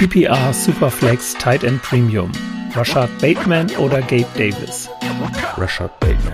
[0.00, 2.32] PPR Superflex Tight End Premium.
[2.72, 4.88] Rashad Bateman oder Gabe Davis?
[5.58, 6.32] Rashad Bateman.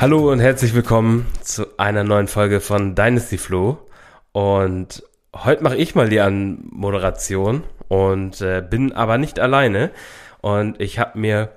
[0.00, 3.76] Hallo und herzlich willkommen zu einer neuen Folge von Dynasty Flow.
[4.32, 5.02] Und
[5.34, 9.90] heute mache ich mal die Anmoderation und äh, bin aber nicht alleine.
[10.40, 11.50] Und ich habe mir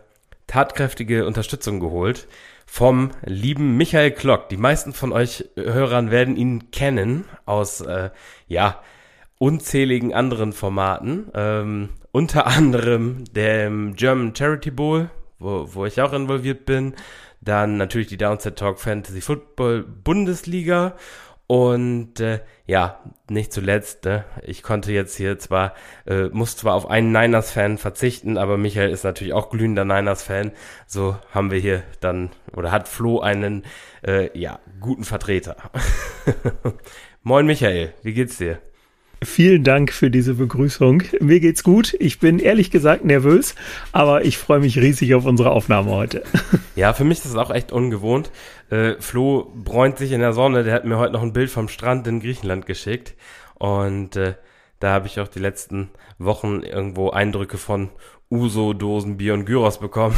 [0.48, 2.28] tatkräftige Unterstützung geholt
[2.66, 4.50] vom lieben Michael Klock.
[4.50, 8.10] Die meisten von euch Hörern werden ihn kennen aus, äh,
[8.48, 8.82] ja,
[9.40, 11.32] unzähligen anderen Formaten.
[11.34, 16.94] Ähm, unter anderem dem German Charity Bowl, wo, wo ich auch involviert bin.
[17.42, 20.96] Dann natürlich die Downset Talk Fantasy Football Bundesliga
[21.50, 25.74] und äh, ja, nicht zuletzt, ne, ich konnte jetzt hier zwar,
[26.06, 30.52] äh, muss zwar auf einen Niners-Fan verzichten, aber Michael ist natürlich auch glühender Niners-Fan.
[30.86, 33.66] So haben wir hier dann, oder hat Flo einen,
[34.06, 35.56] äh, ja, guten Vertreter.
[37.24, 38.60] Moin Michael, wie geht's dir?
[39.22, 41.04] Vielen Dank für diese Begrüßung.
[41.20, 41.94] Mir geht's gut.
[42.00, 43.54] Ich bin ehrlich gesagt nervös,
[43.92, 46.24] aber ich freue mich riesig auf unsere Aufnahme heute.
[46.76, 48.32] Ja, für mich ist das auch echt ungewohnt.
[48.70, 50.64] Äh, Flo bräunt sich in der Sonne.
[50.64, 53.16] Der hat mir heute noch ein Bild vom Strand in Griechenland geschickt.
[53.56, 54.36] Und äh,
[54.80, 57.90] da habe ich auch die letzten Wochen irgendwo Eindrücke von
[58.32, 60.16] Uso-Dosen, Bier und Gyros bekommen.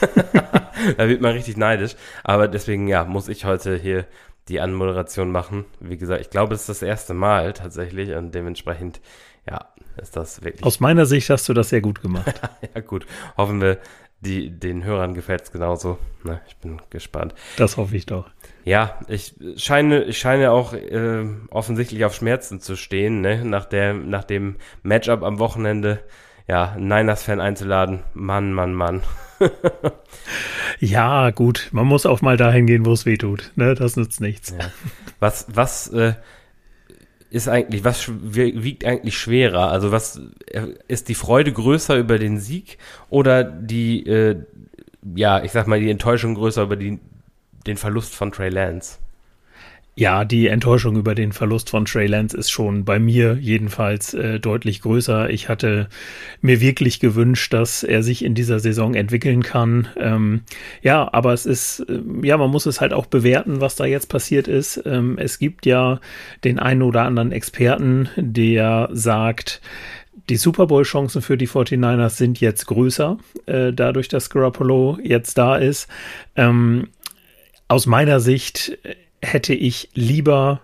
[0.96, 1.96] da wird man richtig neidisch.
[2.24, 4.06] Aber deswegen, ja, muss ich heute hier
[4.48, 5.64] die Anmoderation machen.
[5.80, 9.00] Wie gesagt, ich glaube, es ist das erste Mal tatsächlich und dementsprechend,
[9.48, 9.68] ja,
[10.00, 10.64] ist das wirklich.
[10.64, 12.40] Aus meiner Sicht hast du das sehr gut gemacht.
[12.74, 13.06] ja, gut.
[13.36, 13.78] Hoffen wir,
[14.20, 15.98] die, den Hörern gefällt es genauso.
[16.24, 17.34] Na, ich bin gespannt.
[17.56, 18.28] Das hoffe ich doch.
[18.64, 23.44] Ja, ich scheine, ich scheine auch äh, offensichtlich auf Schmerzen zu stehen, ne?
[23.44, 26.00] Nach, der, nach dem Matchup am Wochenende,
[26.48, 28.00] ja, Niners-Fan einzuladen.
[28.14, 29.02] Mann, Mann, Mann.
[30.80, 33.52] ja, gut, man muss auch mal dahin gehen, wo es weh tut.
[33.54, 33.74] Ne?
[33.74, 34.54] Das nützt nichts.
[34.58, 34.70] Ja.
[35.20, 36.14] Was, was äh,
[37.30, 39.70] ist eigentlich, was wiegt eigentlich schwerer?
[39.70, 42.78] Also was äh, ist die Freude größer über den Sieg
[43.10, 44.36] oder die, äh,
[45.14, 46.98] ja, ich sag mal, die Enttäuschung größer über die,
[47.66, 48.98] den Verlust von Trey Lance?
[49.98, 54.38] Ja, die Enttäuschung über den Verlust von Trey Lance ist schon bei mir jedenfalls äh,
[54.38, 55.28] deutlich größer.
[55.28, 55.88] Ich hatte
[56.40, 59.88] mir wirklich gewünscht, dass er sich in dieser Saison entwickeln kann.
[59.96, 60.42] Ähm,
[60.82, 64.08] ja, aber es ist, äh, ja, man muss es halt auch bewerten, was da jetzt
[64.08, 64.80] passiert ist.
[64.86, 65.98] Ähm, es gibt ja
[66.44, 69.60] den einen oder anderen Experten, der sagt,
[70.28, 75.56] die Super Bowl-Chancen für die 49ers sind jetzt größer, äh, dadurch, dass Garoppolo jetzt da
[75.56, 75.88] ist.
[76.36, 76.90] Ähm,
[77.66, 78.78] aus meiner Sicht
[79.22, 80.60] hätte ich lieber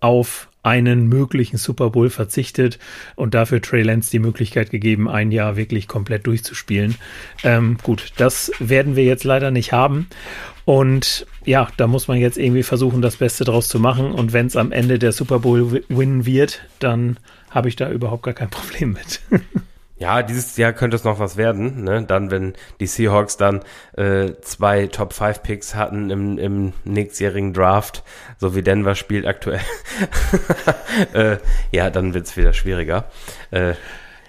[0.00, 2.80] auf einen möglichen Super Bowl verzichtet
[3.14, 6.96] und dafür Trey Lance die Möglichkeit gegeben, ein Jahr wirklich komplett durchzuspielen.
[7.44, 10.08] Ähm, gut, das werden wir jetzt leider nicht haben.
[10.64, 14.10] Und ja, da muss man jetzt irgendwie versuchen, das Beste draus zu machen.
[14.10, 17.18] Und wenn es am Ende der Super Bowl win wird, dann
[17.50, 19.20] habe ich da überhaupt gar kein Problem mit.
[19.98, 22.04] Ja, dieses Jahr könnte es noch was werden, ne?
[22.06, 23.60] Dann, wenn die Seahawks dann
[23.96, 28.02] äh, zwei Top 5 Picks hatten im, im nächstjährigen Draft,
[28.36, 29.60] so wie Denver spielt aktuell.
[31.14, 31.38] äh,
[31.72, 33.06] ja, dann wird's wieder schwieriger.
[33.50, 33.72] Äh,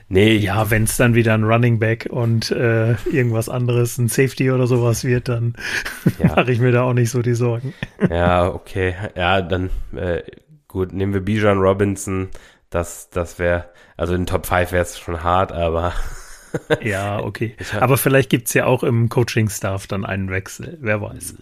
[0.07, 0.37] nee.
[0.37, 4.67] Ja, wenn es dann wieder ein Running Back und äh, irgendwas anderes, ein Safety oder
[4.67, 5.55] sowas wird, dann
[6.19, 6.27] ja.
[6.27, 7.73] mache ich mir da auch nicht so die Sorgen.
[8.09, 8.95] ja, okay.
[9.17, 10.21] Ja, dann äh,
[10.69, 12.29] gut, nehmen wir Bijan Robinson.
[12.69, 15.93] Das, das wäre also in Top 5 wäre es schon hart, aber.
[16.81, 17.55] ja, okay.
[17.79, 20.77] Aber vielleicht gibt es ja auch im Coaching-Staff dann einen Wechsel.
[20.79, 21.35] Wer weiß.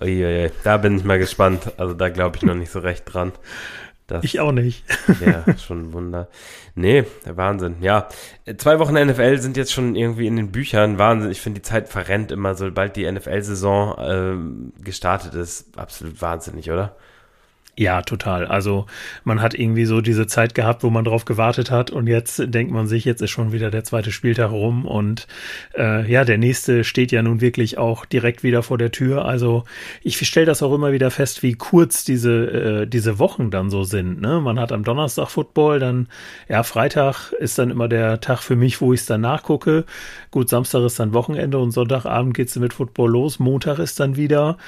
[0.00, 1.72] Uiuiui, da bin ich mal gespannt.
[1.76, 3.32] Also da glaube ich noch nicht so recht dran.
[4.08, 4.84] Das ich auch nicht.
[5.24, 6.28] ja, schon ein Wunder.
[6.74, 7.76] Nee, Wahnsinn.
[7.82, 8.08] Ja,
[8.56, 10.98] zwei Wochen NFL sind jetzt schon irgendwie in den Büchern.
[10.98, 11.30] Wahnsinn.
[11.30, 15.78] Ich finde, die Zeit verrennt immer, sobald die NFL-Saison ähm, gestartet ist.
[15.78, 16.96] Absolut wahnsinnig, oder?
[17.78, 18.44] Ja, total.
[18.44, 18.86] Also
[19.22, 22.72] man hat irgendwie so diese Zeit gehabt, wo man drauf gewartet hat und jetzt denkt
[22.72, 25.28] man sich, jetzt ist schon wieder der zweite Spieltag rum und
[25.76, 29.26] äh, ja, der nächste steht ja nun wirklich auch direkt wieder vor der Tür.
[29.26, 29.62] Also
[30.02, 33.84] ich stelle das auch immer wieder fest, wie kurz diese, äh, diese Wochen dann so
[33.84, 34.20] sind.
[34.20, 34.40] Ne?
[34.40, 36.08] Man hat am Donnerstag Football, dann
[36.48, 39.84] ja, Freitag ist dann immer der Tag für mich, wo ich es dann nachgucke.
[40.32, 44.58] Gut, Samstag ist dann Wochenende und Sonntagabend geht's mit Football los, Montag ist dann wieder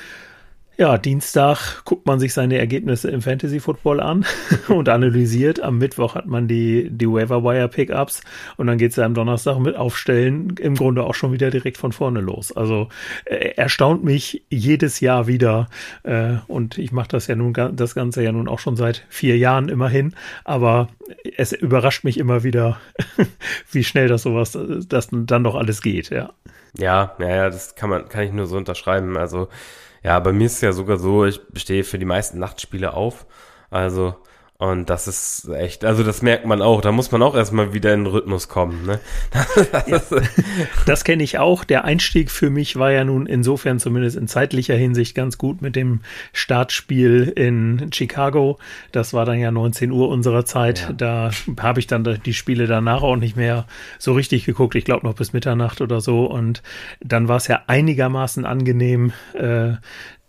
[0.81, 4.25] Ja, Dienstag guckt man sich seine Ergebnisse im Fantasy Football an
[4.69, 5.61] und analysiert.
[5.61, 8.23] Am Mittwoch hat man die, die Waiver Wire Pickups
[8.57, 11.77] und dann geht es ja am Donnerstag mit Aufstellen im Grunde auch schon wieder direkt
[11.77, 12.51] von vorne los.
[12.57, 12.89] Also
[13.27, 15.69] äh, erstaunt mich jedes Jahr wieder
[16.03, 19.37] äh, und ich mache das ja nun das Ganze ja nun auch schon seit vier
[19.37, 20.89] Jahren immerhin, aber
[21.37, 22.81] es überrascht mich immer wieder,
[23.71, 26.33] wie schnell das sowas, das dann doch alles geht, ja.
[26.79, 29.19] Ja, ja, das kann man, kann ich nur so unterschreiben.
[29.19, 29.49] Also
[30.03, 33.27] ja, bei mir ist es ja sogar so, ich stehe für die meisten Nachtspiele auf.
[33.71, 34.17] Also
[34.61, 37.95] und das ist echt, also das merkt man auch, da muss man auch erstmal wieder
[37.95, 38.85] in den Rhythmus kommen.
[38.85, 39.01] Ne?
[39.89, 40.15] Das,
[40.85, 41.65] das kenne ich auch.
[41.65, 45.77] Der Einstieg für mich war ja nun insofern zumindest in zeitlicher Hinsicht ganz gut mit
[45.77, 46.01] dem
[46.35, 48.59] Startspiel in Chicago.
[48.93, 50.81] Das war dann ja 19 Uhr unserer Zeit.
[50.81, 50.93] Ja.
[50.93, 53.67] Da habe ich dann die Spiele danach auch nicht mehr
[53.99, 54.75] so richtig geguckt.
[54.75, 56.27] Ich glaube noch bis Mitternacht oder so.
[56.27, 56.63] Und
[57.01, 59.73] dann war es ja einigermaßen angenehm, äh,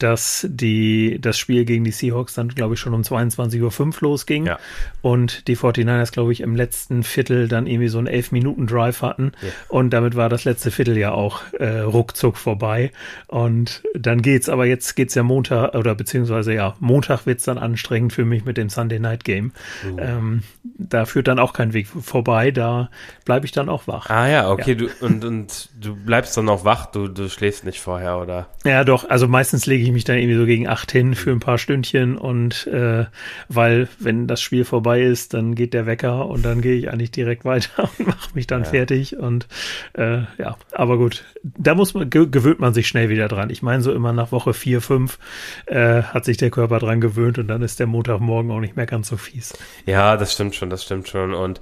[0.01, 4.45] dass die, das Spiel gegen die Seahawks dann, glaube ich, schon um 22.05 Uhr losging.
[4.45, 4.59] Ja.
[5.01, 9.33] Und die 49ers, glaube ich, im letzten Viertel dann irgendwie so einen 11-Minuten-Drive hatten.
[9.42, 9.50] Ja.
[9.69, 12.92] Und damit war das letzte Viertel ja auch äh, ruckzuck vorbei.
[13.27, 18.13] Und dann geht's, aber jetzt geht's ja Montag, oder beziehungsweise ja, Montag wird's dann anstrengend
[18.13, 19.51] für mich mit dem Sunday Night Game.
[19.86, 20.00] Uh.
[20.00, 22.89] Ähm, da führt dann auch kein Weg vorbei, da
[23.25, 24.09] bleibe ich dann auch wach.
[24.09, 24.75] Ah ja, okay, ja.
[24.75, 28.48] du und, und du bleibst dann auch wach, du, du schläfst nicht vorher, oder?
[28.65, 31.31] Ja, doch, also meistens lege ich ich mich dann irgendwie so gegen acht hin für
[31.31, 33.05] ein paar Stündchen und äh,
[33.47, 37.11] weil, wenn das Spiel vorbei ist, dann geht der Wecker und dann gehe ich eigentlich
[37.11, 38.69] direkt weiter und mache mich dann ja.
[38.69, 39.47] fertig und
[39.93, 43.49] äh, ja, aber gut, da muss man, gewöhnt man sich schnell wieder dran.
[43.49, 45.19] Ich meine, so immer nach Woche vier, fünf
[45.65, 48.85] äh, hat sich der Körper dran gewöhnt und dann ist der Montagmorgen auch nicht mehr
[48.85, 49.53] ganz so fies.
[49.85, 51.61] Ja, das stimmt schon, das stimmt schon und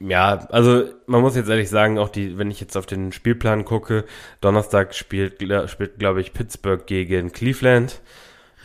[0.00, 3.64] ja, also man muss jetzt ehrlich sagen, auch die, wenn ich jetzt auf den Spielplan
[3.64, 4.04] gucke,
[4.40, 7.49] Donnerstag spielt, spielt glaube ich, Pittsburgh gegen Cleveland.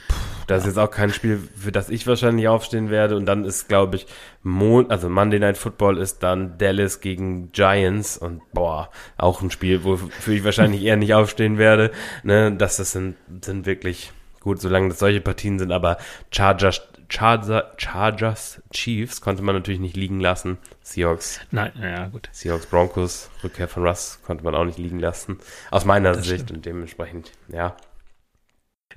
[0.08, 0.16] Puh,
[0.48, 3.16] das ist jetzt auch kein Spiel, für das ich wahrscheinlich aufstehen werde.
[3.16, 4.08] Und dann ist, glaube ich,
[4.44, 8.18] Mon also Monday Night Football ist dann Dallas gegen Giants.
[8.18, 11.92] Und boah, auch ein Spiel, wofür ich wahrscheinlich eher nicht aufstehen werde.
[12.24, 15.72] Ne, das, das sind, sind wirklich gut, solange das solche Partien sind.
[15.72, 15.98] Aber
[16.32, 20.58] Chargers, Charger, Chargers, Chiefs konnte man natürlich nicht liegen lassen.
[20.82, 21.40] Seahawks.
[21.52, 22.30] Nein, ja, gut.
[22.32, 25.40] Seahawks, Broncos, Rückkehr von Russ konnte man auch nicht liegen lassen.
[25.72, 26.52] Aus meiner das Sicht stimmt.
[26.52, 27.76] und dementsprechend, ja.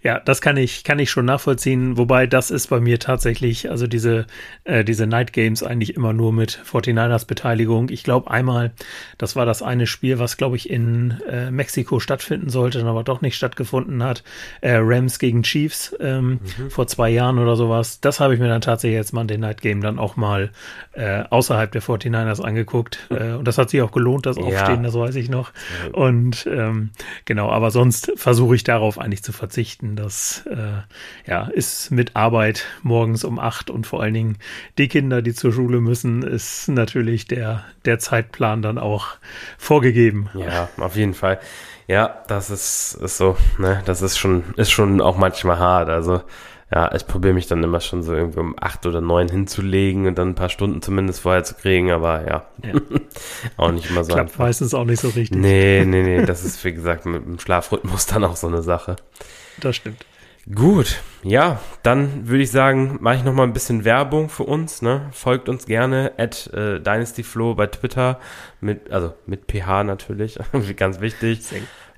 [0.00, 1.96] Ja, das kann ich, kann ich schon nachvollziehen.
[1.98, 4.26] Wobei das ist bei mir tatsächlich, also diese,
[4.62, 7.88] äh, diese Night Games eigentlich immer nur mit 49ers Beteiligung.
[7.90, 8.72] Ich glaube einmal,
[9.18, 13.22] das war das eine Spiel, was glaube ich in äh, Mexiko stattfinden sollte, aber doch
[13.22, 14.22] nicht stattgefunden hat.
[14.60, 16.70] Äh, Rams gegen Chiefs ähm, mhm.
[16.70, 18.00] vor zwei Jahren oder sowas.
[18.00, 20.50] Das habe ich mir dann tatsächlich jetzt mal den Night Game dann auch mal
[20.92, 22.98] äh, außerhalb der 49ers angeguckt.
[23.18, 24.82] Äh, und das hat sich auch gelohnt, das Aufstehen, ja.
[24.82, 25.52] das weiß ich noch.
[25.92, 26.90] Und ähm,
[27.24, 29.96] genau, aber sonst versuche ich darauf eigentlich zu verzichten arbeiten.
[29.96, 34.38] Das äh, ja, ist mit Arbeit morgens um acht und vor allen Dingen
[34.76, 39.16] die Kinder, die zur Schule müssen, ist natürlich der, der Zeitplan dann auch
[39.56, 40.28] vorgegeben.
[40.34, 41.40] Ja, auf jeden Fall.
[41.86, 45.88] Ja, das ist, ist so, ne, das ist schon, ist schon auch manchmal hart.
[45.88, 46.22] Also,
[46.70, 50.18] ja, ich probiere mich dann immer schon so irgendwie um acht oder neun hinzulegen und
[50.18, 52.78] dann ein paar Stunden zumindest vorher zu kriegen, aber ja, ja.
[53.56, 54.12] auch nicht immer so.
[54.12, 54.44] Klappt einfach.
[54.44, 55.38] meistens auch nicht so richtig.
[55.38, 58.96] Nee, nee, nee, das ist wie gesagt mit dem Schlafrhythmus dann auch so eine Sache.
[59.60, 60.04] Das stimmt.
[60.54, 64.80] Gut, ja, dann würde ich sagen, mache ich noch mal ein bisschen Werbung für uns.
[64.80, 65.08] Ne?
[65.12, 68.18] Folgt uns gerne at äh, DynastyFlow bei Twitter
[68.60, 70.38] mit, also mit PH natürlich,
[70.76, 71.40] ganz wichtig.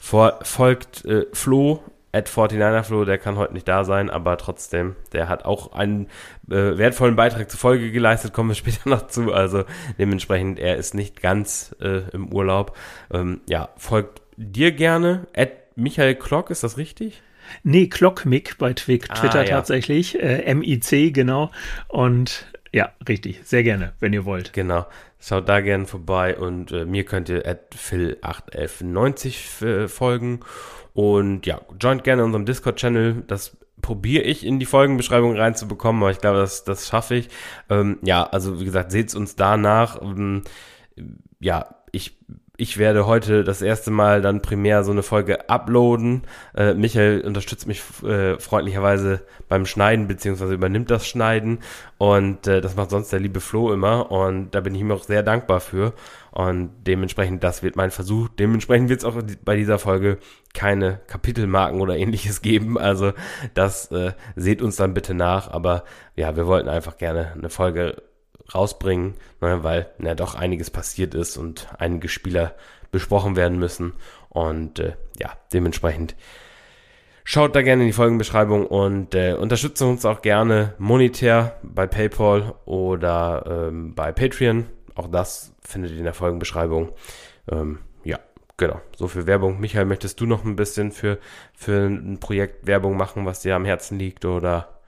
[0.00, 1.80] Vor, folgt äh, Flo
[2.12, 6.06] at 49er Flo, der kann heute nicht da sein, aber trotzdem, der hat auch einen
[6.50, 9.32] äh, wertvollen Beitrag zur Folge geleistet, kommen wir später noch zu.
[9.32, 9.64] Also
[9.98, 12.76] dementsprechend, er ist nicht ganz äh, im Urlaub.
[13.12, 15.28] Ähm, ja, folgt dir gerne.
[15.36, 17.22] At Michael Klock, ist das richtig?
[17.62, 19.44] Nee, Clockmic bei Twitter ah, ja.
[19.44, 20.20] tatsächlich.
[20.20, 21.50] Äh, MIC, genau.
[21.88, 23.40] Und ja, richtig.
[23.44, 24.52] Sehr gerne, wenn ihr wollt.
[24.52, 24.86] Genau.
[25.18, 30.40] Schaut da gerne vorbei und äh, mir könnt ihr at Phil81190 äh, folgen.
[30.94, 33.24] Und ja, joint gerne unserem Discord-Channel.
[33.26, 37.28] Das probiere ich in die Folgenbeschreibung reinzubekommen, aber ich glaube, das, das schaffe ich.
[37.68, 40.00] Ähm, ja, also wie gesagt, seht uns danach.
[40.00, 40.42] Ähm,
[41.38, 42.18] ja, ich
[42.60, 46.24] ich werde heute das erste Mal dann primär so eine Folge uploaden.
[46.54, 51.60] Äh, Michael unterstützt mich äh, freundlicherweise beim Schneiden, beziehungsweise übernimmt das Schneiden.
[51.96, 54.10] Und äh, das macht sonst der liebe Flo immer.
[54.10, 55.94] Und da bin ich ihm auch sehr dankbar für.
[56.32, 58.28] Und dementsprechend, das wird mein Versuch.
[58.28, 60.18] Dementsprechend wird es auch bei dieser Folge
[60.52, 62.76] keine Kapitelmarken oder ähnliches geben.
[62.76, 63.14] Also
[63.54, 65.50] das äh, seht uns dann bitte nach.
[65.50, 68.02] Aber ja, wir wollten einfach gerne eine Folge
[68.54, 72.54] rausbringen, ne, weil ja doch einiges passiert ist und einige Spieler
[72.90, 73.92] besprochen werden müssen.
[74.28, 76.14] Und äh, ja, dementsprechend
[77.32, 82.54] Schaut da gerne in die Folgenbeschreibung und äh, unterstützt uns auch gerne monetär bei PayPal
[82.64, 84.66] oder ähm, bei Patreon.
[84.96, 86.90] Auch das findet ihr in der Folgenbeschreibung.
[87.48, 88.18] Ähm, ja,
[88.56, 88.80] genau.
[88.96, 89.60] So viel Werbung.
[89.60, 91.18] Michael, möchtest du noch ein bisschen für,
[91.54, 94.79] für ein Projekt Werbung machen, was dir am Herzen liegt oder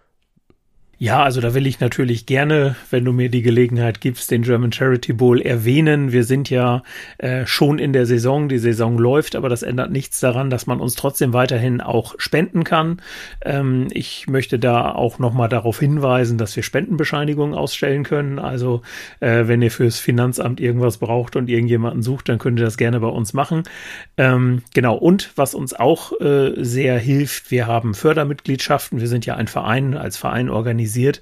[1.02, 4.70] ja, also da will ich natürlich gerne, wenn du mir die Gelegenheit gibst, den German
[4.70, 6.12] Charity Bowl erwähnen.
[6.12, 6.84] Wir sind ja
[7.18, 10.78] äh, schon in der Saison, die Saison läuft, aber das ändert nichts daran, dass man
[10.78, 13.02] uns trotzdem weiterhin auch spenden kann.
[13.44, 18.38] Ähm, ich möchte da auch nochmal darauf hinweisen, dass wir Spendenbescheinigungen ausstellen können.
[18.38, 18.82] Also
[19.18, 23.00] äh, wenn ihr fürs Finanzamt irgendwas braucht und irgendjemanden sucht, dann könnt ihr das gerne
[23.00, 23.64] bei uns machen.
[24.18, 29.00] Ähm, genau, und was uns auch äh, sehr hilft, wir haben Fördermitgliedschaften.
[29.00, 31.20] Wir sind ja ein Verein, als Verein organisiert organisiert.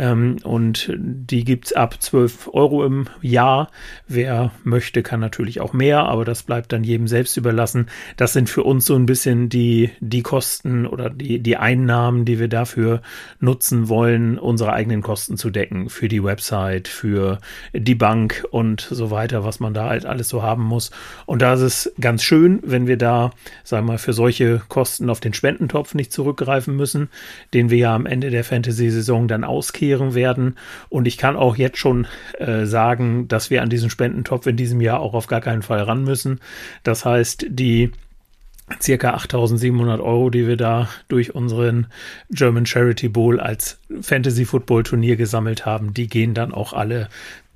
[0.00, 3.70] Ähm, und die gibt es ab 12 Euro im Jahr.
[4.08, 7.86] Wer möchte, kann natürlich auch mehr, aber das bleibt dann jedem selbst überlassen.
[8.16, 12.38] Das sind für uns so ein bisschen die, die Kosten oder die, die Einnahmen, die
[12.38, 13.02] wir dafür
[13.40, 15.90] nutzen wollen, unsere eigenen Kosten zu decken.
[15.90, 17.38] Für die Website, für
[17.74, 20.90] die Bank und so weiter, was man da halt alles so haben muss.
[21.26, 23.32] Und da ist es ganz schön, wenn wir da,
[23.64, 27.10] sagen wir mal, für solche Kosten auf den Spendentopf nicht zurückgreifen müssen,
[27.52, 30.56] den wir ja am Ende der Fantasy-Saison Saison dann auskehren werden.
[30.88, 32.06] Und ich kann auch jetzt schon
[32.38, 35.82] äh, sagen, dass wir an diesen Spendentopf in diesem Jahr auch auf gar keinen Fall
[35.82, 36.40] ran müssen.
[36.82, 37.90] Das heißt, die
[38.80, 41.88] circa 8700 Euro, die wir da durch unseren
[42.30, 47.08] German Charity Bowl als Fantasy Football Turnier gesammelt haben, die gehen dann auch alle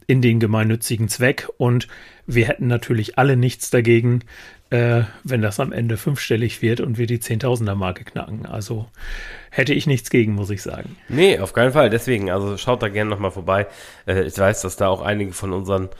[0.06, 1.88] in den gemeinnützigen Zweck und
[2.26, 4.20] wir hätten natürlich alle nichts dagegen,
[4.74, 8.44] äh, wenn das am Ende fünfstellig wird und wir die Zehntausender Marke knacken.
[8.44, 8.86] Also
[9.50, 10.96] hätte ich nichts gegen, muss ich sagen.
[11.08, 11.90] Nee, auf keinen Fall.
[11.90, 13.68] Deswegen, also schaut da gerne nochmal vorbei.
[14.04, 15.90] Äh, ich weiß, dass da auch einige von unseren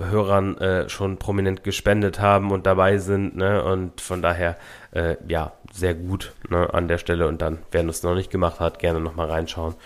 [0.00, 3.36] Hörern äh, schon prominent gespendet haben und dabei sind.
[3.36, 3.62] Ne?
[3.62, 4.56] Und von daher,
[4.90, 7.28] äh, ja, sehr gut ne, an der Stelle.
[7.28, 9.76] Und dann, wer es noch nicht gemacht hat, gerne nochmal reinschauen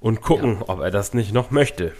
[0.00, 0.68] und gucken, ja.
[0.68, 1.92] ob er das nicht noch möchte.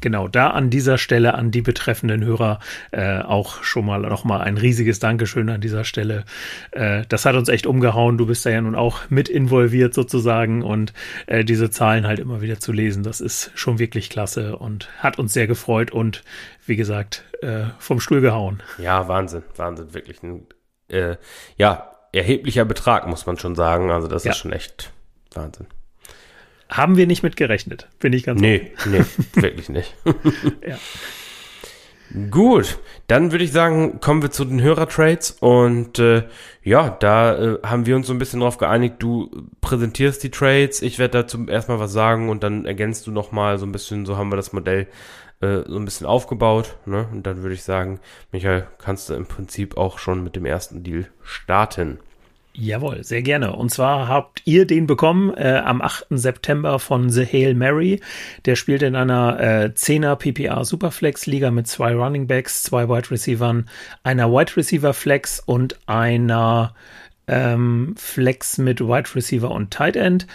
[0.00, 2.60] Genau, da an dieser Stelle an die betreffenden Hörer
[2.92, 6.24] äh, auch schon mal nochmal ein riesiges Dankeschön an dieser Stelle.
[6.70, 8.16] Äh, das hat uns echt umgehauen.
[8.16, 10.92] Du bist da ja nun auch mit involviert sozusagen und
[11.26, 15.18] äh, diese Zahlen halt immer wieder zu lesen, das ist schon wirklich klasse und hat
[15.18, 16.22] uns sehr gefreut und
[16.64, 18.62] wie gesagt, äh, vom Stuhl gehauen.
[18.78, 20.46] Ja, Wahnsinn, Wahnsinn, wirklich ein
[20.88, 21.16] äh,
[21.56, 23.90] ja, erheblicher Betrag, muss man schon sagen.
[23.90, 24.30] Also das ja.
[24.30, 24.92] ist schon echt
[25.34, 25.66] Wahnsinn.
[26.72, 28.92] Haben wir nicht mit gerechnet, bin ich ganz Nee, offen.
[28.92, 29.04] nee,
[29.42, 29.94] wirklich nicht.
[30.66, 30.78] ja.
[32.30, 36.24] Gut, dann würde ich sagen, kommen wir zu den Hörertrades und äh,
[36.62, 39.30] ja, da äh, haben wir uns so ein bisschen drauf geeinigt, du
[39.62, 43.64] präsentierst die Trades, ich werde dazu erstmal was sagen und dann ergänzt du nochmal so
[43.64, 44.88] ein bisschen, so haben wir das Modell
[45.40, 47.08] äh, so ein bisschen aufgebaut, ne?
[47.12, 47.98] Und dann würde ich sagen,
[48.30, 51.98] Michael, kannst du im Prinzip auch schon mit dem ersten Deal starten.
[52.54, 53.56] Jawohl, sehr gerne.
[53.56, 56.06] Und zwar habt ihr den bekommen äh, am 8.
[56.10, 58.00] September von The Hail Mary.
[58.44, 63.10] Der spielt in einer äh, 10er PPR Superflex Liga mit zwei Running Backs, zwei Wide
[63.10, 63.70] Receivern,
[64.02, 66.74] einer Wide Receiver Flex und einer
[67.26, 70.26] ähm, Flex mit Wide Receiver und Tight End.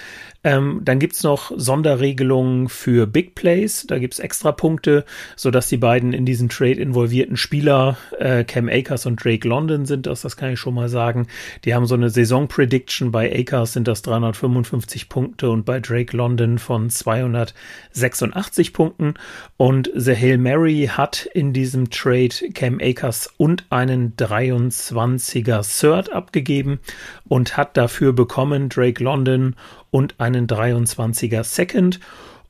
[0.47, 3.85] Ähm, dann gibt's noch Sonderregelungen für Big Plays.
[3.85, 5.03] Da gibt's extra Punkte,
[5.35, 10.05] sodass die beiden in diesen Trade involvierten Spieler, äh, Cam Akers und Drake London sind
[10.05, 11.27] das, das kann ich schon mal sagen.
[11.65, 13.11] Die haben so eine Saison-Prediction.
[13.11, 19.15] Bei Akers sind das 355 Punkte und bei Drake London von 286 Punkten.
[19.57, 26.79] Und The Hail Mary hat in diesem Trade Cam Akers und einen 23er Third abgegeben
[27.27, 29.55] und hat dafür bekommen Drake London
[29.91, 31.99] und einen 23er Second.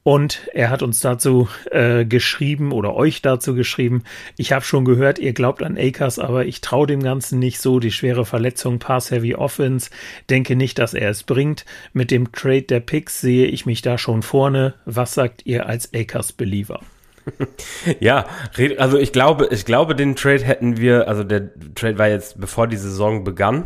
[0.07, 4.03] Und er hat uns dazu äh, geschrieben oder euch dazu geschrieben,
[4.37, 7.81] ich habe schon gehört, ihr glaubt an Akers, aber ich traue dem Ganzen nicht so.
[7.81, 9.89] Die schwere Verletzung Pass Heavy Offense,
[10.29, 11.65] denke nicht, dass er es bringt.
[11.91, 14.75] Mit dem Trade der Picks sehe ich mich da schon vorne.
[14.85, 16.79] Was sagt ihr als Akers-Believer?
[17.99, 18.25] Ja,
[18.77, 22.67] also ich glaube, ich glaube, den Trade hätten wir, also der Trade war jetzt bevor
[22.67, 23.65] die Saison begann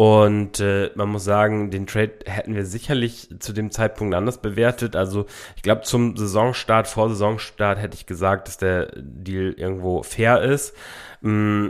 [0.00, 4.96] und äh, man muss sagen, den Trade hätten wir sicherlich zu dem Zeitpunkt anders bewertet.
[4.96, 5.26] Also
[5.56, 10.74] ich glaube, zum Saisonstart, vor Saisonstart hätte ich gesagt, dass der Deal irgendwo fair ist.
[11.20, 11.66] Mm,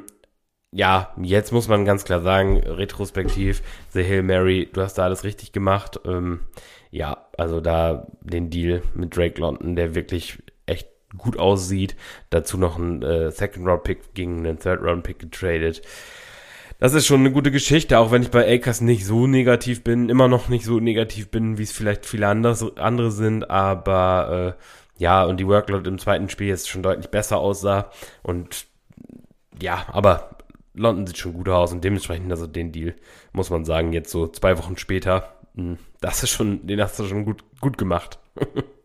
[0.71, 5.25] ja, jetzt muss man ganz klar sagen, retrospektiv, The Hill Mary, du hast da alles
[5.25, 5.99] richtig gemacht.
[6.05, 6.43] Ähm,
[6.93, 10.87] ja, also da den Deal mit Drake London, der wirklich echt
[11.19, 11.97] gut aussieht.
[12.31, 15.83] Dazu noch ein äh, Second-Round-Pick gegen einen Third-Round-Pick getradet
[16.81, 20.09] das ist schon eine gute Geschichte, auch wenn ich bei Akers nicht so negativ bin,
[20.09, 25.03] immer noch nicht so negativ bin, wie es vielleicht viele anders, andere sind, aber äh,
[25.03, 27.91] ja, und die Workload im zweiten Spiel jetzt schon deutlich besser aussah
[28.23, 28.67] und
[29.61, 30.31] ja, aber
[30.75, 32.95] London sieht schon gut aus und dementsprechend, also den Deal,
[33.33, 37.05] muss man sagen, jetzt so zwei Wochen später, hm, das ist schon, den hast du
[37.05, 38.19] schon gut, gut gemacht.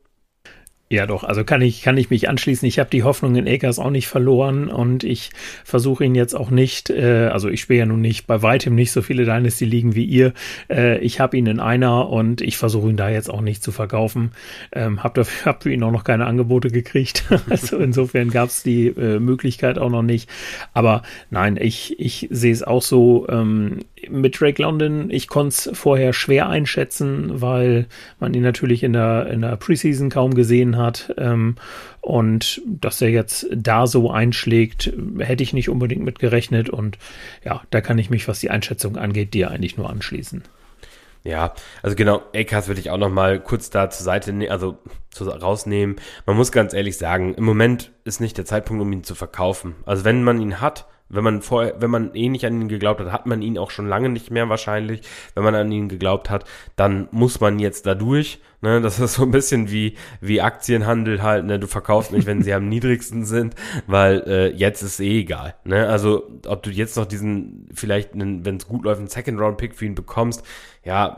[0.87, 2.67] Ja, doch, also kann ich, kann ich mich anschließen.
[2.67, 5.31] Ich habe die Hoffnung in Akers auch nicht verloren und ich
[5.63, 8.91] versuche ihn jetzt auch nicht, äh, also ich spiele ja nun nicht bei weitem nicht
[8.91, 10.33] so viele Dynasty liegen wie ihr.
[10.69, 13.71] Äh, ich habe ihn in einer und ich versuche ihn da jetzt auch nicht zu
[13.71, 14.33] verkaufen.
[14.73, 17.23] Ähm, hab dafür hab für ihn auch noch keine Angebote gekriegt.
[17.49, 20.29] also insofern gab es die äh, Möglichkeit auch noch nicht.
[20.73, 21.01] Aber
[21.31, 23.27] nein, ich, ich sehe es auch so.
[23.27, 27.87] Ähm, mit Drake London, ich konnte es vorher schwer einschätzen, weil
[28.19, 31.13] man ihn natürlich in der, in der Preseason kaum gesehen hat.
[31.17, 31.55] Ähm,
[32.01, 36.69] und dass er jetzt da so einschlägt, hätte ich nicht unbedingt mit gerechnet.
[36.69, 36.97] Und
[37.43, 40.43] ja, da kann ich mich, was die Einschätzung angeht, dir eigentlich nur anschließen.
[41.25, 44.77] Ja, also genau, Akers würde ich auch noch mal kurz da zur Seite, ne also
[45.09, 45.95] zu, rausnehmen.
[46.27, 49.73] Man muss ganz ehrlich sagen, im Moment ist nicht der Zeitpunkt, um ihn zu verkaufen.
[49.87, 52.99] Also wenn man ihn hat, wenn man vorher, wenn man eh nicht an ihn geglaubt
[52.99, 55.01] hat, hat man ihn auch schon lange nicht mehr wahrscheinlich.
[55.35, 56.45] Wenn man an ihn geglaubt hat,
[56.75, 58.39] dann muss man jetzt da durch.
[58.61, 58.81] Ne?
[58.81, 61.45] Das ist so ein bisschen wie, wie Aktienhandel halt.
[61.45, 61.59] Ne?
[61.59, 65.55] Du verkaufst nicht, wenn sie am niedrigsten sind, weil äh, jetzt ist eh egal.
[65.63, 65.87] Ne?
[65.87, 69.95] Also ob du jetzt noch diesen, vielleicht, wenn es gut läuft, einen Second-Round-Pick für ihn
[69.95, 70.43] bekommst,
[70.83, 71.17] ja,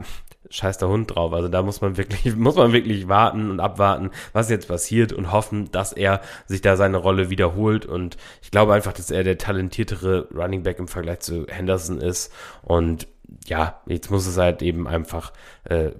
[0.49, 1.33] scheiß der Hund drauf.
[1.33, 5.31] Also da muss man wirklich, muss man wirklich warten und abwarten, was jetzt passiert und
[5.31, 7.85] hoffen, dass er sich da seine Rolle wiederholt.
[7.85, 12.31] Und ich glaube einfach, dass er der talentiertere Running Back im Vergleich zu Henderson ist.
[12.61, 13.07] Und
[13.45, 15.33] ja, jetzt muss es halt eben einfach
[15.65, 15.91] äh,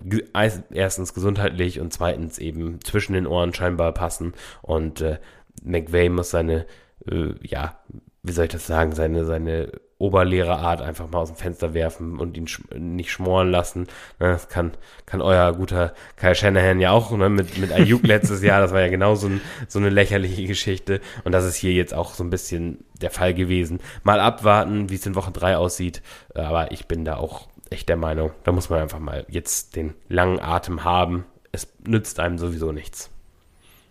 [0.72, 4.34] erstens gesundheitlich und zweitens eben zwischen den Ohren scheinbar passen.
[4.62, 5.20] Und äh,
[5.63, 6.66] McVay muss seine,
[7.10, 7.80] äh, ja,
[8.24, 12.38] wie soll ich das sagen, seine, seine Oberlehrerart einfach mal aus dem Fenster werfen und
[12.38, 13.88] ihn sch nicht schmoren lassen.
[14.20, 14.74] Ne, das kann,
[15.06, 18.62] kann euer guter Kyle Shanahan ja auch ne, mit, mit Ayuk letztes Jahr.
[18.62, 21.01] Das war ja genau so, ein, so eine lächerliche Geschichte.
[21.24, 23.80] Und das ist hier jetzt auch so ein bisschen der Fall gewesen.
[24.04, 26.04] Mal abwarten, wie es in Woche drei aussieht.
[26.36, 29.94] Aber ich bin da auch echt der Meinung, da muss man einfach mal jetzt den
[30.08, 31.25] langen Atem haben.
[31.51, 33.10] Es nützt einem sowieso nichts.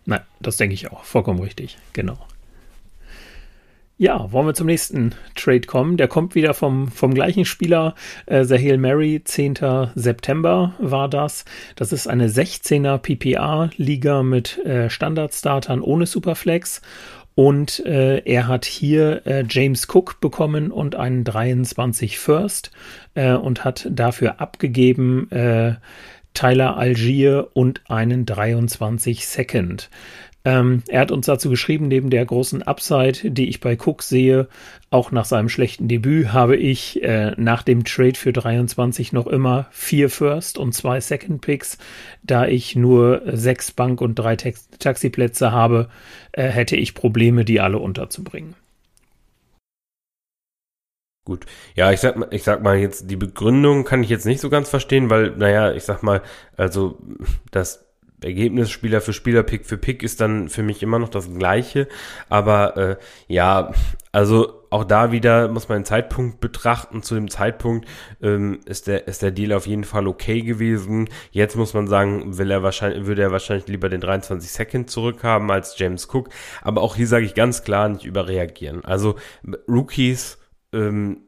[0.05, 1.05] Nein, das denke ich auch.
[1.05, 1.79] Vollkommen richtig.
[1.93, 2.17] Genau.
[3.99, 5.97] Ja, wollen wir zum nächsten Trade kommen.
[5.97, 7.95] Der kommt wieder vom, vom gleichen Spieler.
[8.27, 9.57] Äh, Sahil Mary, 10.
[9.95, 11.47] September war das.
[11.77, 16.83] Das ist eine 16er PPA-Liga mit äh, Standardstartern ohne Superflex.
[17.35, 22.73] Und äh, er hat hier äh, James Cook bekommen und einen 23 First
[23.15, 25.77] äh, und hat dafür abgegeben äh,
[26.37, 29.89] Tyler Algier und einen 23 Second.
[30.47, 34.47] Ähm, er hat uns dazu geschrieben, neben der großen Upside, die ich bei Cook sehe,
[34.91, 39.67] auch nach seinem schlechten Debüt habe ich äh, nach dem Trade für 23 noch immer
[39.73, 41.79] vier First und zwei Second Picks.
[42.23, 45.89] Da ich nur sechs Bank- und drei Tax Taxiplätze habe,
[46.31, 48.55] äh, hätte ich Probleme, die alle unterzubringen.
[51.25, 51.45] Gut.
[51.75, 54.69] Ja, ich sag ich sag mal jetzt, die Begründung kann ich jetzt nicht so ganz
[54.69, 56.23] verstehen, weil, naja, ich sag mal,
[56.57, 57.01] also
[57.51, 57.86] das
[58.23, 61.87] Ergebnis Spieler für Spieler, Pick für Pick ist dann für mich immer noch das gleiche.
[62.29, 62.97] Aber äh,
[63.29, 63.73] ja,
[64.13, 67.03] also auch da wieder muss man den Zeitpunkt betrachten.
[67.03, 67.87] Zu dem Zeitpunkt
[68.23, 71.09] ähm, ist, der, ist der Deal auf jeden Fall okay gewesen.
[71.31, 75.51] Jetzt muss man sagen, will er wahrscheinlich, würde er wahrscheinlich lieber den 23 Second zurückhaben
[75.51, 76.31] als James Cook.
[76.63, 78.85] Aber auch hier sage ich ganz klar, nicht überreagieren.
[78.85, 79.17] Also
[79.69, 80.39] Rookies
[80.73, 81.26] ähm,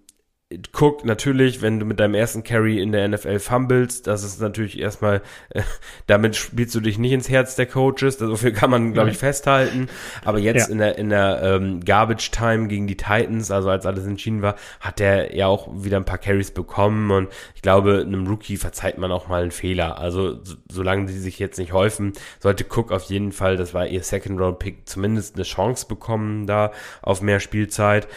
[0.73, 4.79] Guck, natürlich, wenn du mit deinem ersten Carry in der NFL fummelst, das ist natürlich
[4.79, 5.61] erstmal, äh,
[6.07, 9.19] damit spielst du dich nicht ins Herz der Coaches, so viel kann man, glaube ich,
[9.19, 9.91] festhalten.
[10.25, 10.73] Aber jetzt ja.
[10.73, 14.55] in der, in der ähm, Garbage Time gegen die Titans, also als alles entschieden war,
[14.81, 18.97] hat der ja auch wieder ein paar Carries bekommen und ich glaube, einem Rookie verzeiht
[18.97, 19.99] man auch mal einen Fehler.
[19.99, 23.87] Also, so, solange die sich jetzt nicht häufen, sollte Cook auf jeden Fall, das war
[23.87, 28.09] ihr Second Round Pick, zumindest eine Chance bekommen da auf mehr Spielzeit.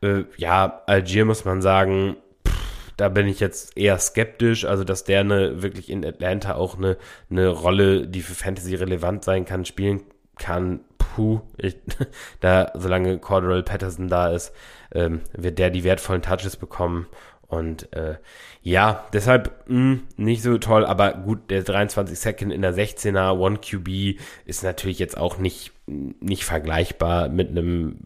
[0.00, 5.04] Äh, ja, Algier muss man sagen, pff, da bin ich jetzt eher skeptisch, also dass
[5.04, 6.96] der eine, wirklich in Atlanta auch eine,
[7.30, 10.02] eine Rolle, die für Fantasy relevant sein kann, spielen
[10.38, 10.80] kann.
[10.98, 11.76] Puh, ich,
[12.40, 14.52] da, solange Cordell Patterson da ist,
[14.92, 17.06] ähm, wird der die wertvollen Touches bekommen.
[17.48, 18.18] Und äh,
[18.62, 23.38] ja, deshalb mh, hm, nicht so toll, aber gut, der 23 Second in der 16er
[23.38, 27.96] One QB ist natürlich jetzt auch nicht, nicht vergleichbar mit einem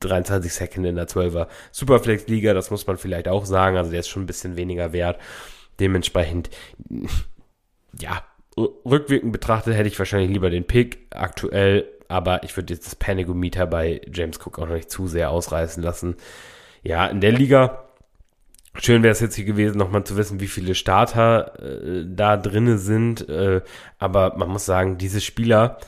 [0.00, 3.76] 23 Second in der 12er Superflex-Liga, das muss man vielleicht auch sagen.
[3.76, 5.18] Also der ist schon ein bisschen weniger wert.
[5.80, 6.50] Dementsprechend,
[7.98, 8.22] ja,
[8.56, 13.66] rückwirkend betrachtet hätte ich wahrscheinlich lieber den Pick aktuell, aber ich würde jetzt das Panigometer
[13.66, 16.16] bei James Cook auch noch nicht zu sehr ausreißen lassen.
[16.82, 17.86] Ja, in der Liga
[18.80, 22.78] Schön wäre es jetzt hier gewesen, nochmal zu wissen, wie viele Starter äh, da drinne
[22.78, 23.28] sind.
[23.28, 23.62] Äh,
[23.98, 25.78] aber man muss sagen, diese Spieler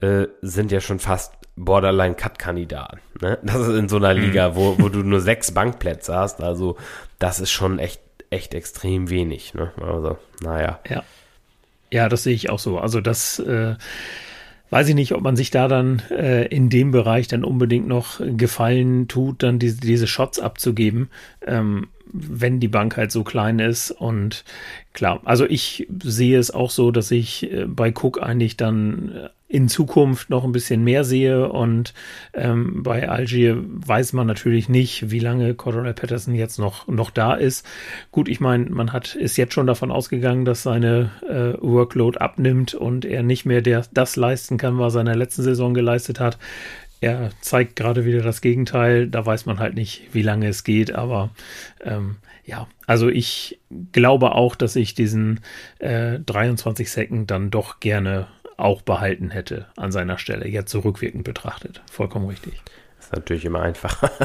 [0.00, 2.98] äh, sind ja schon fast Borderline-Cut-Kandidat.
[3.20, 3.38] Ne?
[3.42, 4.20] Das ist in so einer mhm.
[4.20, 6.40] Liga, wo, wo du nur sechs Bankplätze hast.
[6.40, 6.76] Also,
[7.18, 9.54] das ist schon echt, echt extrem wenig.
[9.54, 9.72] Ne?
[9.80, 10.80] Also, naja.
[10.88, 11.04] Ja.
[11.90, 12.78] Ja, das sehe ich auch so.
[12.78, 13.38] Also, das.
[13.38, 13.76] Äh
[14.70, 18.20] weiß ich nicht, ob man sich da dann äh, in dem Bereich dann unbedingt noch
[18.20, 21.10] Gefallen tut, dann diese, diese Shots abzugeben.
[21.46, 23.90] Ähm, wenn die Bank halt so klein ist.
[23.90, 24.44] Und
[24.92, 29.28] klar, also ich sehe es auch so, dass ich äh, bei Cook eigentlich dann äh,
[29.54, 31.94] in Zukunft noch ein bisschen mehr sehe und
[32.32, 37.34] ähm, bei Algier weiß man natürlich nicht, wie lange Cordell Patterson jetzt noch, noch da
[37.34, 37.64] ist.
[38.10, 42.74] Gut, ich meine, man hat ist jetzt schon davon ausgegangen, dass seine äh, Workload abnimmt
[42.74, 46.18] und er nicht mehr der, das leisten kann, was er in der letzten Saison geleistet
[46.18, 46.36] hat.
[47.00, 49.06] Er zeigt gerade wieder das Gegenteil.
[49.06, 50.96] Da weiß man halt nicht, wie lange es geht.
[50.96, 51.30] Aber
[51.84, 53.60] ähm, ja, also ich
[53.92, 55.40] glaube auch, dass ich diesen
[55.78, 60.48] äh, 23 Second dann doch gerne auch behalten hätte an seiner Stelle.
[60.48, 61.82] Jetzt zurückwirkend betrachtet.
[61.90, 62.60] Vollkommen richtig.
[62.96, 64.10] Das ist natürlich immer einfacher.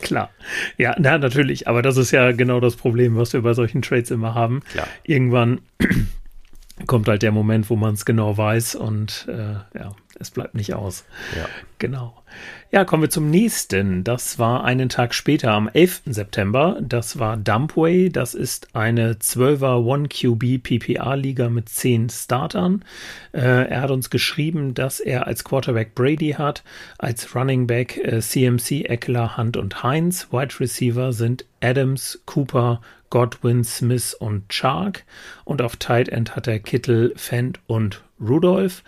[0.00, 0.30] Klar.
[0.76, 1.68] Ja, na, natürlich.
[1.68, 4.60] Aber das ist ja genau das Problem, was wir bei solchen Trades immer haben.
[4.70, 4.86] Klar.
[5.04, 5.60] Irgendwann
[6.86, 10.74] kommt halt der Moment, wo man es genau weiß und äh, ja, es bleibt nicht
[10.74, 11.04] aus.
[11.36, 11.48] Ja.
[11.78, 12.14] Genau.
[12.70, 14.04] Ja, kommen wir zum nächsten.
[14.04, 16.02] Das war einen Tag später, am 11.
[16.06, 16.78] September.
[16.82, 18.10] Das war Dumpway.
[18.10, 22.84] Das ist eine 12er 1QB PPR-Liga mit 10 Startern.
[23.32, 26.62] Äh, er hat uns geschrieben, dass er als Quarterback Brady hat,
[26.98, 30.28] als Running Back äh, CMC, Eckler, Hunt und Heinz.
[30.30, 35.04] Wide Receiver sind Adams, Cooper, Godwin, Smith und Chark.
[35.44, 38.82] Und auf Tight End hat er Kittel, Fendt und Rudolph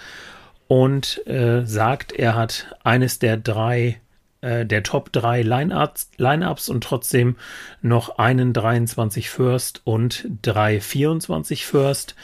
[0.70, 4.00] und äh, sagt, er hat eines der drei,
[4.40, 7.34] äh, der Top 3 Lineups, Lineups und trotzdem
[7.82, 12.14] noch einen 23 First und drei 24 First.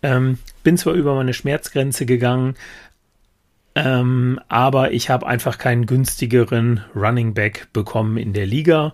[0.00, 2.54] Ähm, bin zwar über meine Schmerzgrenze gegangen,
[3.78, 8.92] ähm, aber ich habe einfach keinen günstigeren Running Back bekommen in der Liga.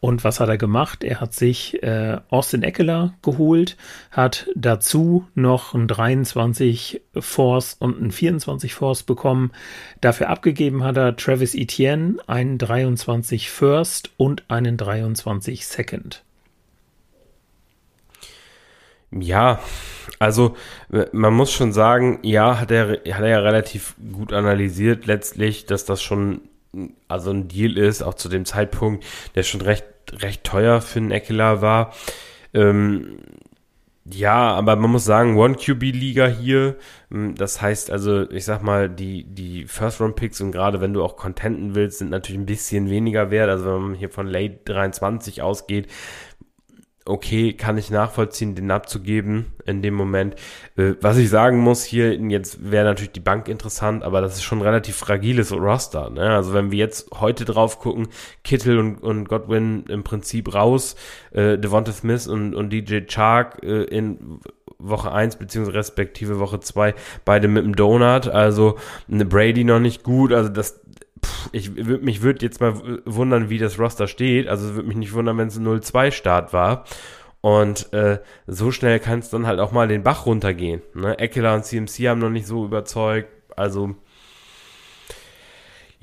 [0.00, 1.04] Und was hat er gemacht?
[1.04, 3.76] Er hat sich äh, Austin Eckler geholt,
[4.10, 9.52] hat dazu noch einen 23 Force und einen 24 Force bekommen.
[10.00, 16.24] Dafür abgegeben hat er Travis Etienne, einen 23 First und einen 23 Second.
[19.16, 19.60] Ja,
[20.18, 20.56] also
[21.12, 25.84] man muss schon sagen, ja, hat er, hat er ja relativ gut analysiert letztlich, dass
[25.84, 26.42] das schon
[27.08, 31.10] also ein Deal ist, auch zu dem Zeitpunkt, der schon recht, recht teuer für einen
[31.12, 31.94] Eckler war.
[32.52, 33.18] Ähm,
[34.06, 36.76] ja, aber man muss sagen, One-QB-Liga hier,
[37.10, 41.16] hm, das heißt also, ich sag mal, die, die First-Round-Picks und gerade wenn du auch
[41.16, 43.48] contenten willst, sind natürlich ein bisschen weniger wert.
[43.48, 45.88] Also wenn man hier von Late 23 ausgeht,
[47.06, 50.36] okay, kann ich nachvollziehen, den abzugeben in dem Moment.
[50.76, 54.42] Äh, was ich sagen muss, hier jetzt wäre natürlich die Bank interessant, aber das ist
[54.42, 56.10] schon relativ fragiles Roster.
[56.10, 56.30] Ne?
[56.30, 58.08] Also wenn wir jetzt heute drauf gucken,
[58.42, 60.96] Kittel und, und Godwin im Prinzip raus,
[61.32, 64.40] äh, Devonta Smith und, und DJ Chark äh, in
[64.78, 68.78] Woche 1 beziehungsweise respektive Woche 2 beide mit dem Donut, also
[69.10, 70.80] eine Brady noch nicht gut, also das
[71.52, 74.48] ich würde mich würde jetzt mal wundern, wie das Roster steht.
[74.48, 76.84] Also würde mich nicht wundern, wenn es ein 0-2 Start war.
[77.40, 80.80] Und äh, so schnell kann es dann halt auch mal den Bach runtergehen.
[80.94, 81.18] Ne?
[81.18, 83.28] Eckler und CMC haben noch nicht so überzeugt.
[83.56, 83.94] Also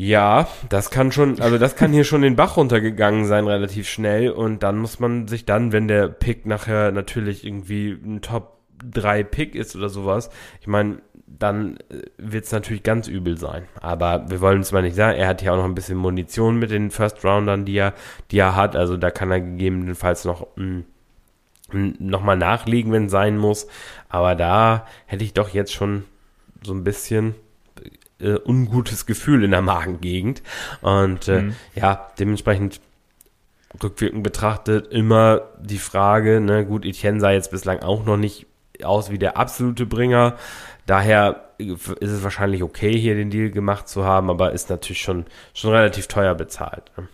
[0.04, 4.32] ja, das kann schon, also das kann hier schon den Bach runtergegangen sein, relativ schnell.
[4.32, 9.24] Und dann muss man sich dann, wenn der Pick nachher natürlich irgendwie ein Top 3
[9.24, 11.02] Pick ist oder sowas, ich meine,
[11.40, 13.64] dann äh, wird es natürlich ganz übel sein.
[13.80, 16.58] Aber wir wollen es mal nicht sagen, er hat ja auch noch ein bisschen Munition
[16.58, 17.94] mit den First Roundern, die er,
[18.32, 18.76] die er hat.
[18.76, 20.84] Also da kann er gegebenenfalls noch mh,
[21.70, 23.68] hm, nochmal nachlegen, wenn es sein muss.
[24.10, 26.04] Aber da hätte ich doch jetzt schon
[26.64, 27.36] so ein bisschen
[28.20, 30.42] äh, ungutes Gefühl in der Magengegend.
[30.82, 31.56] Und äh, mhm.
[31.76, 32.82] ja, dementsprechend
[33.82, 38.48] rückwirkend betrachtet immer die Frage, ne, gut, Etienne sah jetzt bislang auch noch nicht
[38.84, 40.36] aus wie der absolute Bringer.
[40.86, 45.26] Daher ist es wahrscheinlich okay, hier den Deal gemacht zu haben, aber ist natürlich schon,
[45.54, 46.92] schon relativ teuer bezahlt.
[46.98, 47.08] Ne?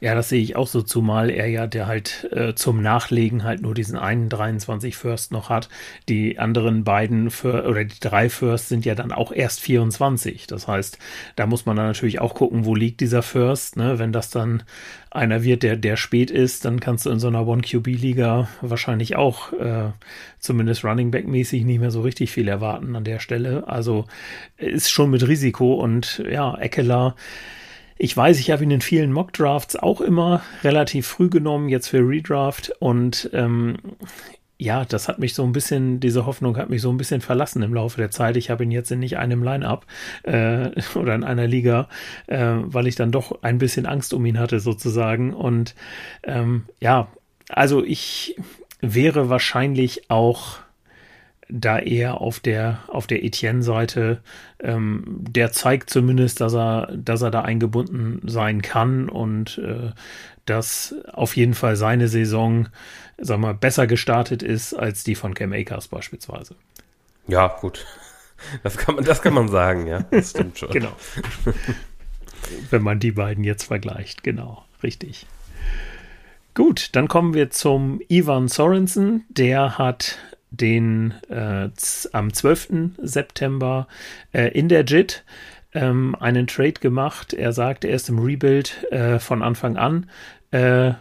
[0.00, 3.62] Ja, das sehe ich auch so, zumal er ja der halt äh, zum Nachlegen halt
[3.62, 5.68] nur diesen einen 23 First noch hat.
[6.08, 10.46] Die anderen beiden für, oder die drei First sind ja dann auch erst 24.
[10.46, 10.98] Das heißt,
[11.34, 13.76] da muss man dann natürlich auch gucken, wo liegt dieser First.
[13.76, 13.98] Ne?
[13.98, 14.62] Wenn das dann
[15.10, 19.52] einer wird, der, der spät ist, dann kannst du in so einer One-QB-Liga wahrscheinlich auch
[19.54, 19.90] äh,
[20.38, 23.66] zumindest Running Back-mäßig nicht mehr so richtig viel erwarten an der Stelle.
[23.66, 24.04] Also
[24.58, 27.16] ist schon mit Risiko und ja, Eckler
[27.98, 31.98] ich weiß, ich habe ihn in vielen Mock-Drafts auch immer relativ früh genommen, jetzt für
[31.98, 32.72] Redraft.
[32.78, 33.76] Und ähm,
[34.56, 37.62] ja, das hat mich so ein bisschen, diese Hoffnung hat mich so ein bisschen verlassen
[37.62, 38.36] im Laufe der Zeit.
[38.36, 39.86] Ich habe ihn jetzt in nicht einem Line-up
[40.22, 41.88] äh, oder in einer Liga,
[42.26, 45.34] äh, weil ich dann doch ein bisschen Angst um ihn hatte sozusagen.
[45.34, 45.74] Und
[46.22, 47.08] ähm, ja,
[47.48, 48.36] also ich
[48.80, 50.58] wäre wahrscheinlich auch
[51.48, 54.20] da eher auf der auf der Etienne-Seite.
[54.60, 59.92] Ähm, der zeigt zumindest, dass er dass er da eingebunden sein kann und äh,
[60.44, 62.68] dass auf jeden Fall seine Saison,
[63.18, 66.54] sag mal, besser gestartet ist als die von Cam Akers beispielsweise.
[67.26, 67.86] Ja, gut.
[68.62, 70.04] Das kann man, das kann man sagen, ja.
[70.12, 70.70] Das stimmt schon.
[70.70, 70.92] genau.
[72.70, 75.26] Wenn man die beiden jetzt vergleicht, genau, richtig.
[76.54, 79.24] Gut, dann kommen wir zum Ivan Sorensen.
[79.28, 80.18] Der hat
[80.50, 81.68] den äh,
[82.12, 82.68] am 12.
[83.02, 83.86] September
[84.32, 85.24] äh, in der JIT
[85.74, 87.32] ähm, einen Trade gemacht.
[87.32, 90.08] Er sagt, er ist im Rebuild äh, von Anfang an.
[90.50, 90.92] Äh,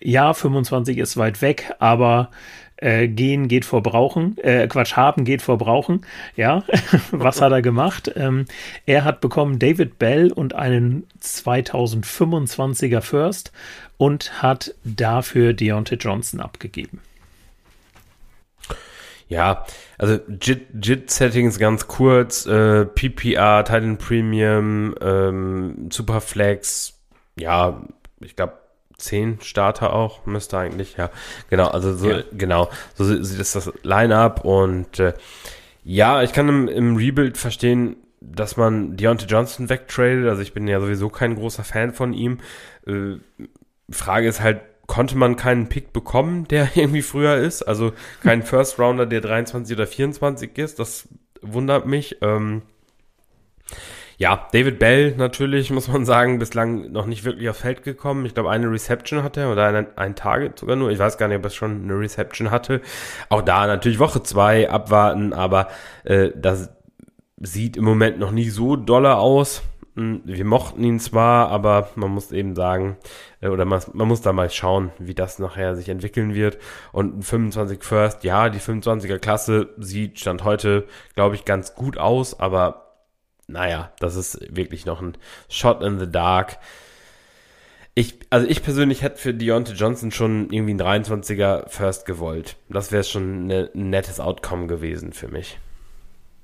[0.00, 2.30] ja, 25 ist weit weg, aber
[2.76, 6.02] äh, gehen geht vor brauchen, äh, Quatsch, haben geht vor brauchen.
[6.36, 6.64] Ja,
[7.10, 8.10] was hat er gemacht?
[8.16, 8.46] Ähm,
[8.84, 13.52] er hat bekommen David Bell und einen 2025er First
[13.96, 17.00] und hat dafür Deontay Johnson abgegeben.
[19.28, 19.64] Ja,
[19.98, 26.98] also JIT-Settings ganz kurz, äh, PPR, Titan Premium, ähm, Superflex,
[27.36, 27.82] ja,
[28.20, 28.54] ich glaube
[28.98, 31.10] zehn Starter auch, müsste eigentlich, ja,
[31.50, 32.22] genau, also so, ja.
[32.32, 35.14] genau, so sieht es das Line-Up und äh,
[35.84, 40.66] ja, ich kann im, im Rebuild verstehen, dass man Deontay Johnson wegtradet, also ich bin
[40.66, 42.40] ja sowieso kein großer Fan von ihm.
[42.86, 43.16] Äh,
[43.90, 47.62] Frage ist halt, konnte man keinen Pick bekommen, der irgendwie früher ist.
[47.62, 47.92] Also
[48.22, 50.78] kein First Rounder, der 23 oder 24 ist.
[50.78, 51.08] Das
[51.42, 52.18] wundert mich.
[52.22, 52.62] Ähm,
[54.16, 58.26] ja, David Bell natürlich, muss man sagen, bislang noch nicht wirklich aufs Feld gekommen.
[58.26, 60.90] Ich glaube, eine Reception hatte er oder ein, ein Target sogar nur.
[60.90, 62.80] Ich weiß gar nicht, ob er schon eine Reception hatte.
[63.28, 65.68] Auch da natürlich Woche zwei abwarten, aber
[66.04, 66.70] äh, das
[67.40, 69.62] sieht im Moment noch nie so dolle aus.
[69.96, 72.96] Hm, wir mochten ihn zwar, aber man muss eben sagen,
[73.40, 76.58] äh, oder man, man, muss da mal schauen, wie das nachher sich entwickeln wird.
[76.92, 81.96] Und ein 25 First, ja, die 25er Klasse sieht Stand heute, glaube ich, ganz gut
[81.96, 82.96] aus, aber
[83.46, 85.16] naja, das ist wirklich noch ein
[85.48, 86.58] Shot in the Dark.
[87.94, 92.56] Ich, also ich persönlich hätte für Deontay Johnson schon irgendwie ein 23er First gewollt.
[92.68, 95.58] Das wäre schon ne, ein nettes Outcome gewesen für mich.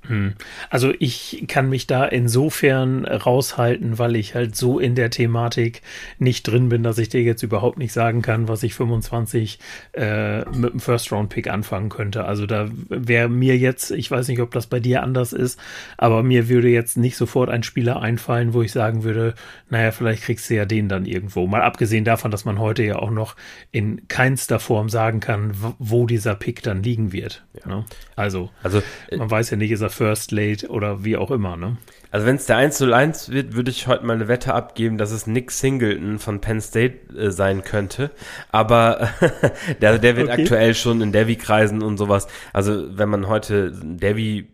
[0.06, 0.34] Hm.
[0.70, 5.82] Also ich kann mich da insofern raushalten, weil ich halt so in der Thematik
[6.18, 9.58] nicht drin bin, dass ich dir jetzt überhaupt nicht sagen kann, was ich 25
[9.92, 12.24] äh, mit dem First-Round-Pick anfangen könnte.
[12.24, 15.60] Also da wäre mir jetzt, ich weiß nicht, ob das bei dir anders ist,
[15.98, 19.34] aber mir würde jetzt nicht sofort ein Spieler einfallen, wo ich sagen würde,
[19.68, 21.46] naja, vielleicht kriegst du ja den dann irgendwo.
[21.46, 23.36] Mal abgesehen davon, dass man heute ja auch noch
[23.70, 27.44] in keinster Form sagen kann, wo dieser Pick dann liegen wird.
[27.62, 27.68] Ja.
[27.68, 27.84] Ne?
[28.16, 31.56] Also, also äh, man weiß ja nicht, ist er First Late oder wie auch immer,
[31.56, 31.76] ne?
[32.12, 35.26] Also wenn es der 101 wird, würde ich heute mal eine Wette abgeben, dass es
[35.28, 38.10] Nick Singleton von Penn State äh, sein könnte.
[38.50, 39.10] Aber
[39.80, 40.42] der, der wird okay.
[40.42, 42.26] aktuell schon in Devi-Kreisen und sowas.
[42.52, 44.48] Also wenn man heute Devi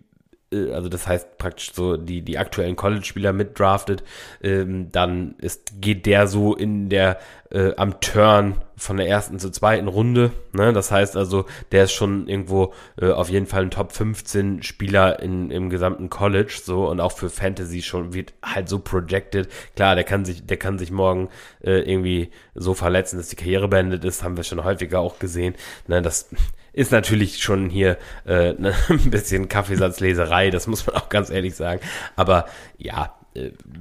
[0.52, 4.04] äh, also das heißt praktisch so die, die aktuellen College-Spieler mitdraftet,
[4.42, 7.18] ähm, dann ist, geht der so in der
[7.50, 10.32] äh, am Turn von der ersten zur zweiten Runde.
[10.52, 10.72] Ne?
[10.72, 15.20] Das heißt also, der ist schon irgendwo äh, auf jeden Fall ein Top 15 Spieler
[15.20, 19.48] in, im gesamten College so und auch für Fantasy schon wird halt so projected.
[19.74, 21.28] Klar, der kann sich, der kann sich morgen
[21.62, 25.54] äh, irgendwie so verletzen, dass die Karriere beendet ist, haben wir schon häufiger auch gesehen.
[25.86, 26.02] Ne?
[26.02, 26.28] Das
[26.72, 28.50] ist natürlich schon hier äh,
[28.88, 31.80] ein bisschen Kaffeesatzleserei, das muss man auch ganz ehrlich sagen.
[32.14, 33.14] Aber ja,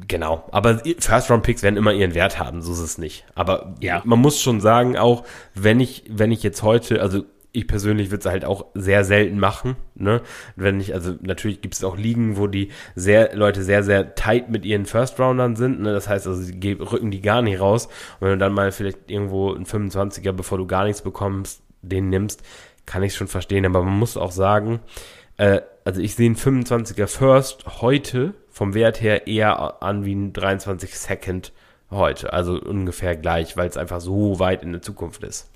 [0.07, 0.47] genau.
[0.51, 3.25] Aber First-Round-Picks werden immer ihren Wert haben, so ist es nicht.
[3.35, 4.01] Aber ja.
[4.05, 8.19] man muss schon sagen, auch wenn ich, wenn ich jetzt heute, also ich persönlich würde
[8.19, 10.21] es halt auch sehr selten machen, ne?
[10.57, 14.49] Wenn ich, also natürlich gibt es auch Ligen, wo die sehr, Leute sehr, sehr tight
[14.49, 15.93] mit ihren First-Roundern sind, ne?
[15.93, 17.85] Das heißt also, sie rücken die gar nicht raus.
[18.19, 22.09] Und wenn du dann mal vielleicht irgendwo einen 25er, bevor du gar nichts bekommst, den
[22.09, 22.43] nimmst,
[22.85, 24.81] kann ich schon verstehen, aber man muss auch sagen,
[25.37, 30.31] äh, also ich sehe einen 25er First heute vom Wert her eher an wie ein
[30.31, 31.51] 23 Second
[31.91, 35.49] heute, also ungefähr gleich, weil es einfach so weit in der Zukunft ist.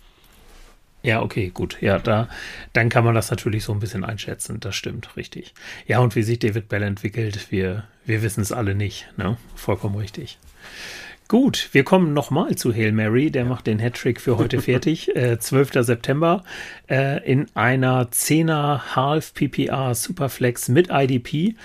[1.01, 1.77] Ja, okay, gut.
[1.79, 2.27] Ja, da,
[2.73, 4.59] dann kann man das natürlich so ein bisschen einschätzen.
[4.59, 5.53] Das stimmt, richtig.
[5.87, 9.07] Ja, und wie sich David Bell entwickelt, wir, wir wissen es alle nicht.
[9.15, 9.37] Ne?
[9.55, 10.37] Vollkommen richtig.
[11.29, 13.29] Gut, wir kommen nochmal zu Hail Mary.
[13.31, 15.15] Der macht den Hattrick für heute fertig.
[15.15, 15.85] Äh, 12.
[15.85, 16.43] September
[16.89, 21.55] äh, in einer 10er Half PPR Superflex mit IDP.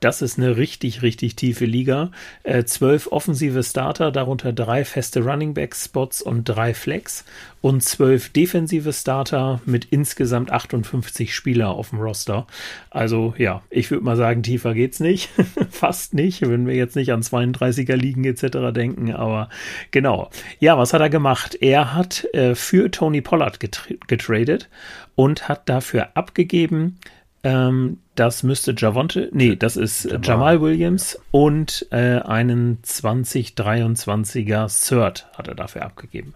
[0.00, 2.10] Das ist eine richtig, richtig tiefe Liga.
[2.42, 7.24] Äh, zwölf offensive Starter, darunter drei feste Running Back Spots und drei Flex
[7.62, 12.46] und zwölf defensive Starter mit insgesamt 58 Spieler auf dem Roster.
[12.90, 15.30] Also ja, ich würde mal sagen, tiefer geht's nicht.
[15.70, 18.74] Fast nicht, wenn wir jetzt nicht an 32er Ligen etc.
[18.74, 19.48] denken, aber
[19.92, 20.28] genau.
[20.58, 21.56] Ja, was hat er gemacht?
[21.62, 23.58] Er hat äh, für Tony Pollard
[24.06, 24.68] getradet
[25.14, 26.98] und hat dafür abgegeben
[27.44, 31.20] ähm, das müsste Javonte, nee, das ist Jamal, Jamal Williams ja.
[31.30, 36.34] und äh, einen 2023er Cert hat er dafür abgegeben.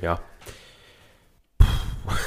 [0.00, 0.20] Ja,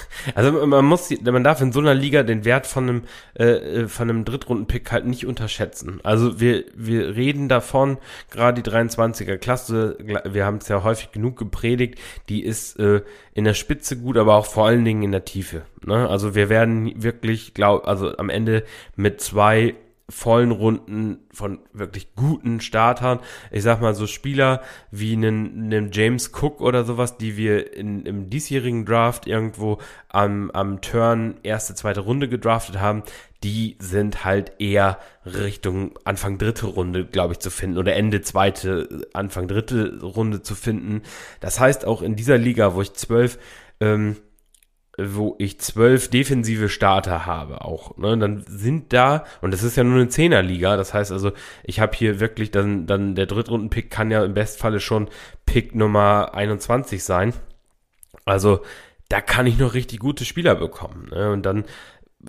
[0.35, 3.03] also man muss, man darf in so einer Liga den Wert von einem,
[3.37, 5.99] äh, äh von einem Drittrunden-Pick halt nicht unterschätzen.
[6.03, 7.97] Also wir, wir reden davon,
[8.29, 13.01] gerade die 23er Klasse, wir haben es ja häufig genug gepredigt, die ist äh,
[13.33, 15.63] in der Spitze gut, aber auch vor allen Dingen in der Tiefe.
[15.85, 16.07] Ne?
[16.09, 18.63] Also wir werden wirklich, glaub, also am Ende
[18.95, 19.75] mit zwei
[20.11, 23.19] vollen Runden von wirklich guten Startern.
[23.49, 28.05] Ich sag mal so Spieler wie einen, einen James Cook oder sowas, die wir in,
[28.05, 33.03] im diesjährigen Draft irgendwo am, am Turn erste, zweite Runde gedraftet haben,
[33.43, 39.07] die sind halt eher Richtung Anfang dritte Runde, glaube ich, zu finden oder Ende zweite,
[39.13, 41.01] Anfang dritte Runde zu finden.
[41.39, 43.39] Das heißt auch in dieser Liga, wo ich zwölf
[43.79, 44.17] ähm,
[44.97, 49.83] wo ich zwölf defensive Starter habe auch, ne, dann sind da, und das ist ja
[49.83, 51.31] nur eine Zehnerliga, das heißt also,
[51.63, 55.09] ich habe hier wirklich dann, dann der Drittrunden-Pick kann ja im Bestfalle schon
[55.45, 57.33] Pick Nummer 21 sein.
[58.25, 58.61] Also,
[59.09, 61.09] da kann ich noch richtig gute Spieler bekommen.
[61.11, 61.31] Ne?
[61.31, 61.65] Und dann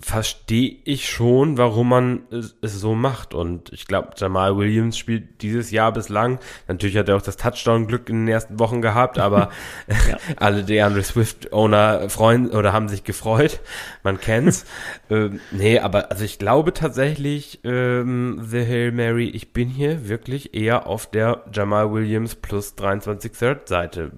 [0.01, 3.33] verstehe ich schon, warum man es, es so macht.
[3.33, 6.39] Und ich glaube, Jamal Williams spielt dieses Jahr bislang.
[6.67, 9.49] Natürlich hat er auch das Touchdown-Glück in den ersten Wochen gehabt, aber
[9.87, 10.17] ja.
[10.37, 13.59] alle DeAndre Swift-Owner freuen oder haben sich gefreut.
[14.03, 14.65] Man kennt's.
[15.09, 20.55] ähm, nee, aber also ich glaube tatsächlich, ähm, The Hail Mary, ich bin hier wirklich
[20.55, 24.11] eher auf der Jamal Williams plus 23 Third Seite.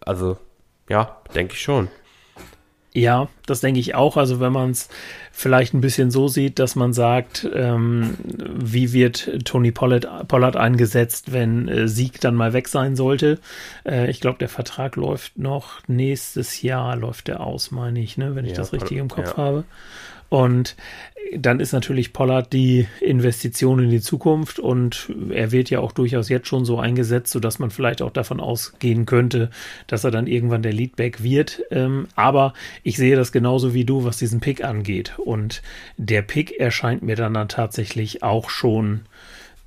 [0.00, 0.38] Also,
[0.88, 1.88] ja, denke ich schon.
[2.96, 4.16] Ja, das denke ich auch.
[4.16, 4.88] Also wenn man es
[5.30, 11.30] vielleicht ein bisschen so sieht, dass man sagt, ähm, wie wird Tony Pollard, Pollard eingesetzt,
[11.30, 13.38] wenn äh, Sieg dann mal weg sein sollte.
[13.84, 18.34] Äh, ich glaube, der Vertrag läuft noch nächstes Jahr, läuft der aus, meine ich, ne,
[18.34, 19.36] wenn ich ja, das richtig im Kopf ja.
[19.36, 19.64] habe.
[20.28, 20.76] Und
[21.34, 26.28] dann ist natürlich Pollard die Investition in die Zukunft und er wird ja auch durchaus
[26.28, 29.50] jetzt schon so eingesetzt, sodass man vielleicht auch davon ausgehen könnte,
[29.86, 31.62] dass er dann irgendwann der Leadback wird.
[31.70, 35.14] Ähm, aber ich sehe das genauso wie du, was diesen Pick angeht.
[35.18, 35.62] Und
[35.96, 39.00] der Pick erscheint mir dann, dann tatsächlich auch schon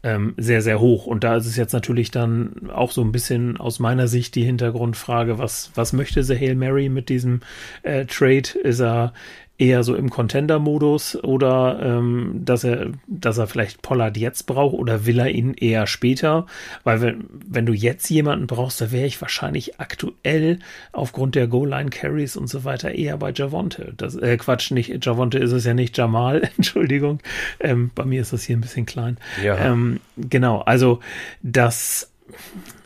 [0.01, 1.05] ähm, sehr, sehr hoch.
[1.05, 4.43] Und da ist es jetzt natürlich dann auch so ein bisschen aus meiner Sicht die
[4.45, 7.41] Hintergrundfrage, was, was möchte The Hail Mary mit diesem
[7.83, 8.57] äh, Trade?
[8.63, 9.13] Ist er
[9.59, 15.05] eher so im Contender-Modus oder ähm, dass er, dass er vielleicht Pollard jetzt braucht oder
[15.05, 16.47] will er ihn eher später?
[16.85, 20.59] Weil wenn, wenn du jetzt jemanden brauchst, da wäre ich wahrscheinlich aktuell
[20.93, 23.93] aufgrund der Goal-Line-Carries und so weiter eher bei Javonte.
[23.97, 27.19] Das, äh, Quatsch, nicht Javonte ist es ja nicht Jamal, Entschuldigung.
[27.59, 29.17] Ähm, bei mir ist das hier ein bisschen klein.
[29.43, 29.57] Ja.
[29.57, 31.01] Ähm, genau, also
[31.43, 32.11] das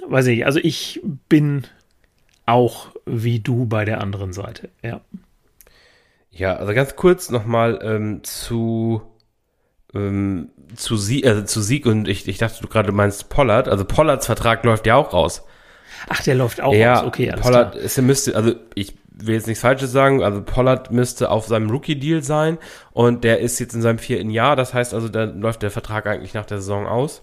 [0.07, 1.63] weiß ich, also ich bin
[2.47, 5.01] auch wie du bei der anderen Seite, ja.
[6.35, 9.03] Ja, also ganz kurz nochmal ähm, zu,
[9.93, 13.67] ähm, zu, Sie also zu Sieg und ich, ich dachte, du gerade meinst Pollard.
[13.69, 15.45] Also Pollards Vertrag läuft ja auch raus.
[16.09, 17.07] Ach, der läuft auch ja, raus.
[17.07, 17.83] Okay, alles Pollard klar.
[17.83, 22.23] Ist, müsste, also ich will jetzt nichts Falsches sagen, also Pollard müsste auf seinem Rookie-Deal
[22.23, 22.57] sein
[22.91, 24.55] und der ist jetzt in seinem vierten Jahr.
[24.55, 27.21] Das heißt also, da läuft der Vertrag eigentlich nach der Saison aus.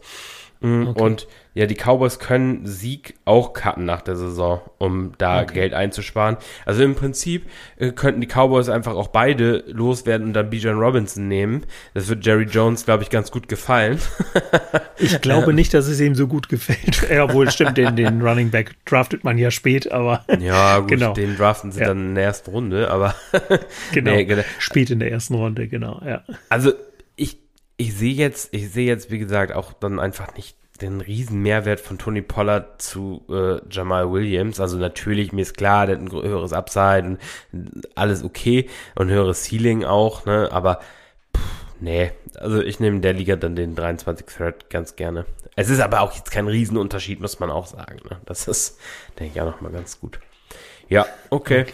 [0.61, 1.03] Mm, okay.
[1.03, 5.55] Und ja, die Cowboys können Sieg auch cutten nach der Saison, um da okay.
[5.55, 6.37] Geld einzusparen.
[6.65, 7.47] Also im Prinzip
[7.77, 11.65] äh, könnten die Cowboys einfach auch beide loswerden und dann Bijan Robinson nehmen.
[11.95, 13.99] Das wird Jerry Jones, glaube ich, ganz gut gefallen.
[14.99, 16.81] ich glaube nicht, dass es ihm so gut gefällt.
[17.11, 20.25] Ja, obwohl, stimmt, den, den Running Back draftet man ja spät, aber.
[20.41, 21.13] Ja, gut, genau.
[21.13, 21.89] den draften sie ja.
[21.89, 23.15] dann in der ersten Runde, aber.
[23.93, 24.13] genau.
[24.13, 24.43] Nee, genau.
[24.59, 26.23] Spät in der ersten Runde, genau, ja.
[26.49, 26.73] Also,
[27.81, 31.81] ich, sehe jetzt, ich sehe jetzt, wie gesagt, auch dann einfach nicht den riesen Mehrwert
[31.81, 34.61] von Tony Pollard zu äh, Jamal Williams.
[34.61, 37.19] Also natürlich, mir ist klar, der hat ein höheres Upside
[37.53, 40.49] und alles okay und höheres Ceiling auch, ne?
[40.53, 40.81] Aber
[41.35, 41.43] pff,
[41.81, 45.25] nee, also ich nehme der Liga dann den 23 Thread ganz gerne.
[45.57, 47.99] Es ist aber auch jetzt kein Riesenunterschied, muss man auch sagen.
[48.09, 48.19] Ne?
[48.27, 48.79] Das ist,
[49.19, 50.21] denke ich, auch nochmal ganz gut.
[50.89, 51.63] Ja, okay.
[51.63, 51.73] okay.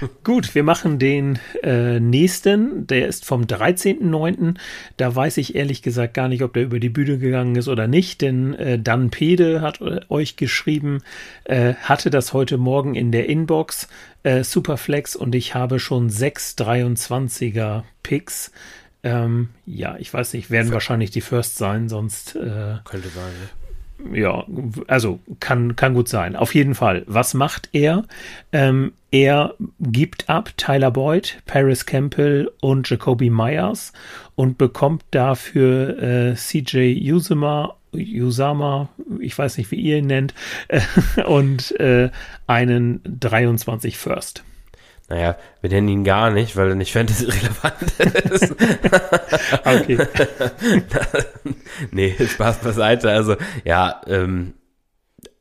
[0.24, 2.86] Gut, wir machen den äh, nächsten.
[2.86, 4.56] Der ist vom 13.09.
[4.96, 7.86] Da weiß ich ehrlich gesagt gar nicht, ob der über die Bühne gegangen ist oder
[7.86, 11.02] nicht, denn äh, Dan Pede hat äh, euch geschrieben,
[11.44, 13.88] äh, hatte das heute Morgen in der Inbox.
[14.22, 18.52] Äh, Superflex und ich habe schon sechs 23er Picks
[19.02, 22.36] Ähm, ja, ich weiß nicht, werden wahrscheinlich die First sein, sonst.
[22.36, 23.48] Äh, Könnte sein, ne?
[24.12, 24.44] ja,
[24.86, 26.36] also kann, kann gut sein.
[26.36, 27.04] Auf jeden Fall.
[27.06, 28.04] Was macht er?
[28.52, 33.92] Ähm, er gibt ab Tyler Boyd, Paris Campbell und Jacoby Myers
[34.36, 38.88] und bekommt dafür äh, CJ Usama, Usama,
[39.20, 40.34] ich weiß nicht, wie ihr ihn nennt,
[40.68, 40.80] äh,
[41.26, 42.10] und äh,
[42.46, 44.44] einen 23 First.
[45.10, 47.82] Naja, wir nennen ihn gar nicht, weil er nicht Fantasy-relevant
[48.30, 48.52] ist.
[49.64, 49.98] okay.
[51.90, 53.10] nee, Spaß beiseite.
[53.10, 53.34] Also,
[53.64, 54.54] ja, ähm,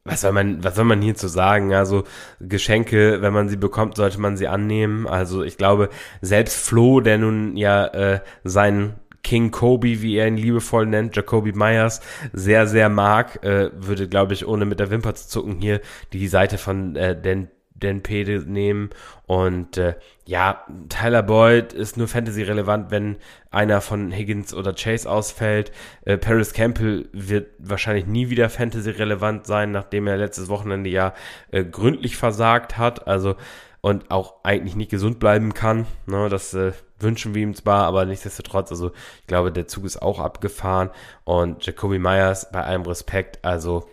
[0.09, 1.73] was soll man, was soll man hierzu sagen?
[1.73, 2.03] Also
[2.39, 5.07] Geschenke, wenn man sie bekommt, sollte man sie annehmen.
[5.07, 5.89] Also ich glaube,
[6.21, 11.51] selbst Flo, der nun ja äh, seinen King Kobe, wie er ihn liebevoll nennt, Jacoby
[11.51, 12.01] Myers,
[12.33, 15.81] sehr, sehr mag, äh, würde, glaube ich, ohne mit der Wimper zu zucken, hier
[16.13, 18.89] die Seite von äh, den Dan Pede nehmen.
[19.25, 19.95] Und äh,
[20.29, 23.17] ja, Tyler Boyd ist nur Fantasy-relevant, wenn
[23.49, 25.71] einer von Higgins oder Chase ausfällt.
[26.05, 31.15] Äh, Paris Campbell wird wahrscheinlich nie wieder Fantasy-relevant sein, nachdem er letztes Wochenende ja
[31.49, 33.07] äh, gründlich versagt hat.
[33.07, 33.37] Also
[33.81, 35.87] und auch eigentlich nicht gesund bleiben kann.
[36.05, 39.99] Ne, das äh, wünschen wir ihm zwar, aber nichtsdestotrotz, also ich glaube, der Zug ist
[39.99, 40.91] auch abgefahren.
[41.23, 43.89] Und Jacoby Myers, bei allem Respekt, also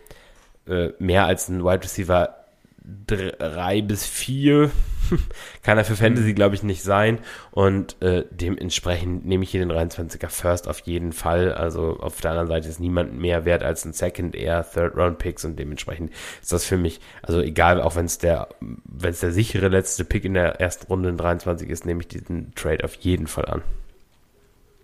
[0.67, 2.35] äh, mehr als ein Wide Receiver
[3.05, 4.71] drei bis vier
[5.63, 7.19] kann er für Fantasy, glaube ich, nicht sein.
[7.51, 11.53] Und äh, dementsprechend nehme ich hier den 23er First auf jeden Fall.
[11.53, 15.17] Also auf der anderen Seite ist niemand mehr wert als ein Second Air, Third Round
[15.17, 16.11] Picks und dementsprechend
[16.41, 20.05] ist das für mich, also egal, auch wenn es der, wenn es der sichere letzte
[20.05, 23.45] Pick in der ersten Runde in 23 ist, nehme ich diesen Trade auf jeden Fall
[23.45, 23.61] an.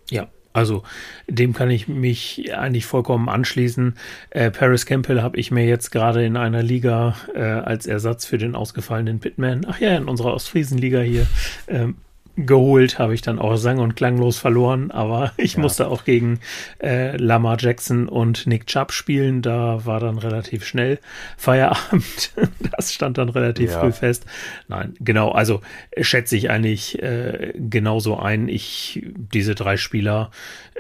[0.10, 0.84] Ja, also
[1.28, 3.96] dem kann ich mich eigentlich vollkommen anschließen.
[4.30, 8.38] Äh, Paris Campbell habe ich mir jetzt gerade in einer Liga äh, als Ersatz für
[8.38, 11.26] den ausgefallenen Pitman, ach ja, in unserer Ostfriesen-Liga hier,
[11.68, 11.96] ähm,
[12.36, 15.60] geholt, habe ich dann auch sang- und klanglos verloren, aber ich ja.
[15.60, 16.40] musste auch gegen
[16.82, 21.00] äh, Lamar Jackson und Nick Chubb spielen, da war dann relativ schnell
[21.38, 22.34] Feierabend,
[22.76, 23.80] das stand dann relativ ja.
[23.80, 24.26] früh fest.
[24.68, 25.62] Nein, genau, also
[26.00, 30.32] schätze ich eigentlich äh, genauso ein, ich, diese drei Spieler,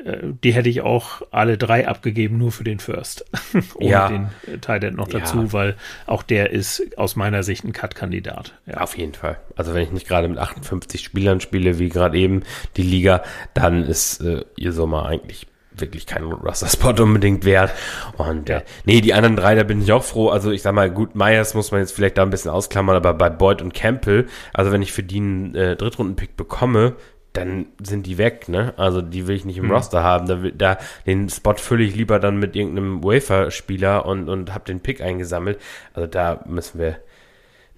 [0.04, 3.26] äh, die hätte ich auch alle drei abgegeben, nur für den First,
[3.76, 4.08] ohne ja.
[4.10, 5.76] den Tight noch dazu, weil
[6.08, 8.54] auch der ist aus meiner Sicht ein Cut-Kandidat.
[8.74, 12.44] Auf jeden Fall, also wenn ich nicht gerade mit 58 Spielern spiele, wie gerade eben
[12.78, 13.22] die Liga,
[13.54, 17.72] dann ist äh, ihr Sommer eigentlich wirklich kein Roster-Spot unbedingt wert.
[18.18, 20.30] Und äh, nee, die anderen drei, da bin ich auch froh.
[20.30, 23.14] Also ich sag mal, gut, Myers muss man jetzt vielleicht da ein bisschen ausklammern, aber
[23.14, 26.96] bei Boyd und Campbell, also wenn ich für die einen äh, Drittrunden-Pick bekomme,
[27.34, 28.76] dann sind die weg, ne?
[28.78, 29.72] Also die will ich nicht im mhm.
[29.72, 30.28] Roster haben.
[30.28, 30.78] Da, da
[31.08, 35.60] den Spot fülle ich lieber dann mit irgendeinem Wafer-Spieler und, und hab den Pick eingesammelt.
[35.94, 36.98] Also da müssen wir.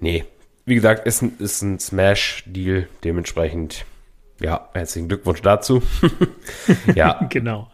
[0.02, 0.26] Nee,
[0.66, 3.86] wie gesagt, ist ein, ist ein Smash-Deal, dementsprechend,
[4.40, 5.84] ja, herzlichen Glückwunsch dazu.
[6.96, 7.26] ja.
[7.30, 7.70] genau.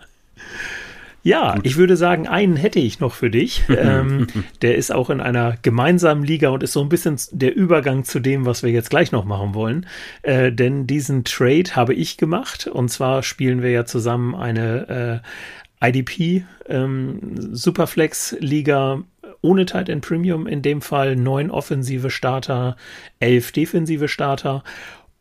[1.24, 1.68] Ja, Gut.
[1.68, 3.64] ich würde sagen, einen hätte ich noch für dich.
[3.70, 4.28] ähm,
[4.62, 8.20] der ist auch in einer gemeinsamen Liga und ist so ein bisschen der Übergang zu
[8.20, 9.86] dem, was wir jetzt gleich noch machen wollen.
[10.24, 12.68] Äh, denn diesen Trade habe ich gemacht.
[12.68, 15.22] Und zwar spielen wir ja zusammen eine
[15.82, 17.20] äh, IDP ähm,
[17.54, 19.04] Superflex Liga
[19.42, 22.76] ohne Tight End Premium in dem Fall neun offensive Starter,
[23.20, 24.64] elf defensive Starter.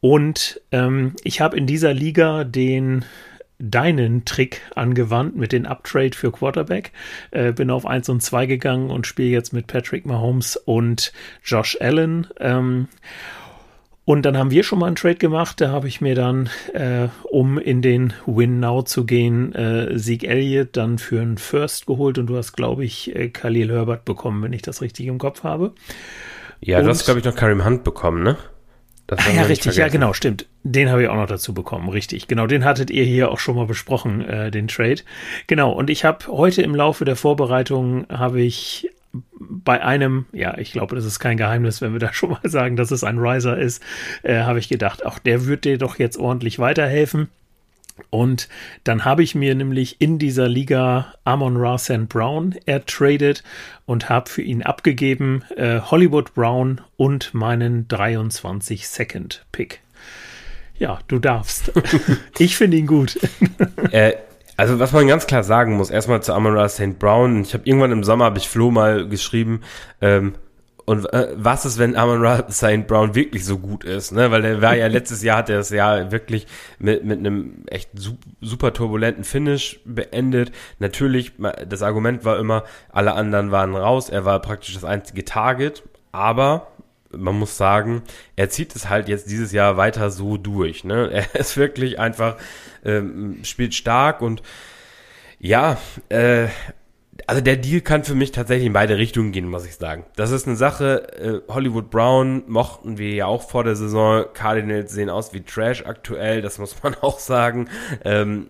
[0.00, 3.04] Und ähm, ich habe in dieser Liga den
[3.60, 6.92] deinen Trick angewandt mit den Uptrade für Quarterback.
[7.30, 11.12] Äh, bin auf 1 und 2 gegangen und spiele jetzt mit Patrick Mahomes und
[11.44, 12.26] Josh Allen.
[12.38, 12.88] Ähm,
[14.04, 15.60] und dann haben wir schon mal einen Trade gemacht.
[15.60, 20.24] Da habe ich mir dann, äh, um in den Win Now zu gehen, äh, Sieg
[20.24, 22.18] Elliott dann für einen First geholt.
[22.18, 25.44] Und du hast, glaube ich, äh, Khalil Herbert bekommen, wenn ich das richtig im Kopf
[25.44, 25.74] habe.
[26.60, 28.36] Ja, und, du hast, glaube ich, noch Karim Hunt bekommen, ne?
[29.16, 30.46] Ah, ja, richtig, ja, genau, stimmt.
[30.62, 32.28] Den habe ich auch noch dazu bekommen, richtig.
[32.28, 35.02] Genau, den hattet ihr hier auch schon mal besprochen, äh, den Trade.
[35.48, 40.72] Genau, und ich habe heute im Laufe der Vorbereitung habe ich bei einem, ja, ich
[40.72, 43.58] glaube, das ist kein Geheimnis, wenn wir da schon mal sagen, dass es ein Riser
[43.58, 43.82] ist,
[44.22, 47.28] äh, habe ich gedacht, auch der wird dir doch jetzt ordentlich weiterhelfen.
[48.08, 48.48] Und
[48.84, 52.08] dann habe ich mir nämlich in dieser Liga Amon Ra St.
[52.08, 53.44] Brown ertradet
[53.84, 59.80] und habe für ihn abgegeben äh, Hollywood Brown und meinen 23 Second Pick.
[60.78, 61.72] Ja, du darfst.
[62.38, 63.18] ich finde ihn gut.
[63.90, 64.14] äh,
[64.60, 66.98] also was man ganz klar sagen muss, erstmal zu Amon Ra St.
[66.98, 67.40] Brown.
[67.40, 69.62] Ich habe irgendwann im Sommer, habe ich Flo mal geschrieben,
[70.02, 70.34] ähm,
[70.84, 72.86] und äh, was ist, wenn Amon Ra St.
[72.86, 74.12] Brown wirklich so gut ist?
[74.12, 74.30] Ne?
[74.30, 76.46] Weil der war ja letztes Jahr, hat er das Jahr wirklich
[76.78, 77.88] mit, mit einem echt
[78.42, 80.52] super turbulenten Finish beendet.
[80.78, 81.32] Natürlich,
[81.66, 84.10] das Argument war immer, alle anderen waren raus.
[84.10, 85.84] Er war praktisch das einzige Target.
[86.12, 86.66] Aber
[87.10, 88.02] man muss sagen,
[88.36, 90.84] er zieht es halt jetzt dieses Jahr weiter so durch.
[90.84, 91.10] Ne?
[91.34, 92.36] Er ist wirklich einfach,
[92.84, 94.42] ähm, spielt stark und
[95.38, 96.48] ja, äh,
[97.26, 100.04] also der Deal kann für mich tatsächlich in beide Richtungen gehen, muss ich sagen.
[100.16, 104.24] Das ist eine Sache, äh, Hollywood Brown mochten wir ja auch vor der Saison.
[104.32, 107.68] Cardinals sehen aus wie Trash aktuell, das muss man auch sagen.
[108.04, 108.48] Ähm,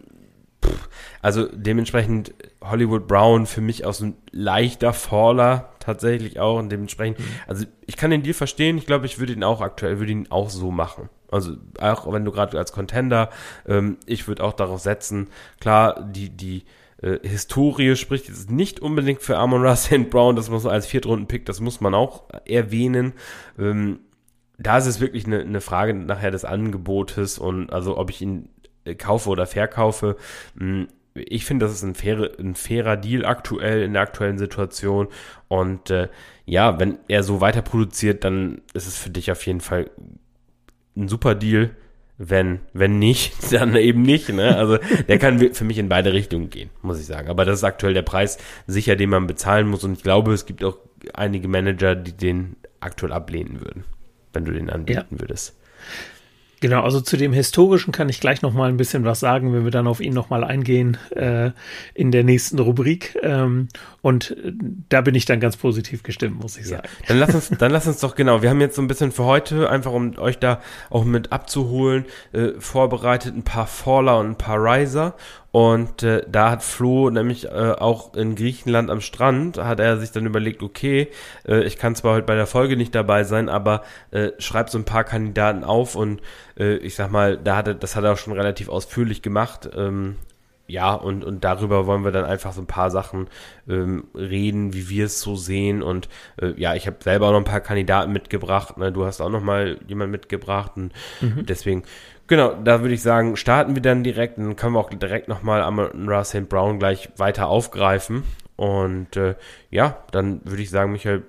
[1.22, 7.18] also dementsprechend Hollywood Brown für mich auch so ein leichter Faller tatsächlich auch und dementsprechend,
[7.18, 7.24] mhm.
[7.46, 10.30] also ich kann den Deal verstehen, ich glaube, ich würde ihn auch aktuell, würde ihn
[10.30, 11.08] auch so machen.
[11.30, 13.30] Also auch wenn du gerade als Contender,
[13.66, 15.28] ähm, ich würde auch darauf setzen,
[15.60, 16.64] klar, die, die
[17.02, 20.10] äh, Historie spricht jetzt nicht unbedingt für Amon Ra St.
[20.10, 23.12] Brown, das muss man als Viertrunden-Pick, das muss man auch erwähnen.
[23.58, 24.00] Ähm,
[24.58, 28.50] da ist es wirklich eine, eine Frage nachher des Angebotes und also ob ich ihn
[28.98, 30.16] kaufe oder verkaufe.
[30.58, 35.08] Hm, ich finde, das ist ein, faire, ein fairer Deal aktuell in der aktuellen Situation.
[35.48, 36.08] Und äh,
[36.46, 39.90] ja, wenn er so weiter produziert, dann ist es für dich auf jeden Fall
[40.96, 41.70] ein super Deal.
[42.22, 44.28] Wenn, wenn nicht, dann eben nicht.
[44.28, 44.54] Ne?
[44.54, 44.78] Also
[45.08, 47.28] der kann für mich in beide Richtungen gehen, muss ich sagen.
[47.28, 49.84] Aber das ist aktuell der Preis sicher, den man bezahlen muss.
[49.84, 50.76] Und ich glaube, es gibt auch
[51.14, 53.84] einige Manager, die den aktuell ablehnen würden,
[54.34, 55.20] wenn du den anbieten ja.
[55.20, 55.56] würdest.
[56.60, 59.64] Genau, also zu dem historischen kann ich gleich noch mal ein bisschen was sagen, wenn
[59.64, 61.52] wir dann auf ihn noch mal eingehen äh,
[61.94, 63.18] in der nächsten Rubrik.
[63.22, 63.68] Ähm,
[64.02, 64.52] und äh,
[64.90, 66.82] da bin ich dann ganz positiv gestimmt, muss ich sagen.
[66.84, 68.42] Ja, dann lass uns, dann lass uns doch genau.
[68.42, 72.04] Wir haben jetzt so ein bisschen für heute einfach, um euch da auch mit abzuholen,
[72.32, 75.14] äh, vorbereitet ein paar Faller und ein paar Riser.
[75.52, 80.12] Und äh, da hat Flo nämlich äh, auch in Griechenland am Strand, hat er sich
[80.12, 81.08] dann überlegt, okay,
[81.46, 83.82] äh, ich kann zwar heute bei der Folge nicht dabei sein, aber
[84.12, 86.22] äh, schreibt so ein paar Kandidaten auf und
[86.56, 89.68] äh, ich sag mal, da hat er, das hat er auch schon relativ ausführlich gemacht.
[89.76, 90.16] Ähm,
[90.70, 93.26] ja, und, und darüber wollen wir dann einfach so ein paar Sachen
[93.68, 95.82] ähm, reden, wie wir es so sehen.
[95.82, 96.08] Und
[96.40, 98.78] äh, ja, ich habe selber auch noch ein paar Kandidaten mitgebracht.
[98.78, 98.92] Ne?
[98.92, 100.72] Du hast auch noch mal jemanden mitgebracht.
[100.76, 101.44] Und mhm.
[101.44, 101.82] deswegen,
[102.30, 104.38] genau, da würde ich sagen, starten wir dann direkt.
[104.38, 106.48] Dann können wir auch direkt nochmal Amon St.
[106.48, 108.22] Brown gleich weiter aufgreifen.
[108.56, 109.34] Und äh,
[109.70, 111.24] ja, dann würde ich sagen, Michael,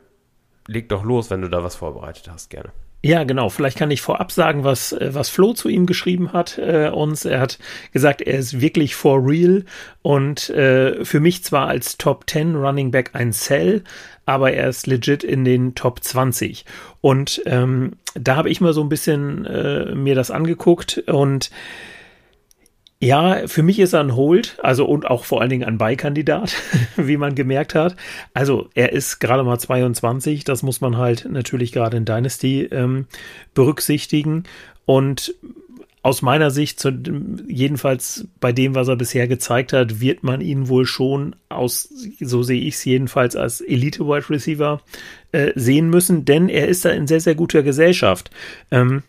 [0.67, 2.71] leg doch los, wenn du da was vorbereitet hast, gerne.
[3.03, 3.49] Ja, genau.
[3.49, 7.25] Vielleicht kann ich vorab sagen, was, äh, was Flo zu ihm geschrieben hat äh, uns.
[7.25, 7.57] Er hat
[7.91, 9.65] gesagt, er ist wirklich for real
[10.03, 13.83] und äh, für mich zwar als Top 10 Running Back ein Cell,
[14.25, 16.65] aber er ist legit in den Top 20.
[17.01, 21.49] Und ähm, da habe ich mal so ein bisschen äh, mir das angeguckt und
[23.03, 26.55] ja, für mich ist er ein Hold, also und auch vor allen Dingen ein Beikandidat,
[26.97, 27.95] wie man gemerkt hat.
[28.35, 33.07] Also er ist gerade mal 22, das muss man halt natürlich gerade in Dynasty ähm,
[33.55, 34.43] berücksichtigen.
[34.85, 35.33] Und
[36.03, 36.91] aus meiner Sicht, zu,
[37.47, 41.89] jedenfalls bei dem, was er bisher gezeigt hat, wird man ihn wohl schon aus,
[42.19, 44.81] so sehe ich es jedenfalls, als Elite-Wide Receiver
[45.31, 48.31] äh, sehen müssen, denn er ist da in sehr, sehr guter Gesellschaft.
[48.71, 49.03] Ähm,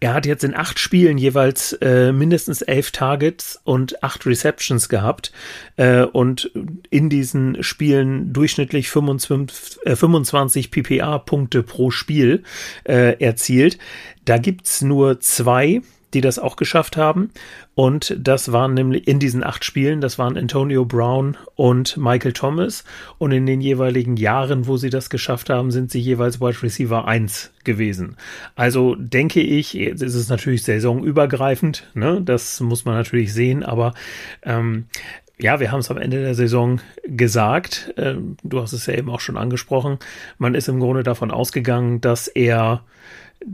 [0.00, 5.30] er hat jetzt in acht Spielen jeweils äh, mindestens elf Targets und acht Receptions gehabt
[5.76, 6.50] äh, und
[6.88, 12.44] in diesen Spielen durchschnittlich 25, äh, 25 PPA-Punkte pro Spiel
[12.84, 13.76] äh, erzielt.
[14.24, 15.82] Da gibt's nur zwei,
[16.14, 17.30] die das auch geschafft haben.
[17.74, 22.84] Und das waren nämlich in diesen acht Spielen, das waren Antonio Brown und Michael Thomas.
[23.18, 27.06] Und in den jeweiligen Jahren, wo sie das geschafft haben, sind sie jeweils Wide Receiver
[27.06, 28.16] 1 gewesen.
[28.54, 32.20] Also denke ich, jetzt ist es natürlich saisonübergreifend, ne?
[32.24, 33.94] das muss man natürlich sehen, aber
[34.42, 34.86] ähm,
[35.38, 37.92] ja, wir haben es am Ende der Saison gesagt.
[37.96, 39.98] Ähm, du hast es ja eben auch schon angesprochen.
[40.38, 42.84] Man ist im Grunde davon ausgegangen, dass er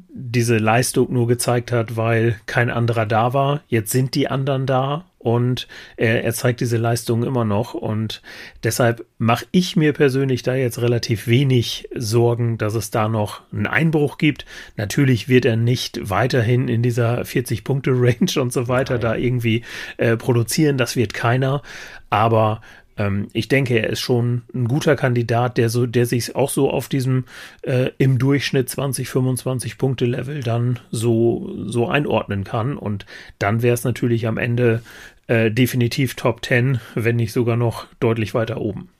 [0.09, 3.62] diese Leistung nur gezeigt hat, weil kein anderer da war.
[3.68, 5.68] Jetzt sind die anderen da und
[5.99, 7.74] er, er zeigt diese Leistung immer noch.
[7.74, 8.22] Und
[8.64, 13.66] deshalb mache ich mir persönlich da jetzt relativ wenig Sorgen, dass es da noch einen
[13.66, 14.47] Einbruch gibt.
[14.76, 19.03] Natürlich wird er nicht weiterhin in dieser 40-Punkte-Range und so weiter Nein.
[19.03, 19.62] da irgendwie
[19.99, 20.78] äh, produzieren.
[20.78, 21.61] Das wird keiner.
[22.09, 22.62] Aber
[23.01, 26.70] ähm, ich denke, er ist schon ein guter Kandidat, der so, der sich auch so
[26.70, 27.24] auf diesem
[27.62, 32.76] äh, im Durchschnitt 20, 25 Punkte Level dann so, so einordnen kann.
[32.76, 33.07] Und
[33.38, 34.82] dann wäre es natürlich am Ende
[35.28, 38.90] äh, definitiv Top 10, wenn nicht sogar noch deutlich weiter oben.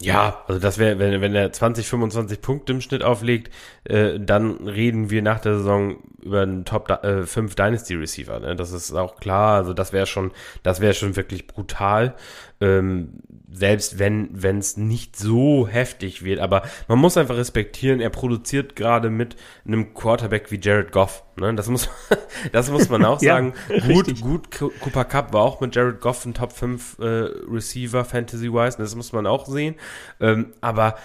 [0.00, 3.52] Ja, also das wäre, wenn, wenn er 20, 25 Punkte im Schnitt auflegt,
[3.82, 8.38] äh, dann reden wir nach der Saison über einen Top äh, 5 Dynasty Receiver.
[8.38, 8.54] Ne?
[8.54, 9.56] Das ist auch klar.
[9.56, 10.30] Also das wäre schon,
[10.62, 12.14] das wäre schon wirklich brutal
[12.60, 16.40] ähm, selbst wenn wenn es nicht so heftig wird.
[16.40, 19.36] Aber man muss einfach respektieren, er produziert gerade mit
[19.66, 21.24] einem Quarterback wie Jared Goff.
[21.36, 21.54] Ne?
[21.54, 21.88] Das muss
[22.52, 23.54] das muss man auch sagen.
[23.68, 24.20] ja, gut, richtig.
[24.20, 24.50] gut.
[24.50, 27.04] Cooper Cup war auch mit Jared Goff ein Top 5 äh,
[27.50, 28.78] Receiver Fantasy-wise.
[28.78, 29.76] Das muss man auch sehen.
[30.20, 30.96] Ähm, aber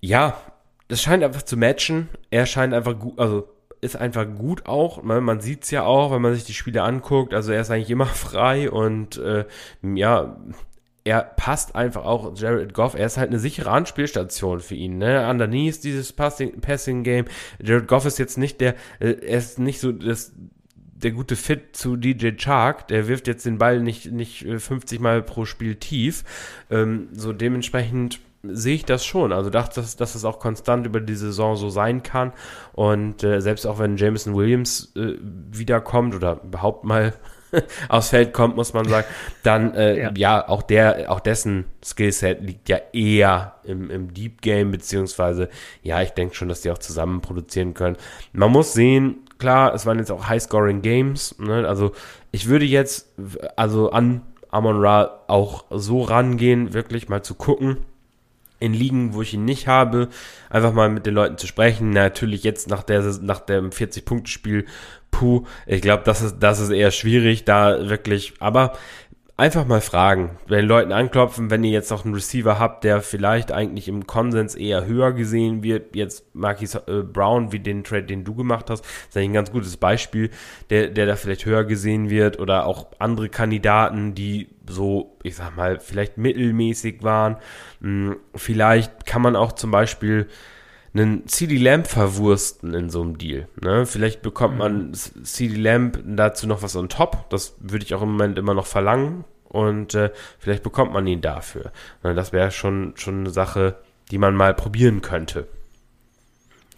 [0.00, 0.36] ja,
[0.88, 2.08] das scheint einfach zu matchen.
[2.30, 3.48] Er scheint einfach gut, also
[3.84, 5.02] ist einfach gut auch.
[5.02, 7.34] Man, man sieht es ja auch, wenn man sich die Spiele anguckt.
[7.34, 9.44] Also er ist eigentlich immer frei und äh,
[9.82, 10.36] ja,
[11.04, 15.28] er passt einfach auch, Jared Goff, er ist halt eine sichere Anspielstation für ihn, ne?
[15.28, 17.26] Underneath dieses Passing, Passing Game.
[17.62, 20.32] Jared Goff ist jetzt nicht der, äh, er ist nicht so das,
[21.04, 25.02] der gute Fit zu DJ Chark, der wirft jetzt den Ball nicht, nicht 50 äh,
[25.02, 26.24] Mal pro Spiel tief.
[26.70, 29.32] Ähm, so dementsprechend sehe ich das schon.
[29.32, 32.32] Also dachte, dass, dass es auch konstant über die Saison so sein kann.
[32.72, 37.14] Und äh, selbst auch wenn Jameson Williams äh, wiederkommt oder überhaupt mal
[37.88, 39.06] aufs Feld kommt, muss man sagen,
[39.42, 40.12] dann äh, ja.
[40.16, 40.48] ja.
[40.48, 45.48] auch der, auch dessen Skillset liegt ja eher im, im Deep Game, beziehungsweise
[45.82, 47.96] ja, ich denke schon, dass die auch zusammen produzieren können.
[48.32, 51.66] Man muss sehen, klar, es waren jetzt auch High-Scoring Games, ne?
[51.66, 51.92] also
[52.32, 53.12] ich würde jetzt
[53.56, 57.78] also an Amon Ra auch so rangehen, wirklich mal zu gucken,
[58.64, 60.08] in Ligen, wo ich ihn nicht habe,
[60.50, 61.90] einfach mal mit den Leuten zu sprechen.
[61.90, 64.66] Natürlich jetzt nach der nach dem 40 Punkte Spiel,
[65.10, 68.72] puh, ich glaube, das ist das ist eher schwierig, da wirklich, aber
[69.36, 73.50] einfach mal fragen, wenn Leuten anklopfen, wenn ihr jetzt noch einen Receiver habt, der vielleicht
[73.50, 78.24] eigentlich im Konsens eher höher gesehen wird, jetzt Marquis äh, Brown, wie den Trade, den
[78.24, 80.30] du gemacht hast, ist eigentlich ein ganz gutes Beispiel,
[80.70, 85.56] der, der da vielleicht höher gesehen wird oder auch andere Kandidaten, die so, ich sag
[85.56, 87.36] mal, vielleicht mittelmäßig waren.
[87.80, 90.28] Hm, vielleicht kann man auch zum Beispiel
[90.94, 93.48] einen CD Lamp verwursten in so einem Deal.
[93.60, 93.84] Ne?
[93.84, 95.24] Vielleicht bekommt man mhm.
[95.24, 97.28] CD Lamp dazu noch was on top.
[97.30, 99.24] Das würde ich auch im Moment immer noch verlangen.
[99.48, 101.72] Und äh, vielleicht bekommt man ihn dafür.
[102.02, 102.14] Ne?
[102.14, 103.76] Das wäre schon, schon eine Sache,
[104.10, 105.46] die man mal probieren könnte.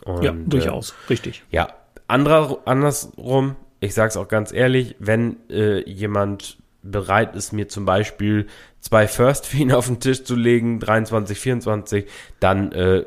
[0.04, 1.44] Und, ja, durchaus, äh, richtig.
[1.50, 1.68] Ja,
[2.06, 7.84] anderer, andersrum, ich sage es auch ganz ehrlich, wenn äh, jemand bereit ist, mir zum
[7.84, 8.46] Beispiel
[8.80, 12.06] zwei First für ihn auf den Tisch zu legen, 23, 24,
[12.40, 13.04] dann äh,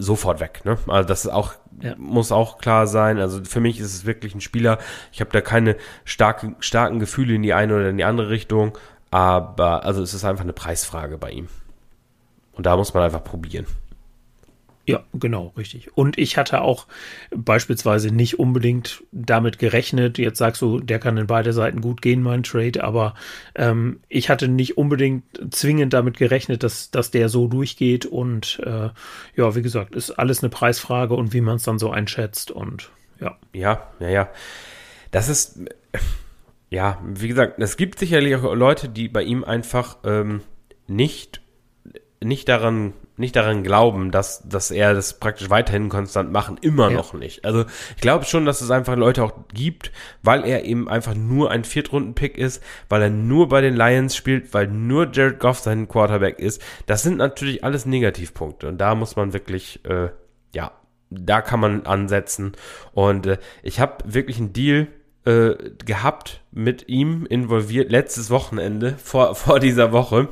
[0.00, 0.62] sofort weg.
[0.64, 0.78] Ne?
[0.86, 1.94] Also das ist auch ja.
[1.96, 3.18] muss auch klar sein.
[3.18, 4.78] Also für mich ist es wirklich ein Spieler.
[5.12, 8.76] Ich habe da keine starke, starken Gefühle in die eine oder in die andere Richtung.
[9.10, 11.48] Aber also es ist einfach eine Preisfrage bei ihm.
[12.52, 13.66] Und da muss man einfach probieren.
[14.86, 15.96] Ja, genau, richtig.
[15.96, 16.86] Und ich hatte auch
[17.30, 22.22] beispielsweise nicht unbedingt damit gerechnet, jetzt sagst du, der kann in beide Seiten gut gehen,
[22.22, 23.14] mein Trade, aber
[23.54, 25.24] ähm, ich hatte nicht unbedingt
[25.54, 28.88] zwingend damit gerechnet, dass, dass der so durchgeht und äh,
[29.36, 32.90] ja, wie gesagt, ist alles eine Preisfrage und wie man es dann so einschätzt und
[33.20, 33.36] ja.
[33.52, 34.28] Ja, ja, ja.
[35.10, 35.60] Das ist,
[36.70, 40.40] ja, wie gesagt, es gibt sicherlich auch Leute, die bei ihm einfach ähm,
[40.86, 41.42] nicht,
[42.22, 46.96] nicht daran nicht daran glauben, dass, dass er das praktisch weiterhin konstant machen, immer ja.
[46.96, 47.44] noch nicht.
[47.44, 47.64] Also
[47.94, 49.92] ich glaube schon, dass es einfach Leute auch gibt,
[50.22, 54.52] weil er eben einfach nur ein Viertrunden-Pick ist, weil er nur bei den Lions spielt,
[54.54, 56.60] weil nur Jared Goff sein Quarterback ist.
[56.86, 60.08] Das sind natürlich alles Negativpunkte und da muss man wirklich, äh,
[60.54, 60.72] ja,
[61.10, 62.52] da kann man ansetzen.
[62.92, 64.88] Und äh, ich habe wirklich einen Deal
[65.24, 65.54] äh,
[65.84, 70.28] gehabt mit ihm involviert letztes Wochenende vor, vor dieser Woche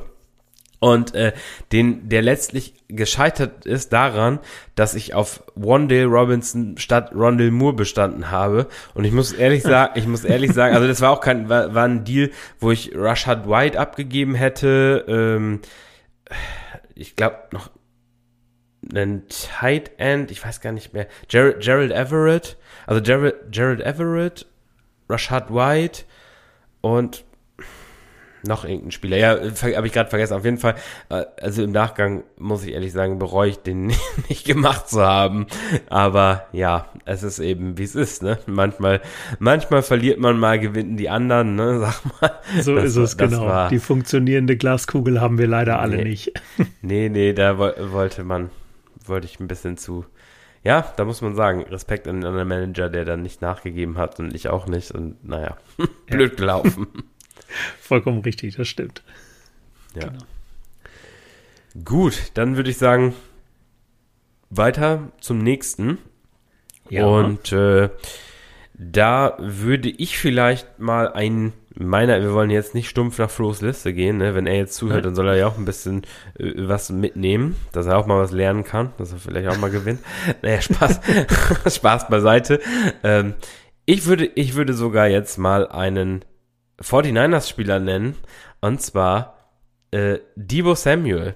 [0.79, 1.33] und äh,
[1.71, 4.39] den, der letztlich gescheitert ist daran,
[4.75, 8.67] dass ich auf Wandale Robinson statt Rondell Moore bestanden habe.
[8.93, 11.75] Und ich muss ehrlich sagen, ich muss ehrlich sagen, also das war auch kein, war,
[11.75, 15.05] war ein Deal, wo ich Rashad White abgegeben hätte.
[15.07, 15.59] Ähm,
[16.95, 17.69] ich glaube noch
[18.93, 21.07] einen Tight End, ich weiß gar nicht mehr.
[21.27, 22.57] Gerald, Gerald Everett,
[22.87, 24.45] also Gerald, Gerald Everett,
[25.09, 26.03] Rashad White
[26.81, 27.25] und
[28.43, 29.17] noch irgendein Spieler.
[29.17, 29.31] Ja,
[29.75, 30.33] habe ich gerade vergessen.
[30.33, 30.75] Auf jeden Fall,
[31.09, 33.87] äh, also im Nachgang muss ich ehrlich sagen, bereue ich den
[34.29, 35.47] nicht gemacht zu haben.
[35.89, 38.39] Aber ja, es ist eben, wie es ist, ne?
[38.45, 39.01] Manchmal,
[39.39, 41.79] manchmal verliert man mal, gewinnen die anderen, ne?
[41.81, 42.31] Sag mal.
[42.61, 43.45] So das, ist es, genau.
[43.45, 46.33] War, die funktionierende Glaskugel haben wir leider alle nee, nicht.
[46.81, 48.49] nee, nee, da wollte man,
[49.05, 50.05] wollte ich ein bisschen zu.
[50.63, 54.19] Ja, da muss man sagen, Respekt an den anderen Manager, der dann nicht nachgegeben hat
[54.19, 54.91] und ich auch nicht.
[54.91, 55.57] Und naja,
[56.07, 56.87] blöd gelaufen.
[57.81, 59.03] Vollkommen richtig, das stimmt.
[59.95, 60.07] Ja.
[60.07, 60.23] Genau.
[61.85, 63.13] Gut, dann würde ich sagen,
[64.49, 65.99] weiter zum nächsten.
[66.89, 67.05] Ja.
[67.05, 67.89] Und äh,
[68.73, 73.93] da würde ich vielleicht mal ein meiner, wir wollen jetzt nicht stumpf nach Flo's Liste
[73.93, 74.35] gehen, ne?
[74.35, 76.03] wenn er jetzt zuhört, dann soll er ja auch ein bisschen
[76.37, 79.71] äh, was mitnehmen, dass er auch mal was lernen kann, dass er vielleicht auch mal
[79.71, 79.99] gewinnt.
[80.41, 80.99] Naja, Spaß,
[81.75, 82.59] Spaß beiseite.
[83.03, 83.33] Ähm,
[83.85, 86.25] ich würde, ich würde sogar jetzt mal einen
[86.81, 88.15] 49ers-Spieler nennen,
[88.61, 89.35] und zwar
[89.91, 91.35] äh, Debo Samuel.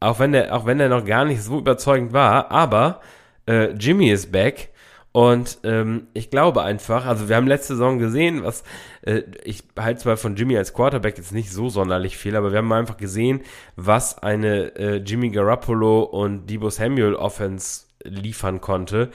[0.00, 3.00] Auch wenn der, auch wenn der noch gar nicht so überzeugend war, aber
[3.46, 4.70] äh, Jimmy ist back
[5.12, 8.64] Und ähm, ich glaube einfach, also wir haben letzte Saison gesehen, was
[9.02, 12.58] äh, ich halte zwar von Jimmy als Quarterback jetzt nicht so sonderlich viel, aber wir
[12.58, 13.42] haben einfach gesehen,
[13.76, 19.10] was eine äh, Jimmy Garoppolo und Debo Samuel Offense liefern konnte.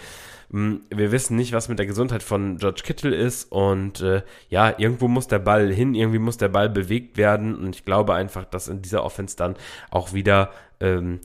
[0.51, 4.73] Hm, wir wissen nicht, was mit der Gesundheit von George Kittle ist und äh, ja,
[4.77, 8.45] irgendwo muss der Ball hin, irgendwie muss der Ball bewegt werden und ich glaube einfach,
[8.45, 9.55] dass in dieser Offense dann
[9.91, 11.19] auch wieder ähm,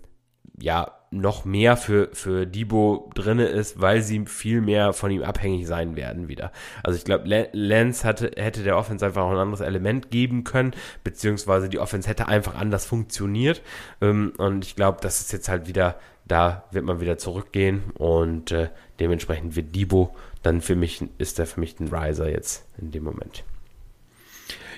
[0.58, 5.66] ja noch mehr für, für Debo drinne ist, weil sie viel mehr von ihm abhängig
[5.66, 6.50] sein werden wieder.
[6.82, 10.72] Also ich glaube, Lance hatte, hätte der Offense einfach auch ein anderes Element geben können,
[11.04, 13.60] beziehungsweise die Offense hätte einfach anders funktioniert.
[14.00, 15.96] Ähm, und ich glaube, das ist jetzt halt wieder,
[16.26, 18.70] da wird man wieder zurückgehen und äh,
[19.02, 23.02] dementsprechend wird Debo dann für mich, ist er für mich ein Riser jetzt in dem
[23.02, 23.42] Moment.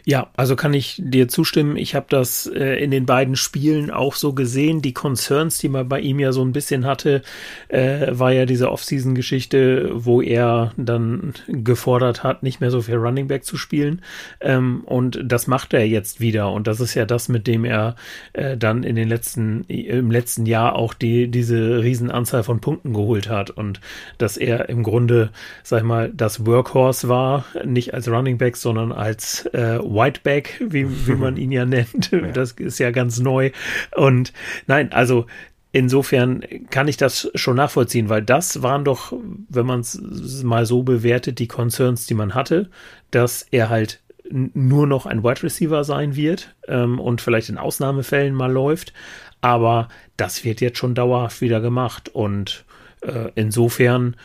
[0.07, 1.79] Ja, also kann ich dir zustimmen.
[1.79, 4.83] Ich habe das äh, in den beiden Spielen auch so gesehen.
[4.83, 7.23] Die Concerns, die man bei ihm ja so ein bisschen hatte,
[7.69, 13.29] äh, war ja diese Off-Season-Geschichte, wo er dann gefordert hat, nicht mehr so viel Running
[13.29, 14.03] Back zu spielen.
[14.43, 16.53] Ähm, und das macht er jetzt wieder.
[16.53, 17.97] Und das ist ja das, mit dem er
[18.35, 23.31] äh, dann in den letzten, im letzten Jahr auch die, diese Riesenanzahl von Punkten geholt
[23.31, 23.49] hat.
[23.49, 23.81] Und
[24.19, 25.31] dass er im Grunde,
[25.63, 31.07] sag ich mal, das Workhorse war, nicht als Running Back, sondern als äh, Whiteback, wie,
[31.07, 32.11] wie man ihn ja nennt.
[32.11, 32.21] Ja.
[32.33, 33.51] Das ist ja ganz neu.
[33.97, 34.33] Und
[34.67, 35.27] nein, also
[35.73, 39.13] insofern kann ich das schon nachvollziehen, weil das waren doch,
[39.49, 40.01] wenn man es
[40.43, 42.71] mal so bewertet, die Concerns, die man hatte,
[43.11, 48.35] dass er halt nur noch ein Wide Receiver sein wird ähm, und vielleicht in Ausnahmefällen
[48.35, 48.93] mal läuft.
[49.41, 52.09] Aber das wird jetzt schon dauerhaft wieder gemacht.
[52.09, 52.65] Und
[53.03, 54.17] äh, insofern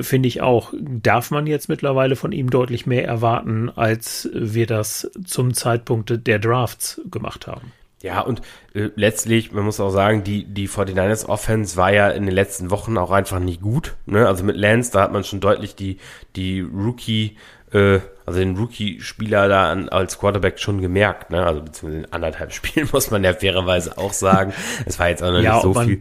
[0.00, 5.10] finde ich auch, darf man jetzt mittlerweile von ihm deutlich mehr erwarten, als wir das
[5.24, 7.72] zum Zeitpunkt der Drafts gemacht haben.
[8.02, 8.40] Ja, und
[8.72, 12.70] äh, letztlich, man muss auch sagen, die, die 49ers Offense war ja in den letzten
[12.70, 13.94] Wochen auch einfach nicht gut.
[14.06, 14.26] Ne?
[14.26, 15.98] Also mit Lance, da hat man schon deutlich die,
[16.34, 17.36] die Rookie,
[17.72, 21.30] äh, also den Rookie-Spieler da an, als Quarterback schon gemerkt.
[21.30, 21.44] Ne?
[21.44, 24.54] Also beziehungsweise in anderthalb Spielen muss man ja fairerweise auch sagen.
[24.86, 26.00] Es war jetzt auch noch ja, nicht so viel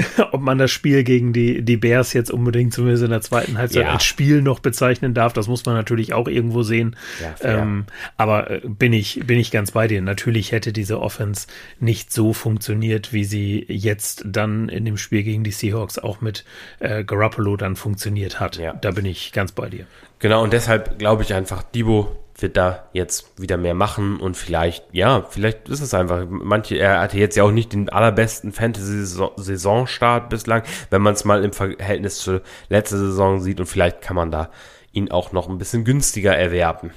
[0.32, 3.84] ob man das Spiel gegen die, die Bears jetzt unbedingt zumindest in der zweiten Halbzeit
[3.84, 3.92] ja.
[3.92, 6.96] als Spiel noch bezeichnen darf, das muss man natürlich auch irgendwo sehen.
[7.20, 7.86] Ja, ähm,
[8.16, 10.00] aber äh, bin ich, bin ich ganz bei dir.
[10.00, 11.48] Natürlich hätte diese Offense
[11.80, 16.44] nicht so funktioniert, wie sie jetzt dann in dem Spiel gegen die Seahawks auch mit
[16.78, 18.56] äh, Garoppolo dann funktioniert hat.
[18.58, 18.74] Ja.
[18.74, 19.86] Da bin ich ganz bei dir.
[20.20, 24.84] Genau, und deshalb glaube ich einfach, Debo wird da jetzt wieder mehr machen und vielleicht,
[24.92, 30.28] ja, vielleicht ist es einfach, manche, er hatte jetzt ja auch nicht den allerbesten Fantasy-Saisonstart
[30.30, 34.30] bislang, wenn man es mal im Verhältnis zur letzten Saison sieht und vielleicht kann man
[34.30, 34.50] da
[34.92, 36.92] ihn auch noch ein bisschen günstiger erwerben.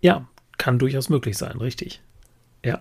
[0.00, 0.26] Ja,
[0.58, 2.00] kann durchaus möglich sein, richtig.
[2.64, 2.80] Ja.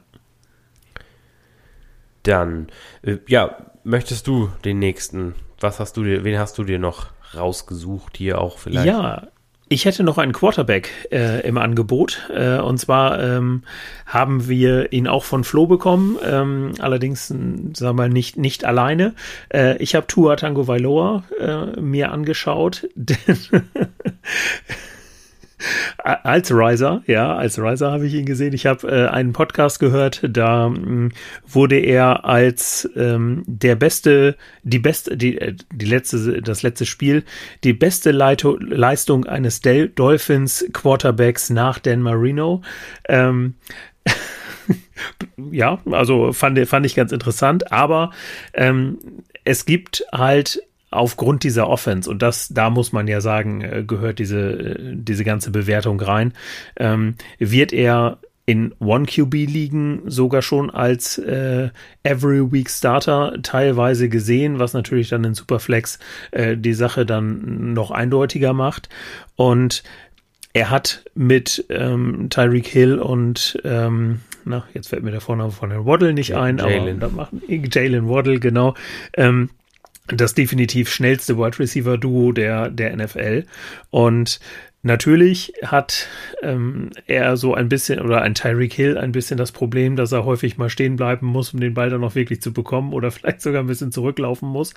[2.23, 2.67] Dann,
[3.03, 7.11] äh, ja, möchtest du den nächsten, was hast du dir, wen hast du dir noch
[7.35, 8.87] rausgesucht hier auch vielleicht?
[8.87, 9.27] Ja,
[9.69, 12.29] ich hätte noch einen Quarterback äh, im Angebot.
[12.33, 13.63] Äh, und zwar ähm,
[14.05, 19.13] haben wir ihn auch von Flo bekommen, ähm, allerdings, sagen wir mal, nicht, nicht alleine.
[19.49, 23.37] Äh, ich habe Tua Tango Vailoa äh, mir angeschaut, denn
[26.03, 28.53] als Riser, ja, als Riser habe ich ihn gesehen.
[28.53, 31.11] Ich habe äh, einen Podcast gehört, da mh, hm,
[31.47, 37.23] wurde er als ähm, der beste, die beste, die, äh, die letzte, das letzte Spiel,
[37.63, 42.61] die beste Leito Leistung eines Del Dolphins Quarterbacks nach Dan Marino.
[43.09, 43.55] Ähm,
[45.51, 48.11] ja, also fand, fand ich ganz interessant, aber
[48.53, 48.99] ähm,
[49.43, 50.61] es gibt halt
[50.97, 55.23] aufgrund dieser Offense, und das, da muss man ja sagen, äh, gehört diese, äh, diese
[55.23, 56.33] ganze Bewertung rein,
[56.77, 61.69] ähm, wird er in One-QB-Ligen sogar schon als äh,
[62.03, 65.99] Every Week Starter teilweise gesehen, was natürlich dann in Superflex
[66.31, 68.87] äh, die Sache dann noch eindeutiger macht.
[69.35, 69.83] Und
[70.53, 75.69] er hat mit ähm, Tyreek Hill und ähm, na, jetzt fällt mir der Vorname von
[75.69, 77.03] Herrn Waddle nicht ein, Jaylen.
[77.03, 78.75] aber Jalen Waddle, genau,
[79.13, 79.49] ähm,
[80.07, 83.45] das definitiv schnellste Wide Receiver Duo der, der NFL.
[83.89, 84.39] Und
[84.83, 86.07] natürlich hat
[86.41, 90.25] ähm, er so ein bisschen oder ein Tyreek Hill ein bisschen das Problem, dass er
[90.25, 93.41] häufig mal stehen bleiben muss, um den Ball dann noch wirklich zu bekommen oder vielleicht
[93.41, 94.73] sogar ein bisschen zurücklaufen muss.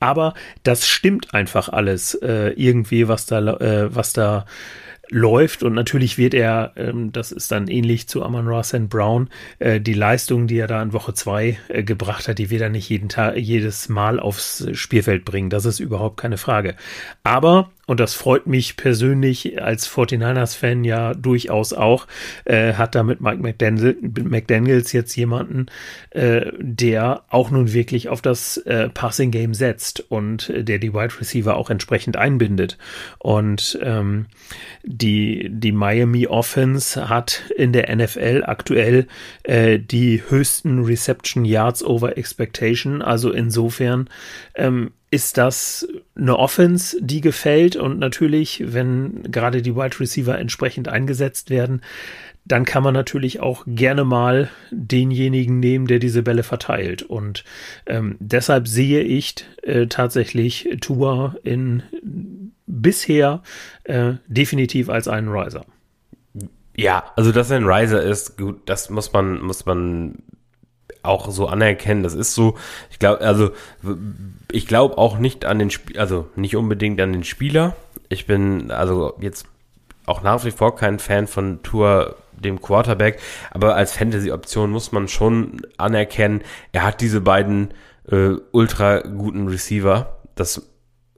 [0.00, 4.46] Aber das stimmt einfach alles äh, irgendwie, was da, äh, was da
[5.10, 9.28] läuft und natürlich wird er, ähm, das ist dann ähnlich zu Amon Ross and Brown,
[9.58, 12.68] äh, die Leistung, die er da in Woche zwei äh, gebracht hat, die wird er
[12.68, 15.50] nicht jeden Tag, jedes Mal aufs Spielfeld bringen.
[15.50, 16.74] Das ist überhaupt keine Frage.
[17.24, 22.06] Aber und das freut mich persönlich als 49ers-Fan ja durchaus auch,
[22.44, 25.66] äh, hat da mit Mike McDaniel, McDaniels jetzt jemanden,
[26.10, 31.18] äh, der auch nun wirklich auf das äh, Passing-Game setzt und äh, der die Wide
[31.18, 32.76] Receiver auch entsprechend einbindet.
[33.20, 34.26] Und ähm,
[34.82, 39.06] die, die Miami Offense hat in der NFL aktuell
[39.44, 43.00] äh, die höchsten Reception Yards over Expectation.
[43.00, 44.10] Also insofern
[44.56, 50.88] ähm, ist das eine Offense, die gefällt und natürlich, wenn gerade die Wide Receiver entsprechend
[50.88, 51.82] eingesetzt werden,
[52.44, 57.02] dann kann man natürlich auch gerne mal denjenigen nehmen, der diese Bälle verteilt.
[57.02, 57.44] Und
[57.86, 61.82] ähm, deshalb sehe ich äh, tatsächlich Tua in
[62.66, 63.42] bisher
[63.84, 65.64] äh, definitiv als einen Riser.
[66.76, 70.22] Ja, also dass er ein Riser ist, gut, das muss man, muss man
[71.08, 72.02] auch so anerkennen.
[72.02, 72.56] Das ist so,
[72.90, 73.50] ich glaube, also
[74.50, 77.76] ich glaube auch nicht an den Spiel, also nicht unbedingt an den Spieler.
[78.08, 79.46] Ich bin also jetzt
[80.06, 83.18] auch nach wie vor kein Fan von Tour dem Quarterback,
[83.50, 86.42] aber als Fantasy-Option muss man schon anerkennen,
[86.72, 87.74] er hat diese beiden
[88.10, 90.18] äh, ultra guten Receiver.
[90.34, 90.62] Das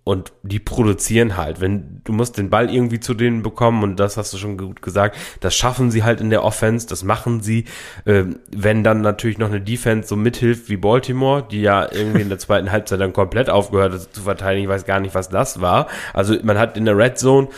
[0.03, 1.61] und die produzieren halt.
[1.61, 4.83] Wenn du musst den Ball irgendwie zu denen bekommen und das hast du schon gut
[4.83, 7.67] gesagt, das schaffen sie halt in der Offense, das machen sie.
[8.07, 12.29] Ähm, wenn dann natürlich noch eine Defense so mithilft wie Baltimore, die ja irgendwie in
[12.31, 15.61] der zweiten Halbzeit dann komplett aufgehört hat zu verteidigen, ich weiß gar nicht, was das
[15.61, 15.87] war.
[16.15, 17.49] Also man hat in der Red Zone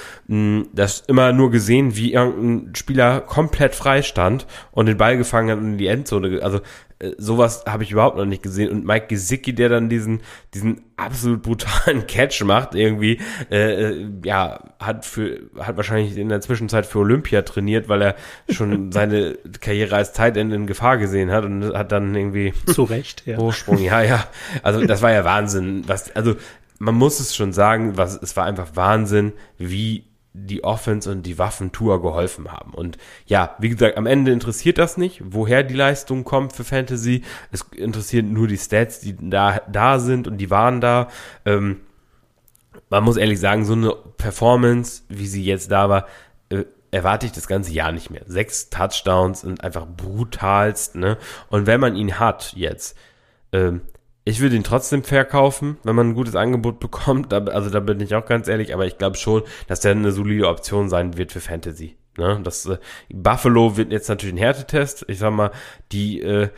[0.72, 5.58] das immer nur gesehen, wie irgendein Spieler komplett frei stand und den Ball gefangen hat
[5.58, 6.42] und in die Endzone.
[6.42, 6.60] Also
[7.02, 8.70] äh, sowas habe ich überhaupt noch nicht gesehen.
[8.70, 10.22] Und Mike Gesicki, der dann diesen,
[10.54, 13.20] diesen absolut brutalen Catch macht, irgendwie,
[13.50, 18.16] äh, äh, ja, hat für, hat wahrscheinlich in der Zwischenzeit für Olympia trainiert, weil er
[18.48, 23.24] schon seine Karriere als Zeitende in Gefahr gesehen hat und hat dann irgendwie zu Recht,
[23.26, 23.36] ja.
[23.36, 24.26] Hochsprung, ja, ja.
[24.62, 25.82] Also das war ja Wahnsinn.
[25.86, 26.36] Was, also
[26.78, 30.04] man muss es schon sagen, was, es war einfach Wahnsinn, wie
[30.34, 32.72] die Offense und die Waffentour geholfen haben.
[32.72, 37.22] Und ja, wie gesagt, am Ende interessiert das nicht, woher die Leistung kommt für Fantasy.
[37.50, 41.08] Es interessiert nur die Stats, die da, da sind und die waren da.
[41.44, 41.80] Ähm,
[42.88, 46.06] man muss ehrlich sagen, so eine Performance, wie sie jetzt da war,
[46.48, 48.22] äh, erwarte ich das ganze Jahr nicht mehr.
[48.26, 51.18] Sechs Touchdowns sind einfach brutalst, ne?
[51.48, 52.96] Und wenn man ihn hat jetzt,
[53.52, 53.82] ähm,
[54.24, 57.32] ich würde ihn trotzdem verkaufen, wenn man ein gutes Angebot bekommt.
[57.32, 60.48] Also da bin ich auch ganz ehrlich, aber ich glaube schon, dass der eine solide
[60.48, 61.96] Option sein wird für Fantasy.
[62.16, 62.40] Ne?
[62.42, 62.78] Das äh,
[63.12, 65.06] Buffalo wird jetzt natürlich ein Härtetest.
[65.08, 65.50] Ich sag mal,
[65.90, 66.50] die äh,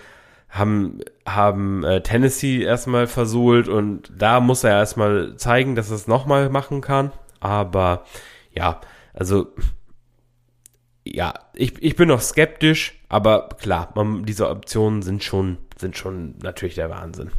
[0.49, 6.07] haben haben äh, Tennessee erstmal versohlt und da muss er erstmal zeigen, dass er es
[6.07, 7.13] nochmal machen kann.
[7.41, 8.05] Aber
[8.53, 8.81] ja,
[9.15, 9.49] also
[11.07, 16.37] ja, ich, ich bin noch skeptisch, aber klar, man, diese Optionen sind schon sind schon
[16.43, 17.31] natürlich der Wahnsinn.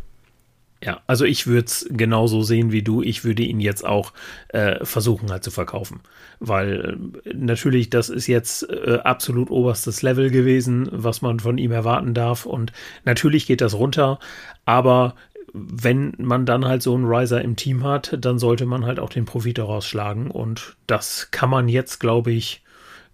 [0.84, 3.02] Ja, also ich würde es genauso sehen wie du.
[3.02, 4.14] Ich würde ihn jetzt auch
[4.50, 6.02] äh, versuchen halt zu verkaufen.
[6.40, 11.72] Weil äh, natürlich, das ist jetzt äh, absolut oberstes Level gewesen, was man von ihm
[11.72, 12.46] erwarten darf.
[12.46, 12.72] Und
[13.04, 14.20] natürlich geht das runter,
[14.66, 15.16] aber
[15.58, 19.10] wenn man dann halt so einen Riser im Team hat, dann sollte man halt auch
[19.10, 20.30] den Profit daraus schlagen.
[20.30, 22.62] Und das kann man jetzt, glaube ich,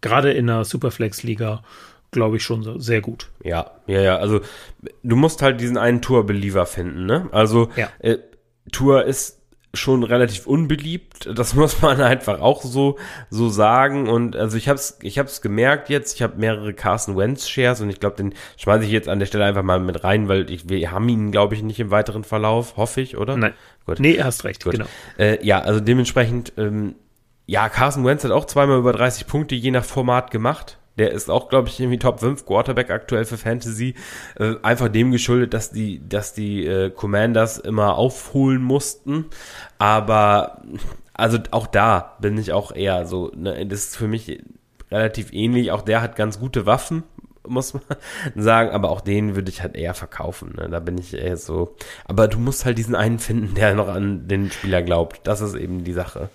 [0.01, 1.63] gerade in der Superflex-Liga
[2.11, 3.29] glaube ich, schon sehr gut.
[3.43, 4.17] Ja, ja, ja.
[4.17, 4.41] Also
[5.03, 7.29] du musst halt diesen einen Tour-Believer finden, ne?
[7.31, 7.89] Also ja.
[7.99, 8.17] äh,
[8.71, 9.41] Tour ist
[9.73, 11.29] schon relativ unbeliebt.
[11.33, 12.97] Das muss man einfach auch so
[13.29, 14.09] so sagen.
[14.09, 16.15] Und also ich habe es ich hab's gemerkt jetzt.
[16.15, 19.25] Ich habe mehrere Carson Wentz Shares und ich glaube, den schmeiße ich jetzt an der
[19.25, 22.23] Stelle einfach mal mit rein, weil ich, wir haben ihn, glaube ich, nicht im weiteren
[22.23, 23.37] Verlauf, hoffe ich, oder?
[23.37, 23.53] Nein.
[23.85, 23.99] Gut.
[23.99, 24.73] Nee, hast recht, Gut.
[24.73, 24.85] genau.
[25.17, 26.95] Äh, ja, also dementsprechend, ähm,
[27.47, 30.77] ja, Carson Wentz hat auch zweimal über 30 Punkte je nach Format gemacht.
[31.01, 33.95] Der ist auch, glaube ich, irgendwie Top 5 Quarterback aktuell für Fantasy.
[34.37, 39.25] Äh, einfach dem geschuldet, dass die, dass die äh, Commanders immer aufholen mussten.
[39.79, 40.61] Aber
[41.15, 44.43] also auch da bin ich auch eher so, ne, das ist für mich
[44.91, 45.71] relativ ähnlich.
[45.71, 47.01] Auch der hat ganz gute Waffen,
[47.47, 47.81] muss man
[48.35, 50.53] sagen, aber auch den würde ich halt eher verkaufen.
[50.55, 50.69] Ne?
[50.69, 51.75] Da bin ich eher so.
[52.05, 55.21] Aber du musst halt diesen einen finden, der noch an den Spieler glaubt.
[55.23, 56.29] Das ist eben die Sache.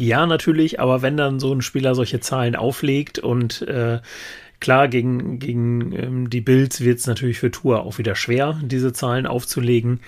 [0.00, 4.00] Ja, natürlich, aber wenn dann so ein Spieler solche Zahlen auflegt und äh,
[4.58, 8.94] klar, gegen, gegen ähm, die Bills wird es natürlich für Tour auch wieder schwer, diese
[8.94, 10.00] Zahlen aufzulegen.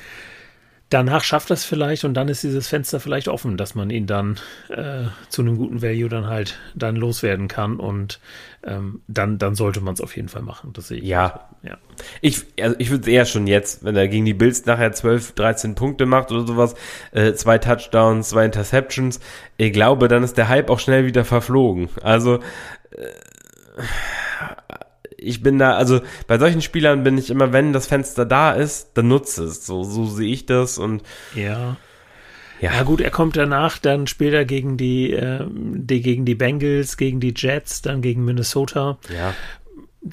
[0.92, 4.38] Danach schafft das vielleicht und dann ist dieses Fenster vielleicht offen, dass man ihn dann
[4.68, 8.20] äh, zu einem guten Value dann halt dann loswerden kann und
[8.62, 10.74] ähm, dann, dann sollte man es auf jeden Fall machen.
[10.74, 11.04] Das sehe ich.
[11.04, 11.48] Ja.
[11.62, 11.78] ja.
[12.20, 15.74] Ich, also ich würde eher schon jetzt, wenn er gegen die Bills nachher 12, 13
[15.76, 16.74] Punkte macht oder sowas,
[17.12, 19.18] äh, zwei Touchdowns, zwei Interceptions,
[19.56, 21.88] ich glaube, dann ist der Hype auch schnell wieder verflogen.
[22.02, 22.40] Also
[22.90, 23.06] äh,
[25.26, 28.90] ich bin da, also bei solchen Spielern bin ich immer, wenn das Fenster da ist,
[28.94, 29.66] dann nutze es.
[29.66, 31.02] So, so sehe ich das und
[31.34, 31.76] ja.
[32.60, 32.72] Ja.
[32.74, 32.82] ja.
[32.84, 37.18] gut, er kommt danach, dann spielt er gegen die, äh, die, gegen die Bengals, gegen
[37.18, 38.98] die Jets, dann gegen Minnesota.
[39.14, 39.34] Ja.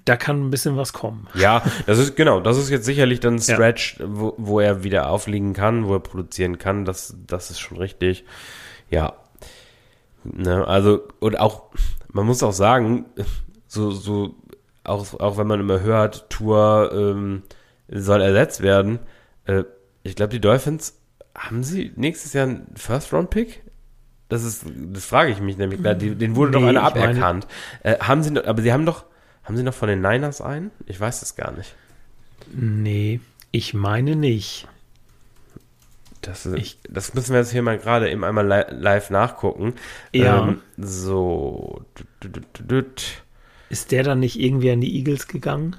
[0.05, 1.28] Da kann ein bisschen was kommen.
[1.34, 4.05] Ja, das ist genau, das ist jetzt sicherlich dann ein Stretch, ja.
[4.07, 6.86] wo, wo er wieder aufliegen kann, wo er produzieren kann.
[6.86, 8.24] Das, das ist schon richtig.
[8.89, 9.14] Ja.
[10.24, 11.64] Ne, also, und auch,
[12.12, 13.05] man muss auch sagen,
[13.68, 14.36] so, so,
[14.90, 17.44] auch, auch wenn man immer hört, Tour ähm,
[17.88, 19.00] soll ersetzt werden.
[19.46, 19.64] Äh,
[20.04, 21.00] ich glaube, die Dolphins
[21.36, 23.64] haben sie nächstes Jahr einen First-Round-Pick?
[24.28, 25.82] Das ist, das frage ich mich nämlich.
[25.98, 27.48] Die, den wurde nee, doch einer aberkannt.
[27.84, 29.06] Äh, haben sie, aber sie haben doch,
[29.44, 30.72] haben sie noch von den Niners einen?
[30.86, 31.76] Ich weiß es gar nicht.
[32.54, 33.22] Nee,
[33.52, 34.68] ich meine nicht.
[36.22, 39.74] Das, ich, das müssen wir jetzt hier mal gerade eben einmal li live nachgucken.
[40.12, 40.48] Ja.
[40.48, 41.86] Ähm, so.
[43.70, 45.76] Ist der dann nicht irgendwie an die Eagles gegangen?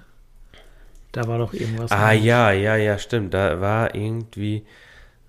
[1.13, 1.91] Da war doch irgendwas.
[1.91, 3.35] Ah, ja, ja, ja, stimmt.
[3.35, 4.65] Da war irgendwie.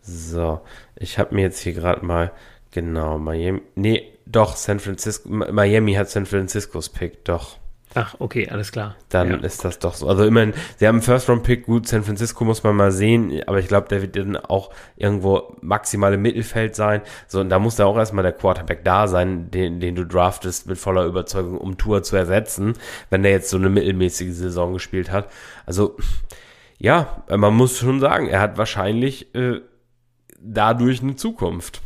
[0.01, 0.61] So,
[0.95, 2.31] ich habe mir jetzt hier gerade mal.
[2.71, 3.61] Genau, Miami.
[3.75, 5.27] Nee, doch, San Francisco.
[5.29, 7.57] Miami hat San Franciscos Pick, doch.
[7.93, 8.95] Ach, okay, alles klar.
[9.09, 9.37] Dann ja.
[9.37, 10.07] ist das doch so.
[10.07, 13.67] Also immerhin, sie haben einen First-Round-Pick, gut, San Francisco muss man mal sehen, aber ich
[13.67, 17.01] glaube, der wird dann auch irgendwo maximal im Mittelfeld sein.
[17.27, 20.67] So, und da muss da auch erstmal der Quarterback da sein, den, den du draftest
[20.67, 22.75] mit voller Überzeugung, um Tour zu ersetzen,
[23.09, 25.29] wenn der jetzt so eine mittelmäßige Saison gespielt hat.
[25.65, 25.97] Also,
[26.77, 29.59] ja, man muss schon sagen, er hat wahrscheinlich äh,
[30.39, 31.81] dadurch eine Zukunft.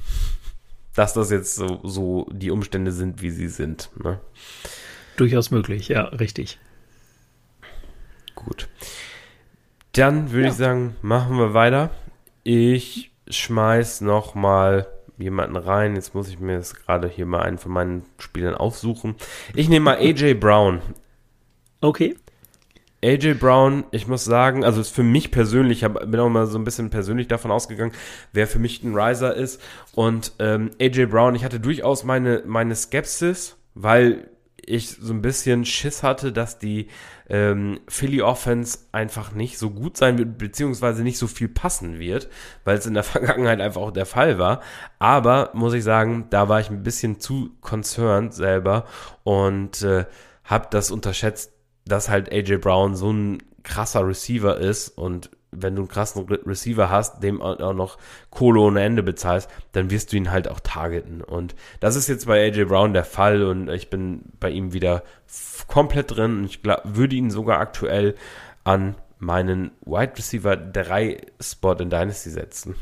[0.94, 3.90] Dass das jetzt so, so die Umstände sind, wie sie sind.
[4.02, 4.22] Ne?
[5.18, 6.60] Durchaus möglich, ja, richtig.
[8.36, 8.68] Gut.
[9.94, 10.50] Dann würde ja.
[10.50, 11.92] ich sagen, machen wir weiter.
[12.44, 14.88] Ich schmeiß noch mal
[15.18, 15.96] jemanden rein.
[15.96, 19.16] Jetzt muss ich mir jetzt gerade hier mal einen von meinen Spielern aufsuchen.
[19.54, 20.82] Ich nehme mal AJ Brown.
[21.82, 22.16] Okay.
[23.04, 26.58] AJ Brown, ich muss sagen, also ist für mich persönlich, ich bin auch mal so
[26.58, 27.92] ein bisschen persönlich davon ausgegangen,
[28.34, 29.62] wer für mich ein Riser ist.
[29.94, 34.30] Und ähm, AJ Brown, ich hatte durchaus meine, meine Skepsis, weil
[34.68, 36.88] ich so ein bisschen Schiss hatte, dass die
[37.30, 42.30] ähm, Philly Offense einfach nicht so gut sein wird, beziehungsweise nicht so viel passen wird,
[42.64, 44.62] weil es in der Vergangenheit einfach auch der Fall war.
[45.00, 48.86] Aber muss ich sagen, da war ich ein bisschen zu concerned selber
[49.24, 50.06] und äh,
[50.44, 51.54] habe das unterschätzt,
[51.86, 56.90] dass halt AJ Brown so ein krasser Receiver ist und wenn du einen krassen Receiver
[56.90, 57.98] hast, dem auch noch
[58.30, 61.22] Kohle ohne Ende bezahlst, dann wirst du ihn halt auch targeten.
[61.22, 65.04] Und das ist jetzt bei AJ Brown der Fall und ich bin bei ihm wieder
[65.68, 68.16] komplett drin und ich glaub, würde ihn sogar aktuell
[68.64, 72.76] an meinen Wide Receiver 3 Spot in Dynasty setzen.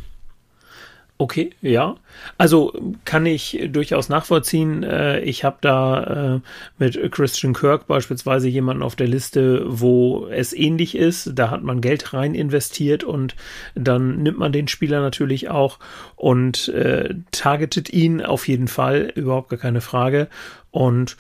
[1.19, 1.95] Okay, ja.
[2.39, 2.73] Also
[3.05, 4.81] kann ich durchaus nachvollziehen.
[4.83, 6.39] Äh, ich habe da äh,
[6.79, 11.31] mit Christian Kirk beispielsweise jemanden auf der Liste, wo es ähnlich ist.
[11.35, 13.35] Da hat man Geld rein investiert und
[13.75, 15.77] dann nimmt man den Spieler natürlich auch
[16.15, 20.27] und äh, targetet ihn auf jeden Fall, überhaupt gar keine Frage.
[20.71, 21.15] Und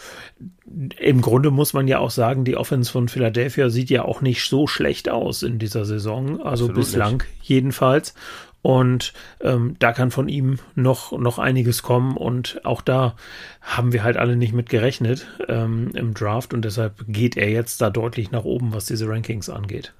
[0.97, 4.43] im Grunde muss man ja auch sagen, die Offense von Philadelphia sieht ja auch nicht
[4.49, 7.27] so schlecht aus in dieser Saison, also Absolut bislang nicht.
[7.43, 8.15] jedenfalls.
[8.63, 12.15] Und ähm, da kann von ihm noch, noch einiges kommen.
[12.15, 13.15] Und auch da
[13.61, 16.53] haben wir halt alle nicht mit gerechnet ähm, im Draft.
[16.53, 19.93] Und deshalb geht er jetzt da deutlich nach oben, was diese Rankings angeht.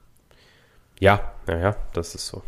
[0.97, 2.41] Ja, naja, das ist so.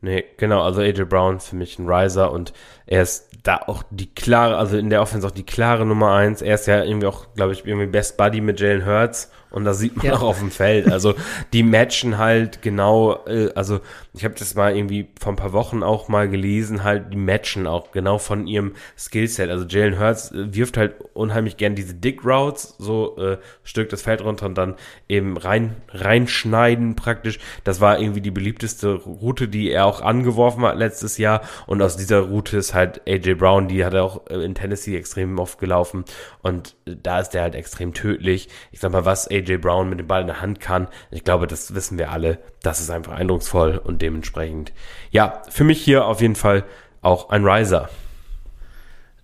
[0.00, 2.52] Nee, genau, also AJ Brown für mich ein Riser und
[2.86, 6.42] er ist da auch die klare, also in der Offense auch die klare Nummer eins.
[6.42, 9.78] Er ist ja irgendwie auch, glaube ich, irgendwie Best Buddy mit Jalen Hurts und das
[9.78, 10.14] sieht man ja.
[10.14, 10.90] auch auf dem Feld.
[10.90, 11.14] Also
[11.52, 13.80] die matchen halt genau, äh, also
[14.12, 17.68] ich habe das mal irgendwie vor ein paar Wochen auch mal gelesen, halt die matchen
[17.68, 19.50] auch genau von ihrem Skillset.
[19.50, 24.02] Also Jalen Hurts äh, wirft halt unheimlich gern diese Dick Routes, so äh, Stück das
[24.02, 24.74] Feld runter und dann
[25.08, 27.38] eben rein reinschneiden praktisch.
[27.62, 31.96] Das war irgendwie die beliebteste Route, die er auch angeworfen hat letztes Jahr und aus
[31.96, 35.60] dieser Route ist halt AJ Brown, die hat er auch äh, in Tennessee extrem oft
[35.60, 36.04] gelaufen
[36.42, 38.48] und äh, da ist der halt extrem tödlich.
[38.72, 41.46] Ich sag mal, was AJ Brown mit dem Ball in der Hand kann, ich glaube,
[41.46, 42.38] das wissen wir alle.
[42.62, 44.72] Das ist einfach eindrucksvoll und dementsprechend,
[45.10, 46.64] ja, für mich hier auf jeden Fall
[47.02, 47.88] auch ein Riser.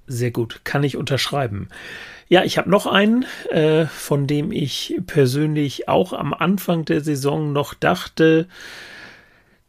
[0.07, 1.69] Sehr gut, kann ich unterschreiben.
[2.29, 7.53] Ja, ich habe noch einen, äh, von dem ich persönlich auch am Anfang der Saison
[7.53, 8.47] noch dachte,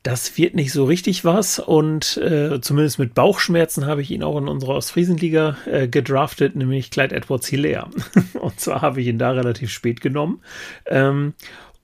[0.03, 4.37] das wird nicht so richtig was und äh, zumindest mit Bauchschmerzen habe ich ihn auch
[4.37, 7.89] in unserer Ostfriesenliga äh, gedraftet, nämlich Clyde Edwards Hilaire.
[8.39, 10.41] und zwar habe ich ihn da relativ spät genommen.
[10.87, 11.33] Ähm,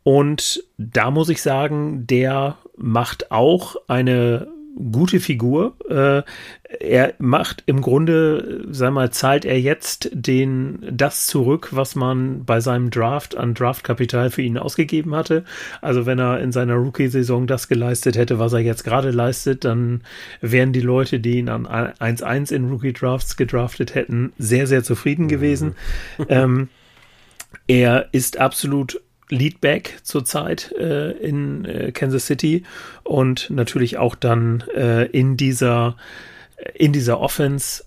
[0.01, 4.47] und da muss ich sagen, der macht auch eine
[4.92, 5.76] gute Figur.
[5.90, 6.24] Äh,
[6.80, 12.60] er macht im Grunde, sag mal, zahlt er jetzt den, das zurück, was man bei
[12.60, 15.46] seinem Draft an Draftkapital für ihn ausgegeben hatte.
[15.82, 20.02] Also wenn er in seiner Rookie-Saison das geleistet hätte, was er jetzt gerade leistet, dann
[20.42, 25.30] wären die Leute, die ihn an 1-1 in Rookie-Drafts gedraftet hätten, sehr, sehr zufrieden mhm.
[25.30, 25.76] gewesen.
[26.30, 26.70] ähm,
[27.68, 32.64] er ist absolut Leadback zurzeit äh, in äh, Kansas City
[33.04, 35.96] und natürlich auch dann äh, in dieser
[36.74, 37.84] in dieser Offense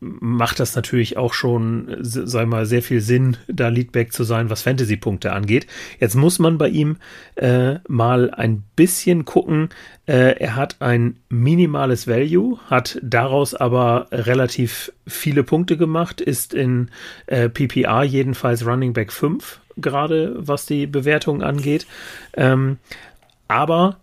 [0.00, 4.62] macht das natürlich auch schon, sei mal, sehr viel Sinn, da Leadback zu sein, was
[4.62, 5.66] Fantasy-Punkte angeht.
[5.98, 6.96] Jetzt muss man bei ihm
[7.36, 9.68] äh, mal ein bisschen gucken.
[10.06, 16.90] Äh, er hat ein minimales Value, hat daraus aber relativ viele Punkte gemacht, ist in
[17.26, 21.86] äh, PPR jedenfalls Running Back 5 gerade, was die Bewertung angeht.
[22.36, 22.78] Ähm,
[23.48, 23.96] aber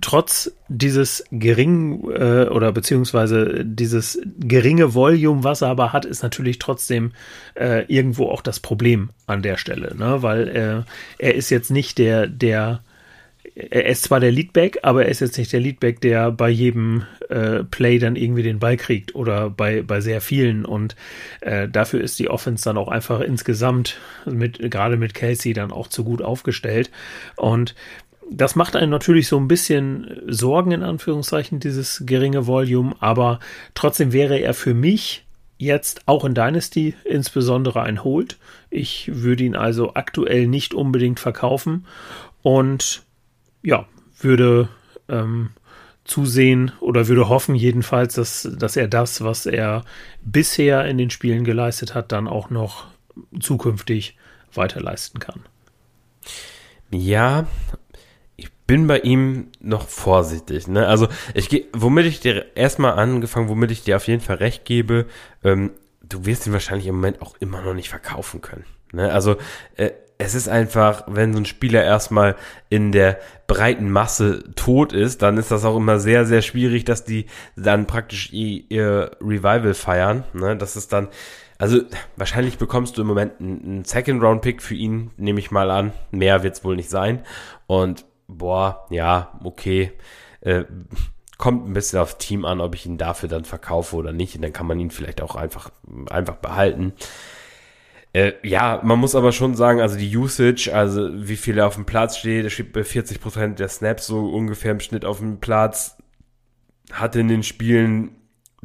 [0.00, 6.58] trotz dieses geringen äh, oder beziehungsweise dieses geringe Volume, was er aber hat, ist natürlich
[6.58, 7.12] trotzdem
[7.54, 10.22] äh, irgendwo auch das Problem an der Stelle, ne?
[10.22, 10.82] weil äh,
[11.18, 12.80] er ist jetzt nicht der, der
[13.70, 17.04] er ist zwar der Leadback, aber er ist jetzt nicht der Leadback, der bei jedem
[17.28, 20.64] äh, Play dann irgendwie den Ball kriegt oder bei, bei sehr vielen.
[20.64, 20.96] Und
[21.40, 25.88] äh, dafür ist die Offense dann auch einfach insgesamt mit, gerade mit Casey dann auch
[25.88, 26.90] zu gut aufgestellt.
[27.36, 27.74] Und
[28.30, 33.40] das macht einen natürlich so ein bisschen Sorgen in Anführungszeichen, dieses geringe Volume, aber
[33.74, 35.24] trotzdem wäre er für mich
[35.58, 38.38] jetzt auch in Dynasty insbesondere ein Hold.
[38.70, 41.86] Ich würde ihn also aktuell nicht unbedingt verkaufen
[42.42, 43.02] und
[43.62, 43.86] ja,
[44.20, 44.68] würde
[45.08, 45.50] ähm,
[46.04, 49.84] zusehen oder würde hoffen jedenfalls, dass, dass er das, was er
[50.22, 52.86] bisher in den Spielen geleistet hat, dann auch noch
[53.38, 54.16] zukünftig
[54.52, 55.44] weiter leisten kann.
[56.90, 57.46] Ja,
[58.36, 60.66] ich bin bei ihm noch vorsichtig.
[60.66, 60.86] Ne?
[60.86, 64.64] Also ich gehe, womit ich dir erstmal angefangen, womit ich dir auf jeden Fall recht
[64.64, 65.06] gebe,
[65.44, 65.70] ähm,
[66.02, 68.64] du wirst ihn wahrscheinlich im Moment auch immer noch nicht verkaufen können.
[68.92, 69.12] Ne?
[69.12, 69.36] Also
[69.76, 69.90] äh,
[70.20, 72.36] es ist einfach, wenn so ein Spieler erstmal
[72.68, 77.04] in der breiten Masse tot ist, dann ist das auch immer sehr, sehr schwierig, dass
[77.04, 77.24] die
[77.56, 80.24] dann praktisch ihr Revival feiern.
[80.34, 80.58] Ne?
[80.58, 81.08] Das ist dann,
[81.56, 81.80] also
[82.16, 85.92] wahrscheinlich bekommst du im Moment einen Second-Round-Pick für ihn, nehme ich mal an.
[86.10, 87.24] Mehr wird es wohl nicht sein.
[87.66, 89.92] Und boah, ja, okay.
[90.42, 90.64] Äh,
[91.38, 94.36] kommt ein bisschen aufs Team an, ob ich ihn dafür dann verkaufe oder nicht.
[94.36, 95.70] Und dann kann man ihn vielleicht auch einfach,
[96.10, 96.92] einfach behalten.
[98.12, 101.76] Äh, ja, man muss aber schon sagen, also die Usage, also wie viel er auf
[101.76, 105.38] dem Platz steht, er steht bei 40% der Snaps so ungefähr im Schnitt auf dem
[105.38, 105.96] Platz,
[106.90, 108.16] hat in den Spielen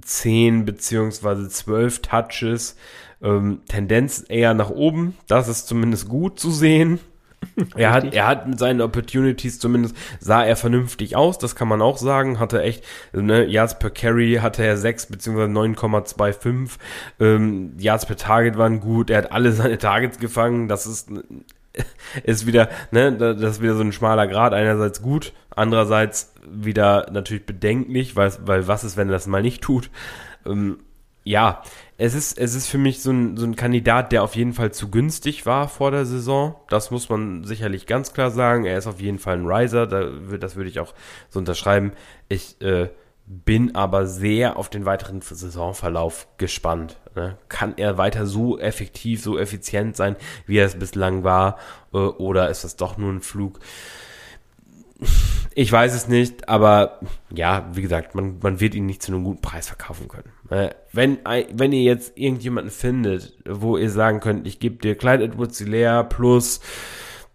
[0.02, 2.76] 10 beziehungsweise 12 Touches,
[3.22, 7.00] ähm, Tendenz eher nach oben, das ist zumindest gut zu sehen.
[7.76, 11.82] er hat, er hat mit seinen Opportunities zumindest sah er vernünftig aus, das kann man
[11.82, 12.40] auch sagen.
[12.40, 12.84] Hatte echt,
[13.14, 15.44] ne, Yards per Carry hatte er 6 bzw.
[15.44, 16.72] 9,25.
[17.20, 20.68] Ähm, Yards per Target waren gut, er hat alle seine Targets gefangen.
[20.68, 21.10] Das ist,
[22.24, 24.54] ist wieder, ne, das ist wieder so ein schmaler Grad.
[24.54, 29.62] Einerseits gut, andererseits wieder natürlich bedenklich, weil, weil was ist, wenn er das mal nicht
[29.62, 29.90] tut.
[30.46, 30.80] Ähm,
[31.24, 31.64] ja,
[31.98, 34.72] es ist, es ist für mich so ein, so ein Kandidat, der auf jeden Fall
[34.74, 36.56] zu günstig war vor der Saison.
[36.68, 38.66] Das muss man sicherlich ganz klar sagen.
[38.66, 40.94] Er ist auf jeden Fall ein Riser, da, das würde ich auch
[41.30, 41.94] so unterschreiben.
[42.28, 42.90] Ich äh,
[43.26, 47.00] bin aber sehr auf den weiteren Saisonverlauf gespannt.
[47.16, 47.38] Ne?
[47.48, 51.58] Kann er weiter so effektiv, so effizient sein, wie er es bislang war?
[51.94, 53.60] Äh, oder ist das doch nur ein Flug?
[55.58, 57.00] Ich weiß es nicht, aber
[57.34, 60.32] ja, wie gesagt, man, man wird ihn nicht zu einem guten Preis verkaufen können.
[60.50, 61.20] Äh, wenn,
[61.54, 66.04] wenn ihr jetzt irgendjemanden findet, wo ihr sagen könnt, ich gebe dir Clyde Edwards Hilaire
[66.04, 66.62] plus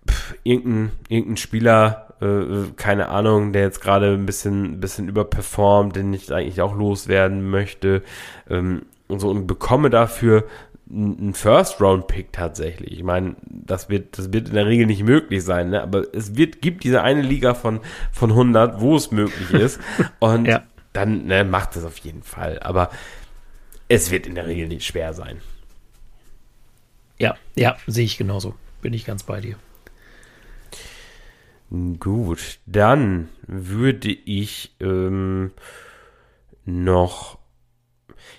[0.09, 6.13] pff, irgendein, irgendein Spieler, äh, keine Ahnung, der jetzt gerade ein bisschen, bisschen überperformt, den
[6.13, 8.03] ich eigentlich auch loswerden möchte,
[8.49, 10.45] ähm, und so und bekomme dafür
[10.91, 12.93] ein First-Round-Pick tatsächlich.
[12.93, 15.83] Ich meine, das wird, das wird in der Regel nicht möglich sein, ne?
[15.83, 17.81] aber es wird, gibt diese eine Liga von,
[18.11, 19.81] von 100, wo es möglich ist.
[20.19, 20.63] Und ja.
[20.93, 22.59] dann ne, macht es auf jeden Fall.
[22.61, 22.91] Aber
[23.91, 25.41] es wird in der Regel nicht schwer sein.
[27.19, 28.55] Ja, ja, sehe ich genauso.
[28.81, 29.57] Bin ich ganz bei dir.
[31.99, 35.51] Gut, dann würde ich ähm,
[36.65, 37.39] noch,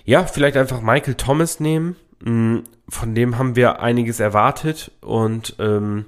[0.04, 1.96] ja, vielleicht einfach Michael Thomas nehmen.
[2.20, 6.06] Mm, von dem haben wir einiges erwartet und ähm,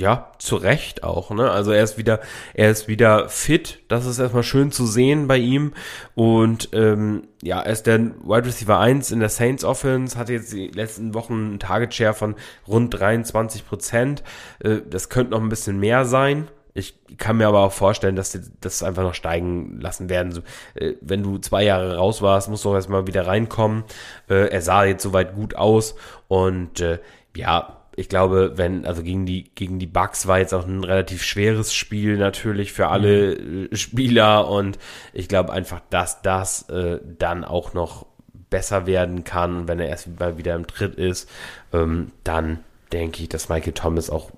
[0.00, 1.50] ja, zu Recht auch, ne?
[1.50, 2.20] Also er ist wieder,
[2.54, 3.80] er ist wieder fit.
[3.88, 5.74] Das ist erstmal schön zu sehen bei ihm.
[6.14, 10.52] Und ähm, ja, er ist der Wide Receiver 1 in der Saints Offense, hatte jetzt
[10.54, 12.34] die letzten Wochen einen Target Share von
[12.66, 14.22] rund 23 Prozent.
[14.60, 16.48] Äh, das könnte noch ein bisschen mehr sein.
[16.72, 20.32] Ich kann mir aber auch vorstellen, dass sie das einfach noch steigen lassen werden.
[20.32, 20.40] So,
[20.76, 23.84] äh, wenn du zwei Jahre raus warst, musst du auch erstmal wieder reinkommen.
[24.30, 25.94] Äh, er sah jetzt soweit gut aus
[26.28, 27.00] und äh,
[27.36, 31.22] ja, ich glaube, wenn, also gegen die, gegen die Bucks war jetzt auch ein relativ
[31.22, 33.76] schweres Spiel natürlich für alle mhm.
[33.76, 34.78] Spieler und
[35.12, 38.06] ich glaube einfach, dass das äh, dann auch noch
[38.48, 41.28] besser werden kann, wenn er erst mal wieder im Tritt ist,
[41.74, 42.60] ähm, dann
[42.90, 44.30] denke ich, dass Michael Thomas auch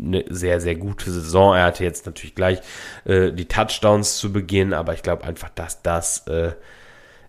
[0.00, 1.54] eine sehr, sehr gute Saison.
[1.54, 2.58] Er hatte jetzt natürlich gleich
[3.04, 6.52] äh, die Touchdowns zu Beginn, aber ich glaube einfach, dass das äh,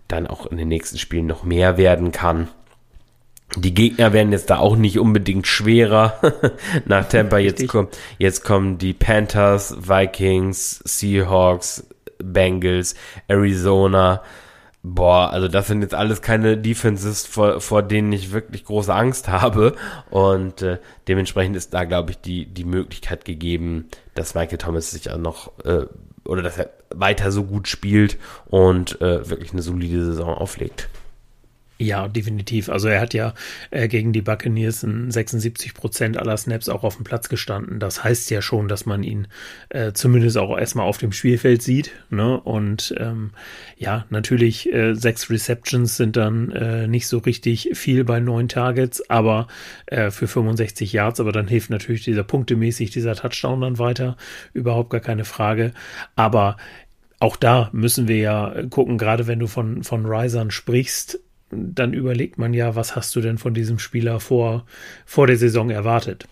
[0.07, 2.49] dann auch in den nächsten Spielen noch mehr werden kann.
[3.55, 6.19] Die Gegner werden jetzt da auch nicht unbedingt schwerer
[6.85, 7.37] nach Tampa.
[7.37, 11.87] Jetzt, kommt, jetzt kommen die Panthers, Vikings, Seahawks,
[12.17, 12.95] Bengals,
[13.27, 14.21] Arizona.
[14.83, 19.29] Boah, also das sind jetzt alles keine Defenses, vor, vor denen ich wirklich große Angst
[19.29, 19.75] habe.
[20.11, 20.77] Und äh,
[21.07, 25.51] dementsprechend ist da, glaube ich, die, die Möglichkeit gegeben, dass Michael Thomas sich auch noch
[25.63, 25.85] äh,
[26.25, 28.17] oder dass er weiter so gut spielt
[28.47, 30.89] und äh, wirklich eine solide Saison auflegt.
[31.77, 32.69] Ja, definitiv.
[32.69, 33.33] Also er hat ja
[33.69, 37.81] äh, gegen die Buccaneers in 76 Prozent aller Snaps auch auf dem Platz gestanden.
[37.81, 39.27] Das heißt ja schon, dass man ihn
[39.69, 41.91] äh, zumindest auch erstmal auf dem Spielfeld sieht.
[42.09, 42.39] Ne?
[42.39, 43.31] Und ähm,
[43.77, 49.09] ja, natürlich äh, sechs Receptions sind dann äh, nicht so richtig viel bei neun Targets,
[49.09, 49.47] aber
[49.87, 51.19] äh, für 65 Yards.
[51.19, 54.15] Aber dann hilft natürlich dieser punktemäßig dieser Touchdown dann weiter.
[54.53, 55.73] Überhaupt gar keine Frage.
[56.15, 56.55] Aber
[57.19, 61.19] auch da müssen wir ja gucken, gerade wenn du von, von Risern sprichst,
[61.57, 64.65] dann überlegt man ja, was hast du denn von diesem Spieler vor,
[65.05, 66.27] vor der Saison erwartet?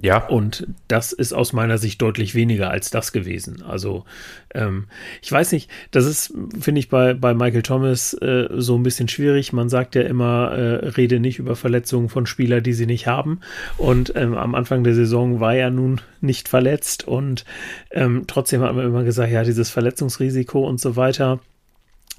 [0.00, 0.26] Ja.
[0.26, 3.62] Und das ist aus meiner Sicht deutlich weniger als das gewesen.
[3.62, 4.04] Also
[4.52, 4.86] ähm,
[5.22, 9.08] ich weiß nicht, das ist, finde ich, bei, bei Michael Thomas äh, so ein bisschen
[9.08, 9.52] schwierig.
[9.52, 13.40] Man sagt ja immer, äh, rede nicht über Verletzungen von Spielern, die sie nicht haben.
[13.76, 17.44] Und ähm, am Anfang der Saison war er nun nicht verletzt und
[17.90, 21.38] ähm, trotzdem hat man immer gesagt, ja, dieses Verletzungsrisiko und so weiter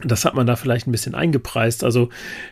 [0.04, 1.84] das hat man da vielleicht ein bisschen eingepreist.
[1.84, 2.10] Also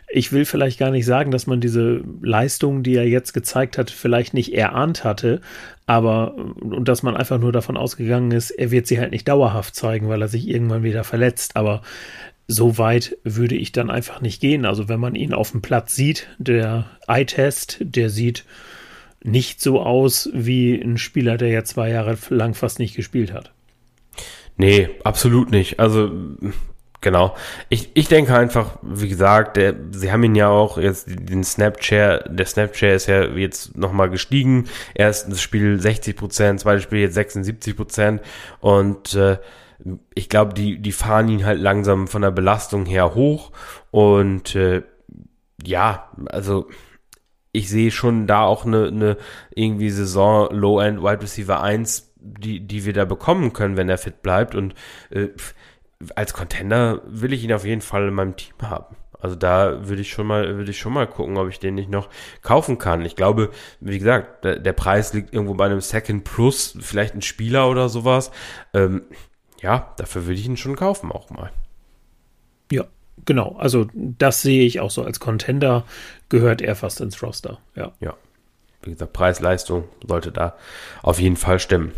[0.08, 3.90] ich will vielleicht gar nicht sagen, dass man diese Leistung, die er jetzt gezeigt hat,
[3.90, 5.40] vielleicht nicht erahnt hatte,
[5.86, 9.74] aber und dass man einfach nur davon ausgegangen ist, er wird sie halt nicht dauerhaft
[9.74, 11.56] zeigen, weil er sich irgendwann wieder verletzt.
[11.56, 11.82] Aber
[12.48, 14.64] so weit würde ich dann einfach nicht gehen.
[14.64, 18.44] Also wenn man ihn auf dem Platz sieht, der Eye-Test, der sieht
[19.22, 23.52] nicht so aus wie ein Spieler, der ja zwei Jahre lang fast nicht gespielt hat.
[24.56, 25.80] Nee, absolut nicht.
[25.80, 26.10] Also
[27.04, 27.36] Genau.
[27.68, 32.24] Ich, ich denke einfach, wie gesagt, der, sie haben ihn ja auch jetzt den Snapchat,
[32.30, 34.70] der Snapchat ist ja jetzt nochmal gestiegen.
[34.94, 38.22] Erstes Spiel 60 Prozent, zweites Spiel jetzt 76 Prozent
[38.60, 39.36] und äh,
[40.14, 43.52] ich glaube, die, die fahren ihn halt langsam von der Belastung her hoch
[43.90, 44.82] und äh,
[45.62, 46.70] ja, also
[47.52, 49.18] ich sehe schon da auch eine, eine
[49.54, 54.22] irgendwie Saison Low-End Wide Receiver 1, die, die wir da bekommen können, wenn er fit
[54.22, 54.74] bleibt und
[55.10, 55.28] äh,
[56.14, 58.96] als Contender will ich ihn auf jeden Fall in meinem Team haben.
[59.24, 61.88] Also da würde ich schon mal, würde ich schon mal gucken, ob ich den nicht
[61.88, 62.10] noch
[62.42, 63.00] kaufen kann.
[63.06, 63.50] Ich glaube,
[63.80, 67.88] wie gesagt, der, der Preis liegt irgendwo bei einem Second Plus, vielleicht ein Spieler oder
[67.88, 68.30] sowas.
[68.74, 69.04] Ähm,
[69.62, 71.50] ja, dafür würde ich ihn schon kaufen auch mal.
[72.70, 72.84] Ja,
[73.24, 73.56] genau.
[73.56, 75.84] Also das sehe ich auch so als Contender
[76.28, 77.60] gehört er fast ins Roster.
[77.74, 77.92] Ja.
[78.00, 78.14] Ja.
[78.82, 80.54] Wie gesagt, Preis-Leistung sollte da
[81.02, 81.92] auf jeden Fall stimmen.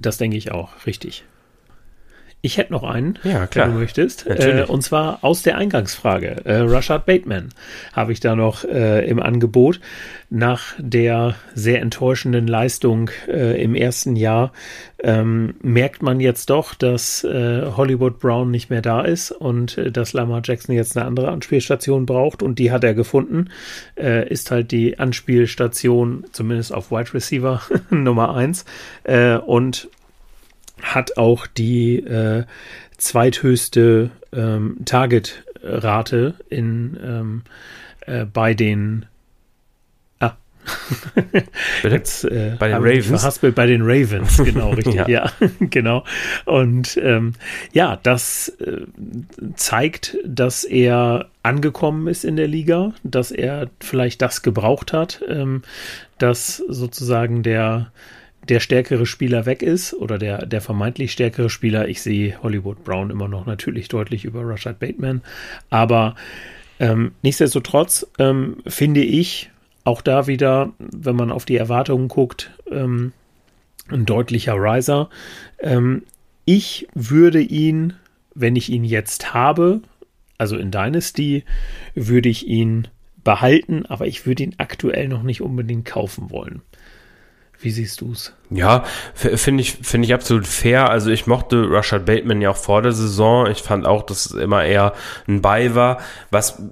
[0.00, 1.24] Das denke ich auch, richtig.
[2.46, 3.66] Ich hätte noch einen, ja, klar.
[3.66, 4.24] wenn du möchtest.
[4.24, 6.44] Äh, und zwar aus der Eingangsfrage.
[6.44, 7.48] Äh, Rashad Bateman
[7.92, 9.80] habe ich da noch äh, im Angebot.
[10.30, 14.52] Nach der sehr enttäuschenden Leistung äh, im ersten Jahr
[15.02, 19.90] ähm, merkt man jetzt doch, dass äh, Hollywood Brown nicht mehr da ist und äh,
[19.90, 22.44] dass Lamar Jackson jetzt eine andere Anspielstation braucht.
[22.44, 23.50] Und die hat er gefunden.
[23.96, 27.60] ist halt die Anspielstation, zumindest auf Wide Receiver
[27.90, 28.64] Nummer eins
[29.46, 29.88] und
[30.82, 32.44] hat auch die äh,
[32.98, 37.42] zweithöchste ähm, Target-Rate in ähm,
[38.06, 39.06] äh, bei den
[40.20, 40.36] ah.
[41.82, 43.06] Jetzt, äh, bei den Ravens.
[43.06, 45.08] Verhaspelt bei den Ravens, genau, richtig, ja.
[45.08, 46.04] ja, genau.
[46.44, 47.34] Und ähm,
[47.72, 48.82] ja, das äh,
[49.56, 55.62] zeigt, dass er angekommen ist in der Liga, dass er vielleicht das gebraucht hat, ähm,
[56.18, 57.92] dass sozusagen der
[58.48, 61.88] der stärkere Spieler weg ist oder der, der vermeintlich stärkere Spieler.
[61.88, 65.22] Ich sehe Hollywood Brown immer noch natürlich deutlich über Rashad Bateman.
[65.70, 66.14] Aber
[66.78, 69.50] ähm, nichtsdestotrotz ähm, finde ich
[69.84, 73.12] auch da wieder, wenn man auf die Erwartungen guckt, ähm,
[73.88, 75.08] ein deutlicher Riser.
[75.60, 76.02] Ähm,
[76.44, 77.94] ich würde ihn,
[78.34, 79.80] wenn ich ihn jetzt habe,
[80.38, 81.44] also in Dynasty,
[81.94, 82.88] würde ich ihn
[83.24, 86.62] behalten, aber ich würde ihn aktuell noch nicht unbedingt kaufen wollen.
[87.60, 88.32] Wie siehst du es?
[88.50, 88.84] Ja,
[89.14, 90.90] finde ich, finde ich absolut fair.
[90.90, 93.46] Also ich mochte Rashad Bateman ja auch vor der Saison.
[93.46, 94.92] Ich fand auch, dass es immer eher
[95.26, 95.98] ein Bei war.
[96.30, 96.62] Was,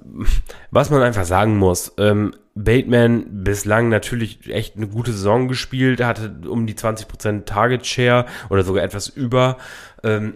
[0.71, 6.49] was man einfach sagen muss, ähm, Bateman bislang natürlich echt eine gute Saison gespielt, hatte
[6.49, 9.57] um die 20% Target Share oder sogar etwas über.
[10.03, 10.35] Ähm,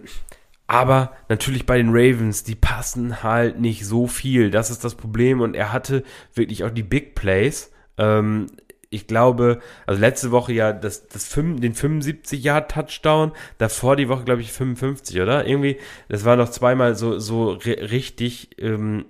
[0.67, 4.51] aber natürlich bei den Ravens, die passen halt nicht so viel.
[4.51, 5.41] Das ist das Problem.
[5.41, 6.03] Und er hatte
[6.35, 7.71] wirklich auch die Big Plays.
[7.97, 8.47] Ähm,
[8.89, 14.09] ich glaube, also letzte Woche ja das, das 5, den 75 Yard Touchdown, davor die
[14.09, 15.45] Woche glaube ich 55, oder?
[15.45, 19.05] Irgendwie, das war noch zweimal so so richtig ähm,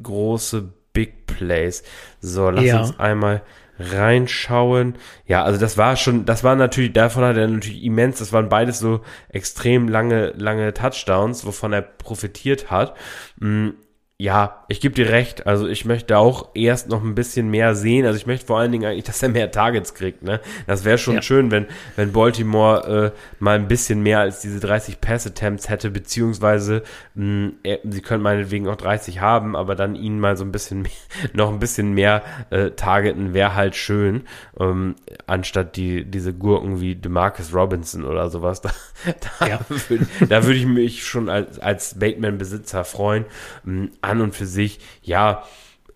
[0.00, 1.82] große Big Plays.
[2.20, 2.80] So, lass ja.
[2.80, 3.42] uns einmal
[3.78, 4.94] reinschauen.
[5.26, 8.48] Ja, also das war schon, das war natürlich, davon hat er natürlich immens, das waren
[8.48, 12.96] beides so extrem lange, lange Touchdowns, wovon er profitiert hat.
[13.38, 13.70] Mm,
[14.18, 15.46] ja, ich gebe dir recht.
[15.46, 18.06] Also ich möchte auch erst noch ein bisschen mehr sehen.
[18.06, 20.22] Also ich möchte vor allen Dingen eigentlich, dass er mehr Targets kriegt.
[20.22, 20.40] Ne?
[20.66, 21.22] Das wäre schon ja.
[21.22, 21.66] schön, wenn,
[21.96, 26.82] wenn Baltimore äh, mal ein bisschen mehr als diese 30 Pass-Attempts hätte, beziehungsweise
[27.14, 30.80] mh, er, sie können meinetwegen auch 30 haben, aber dann ihn mal so ein bisschen
[30.80, 30.92] mehr,
[31.34, 34.22] noch ein bisschen mehr äh, targeten, wäre halt schön.
[34.58, 34.94] Ähm,
[35.26, 38.62] anstatt die, diese Gurken wie DeMarcus Robinson oder sowas.
[39.04, 39.60] Da, da ja.
[39.68, 43.26] würde würd ich mich schon als, als Bateman-Besitzer freuen.
[43.66, 45.44] Ähm, an und für sich, ja,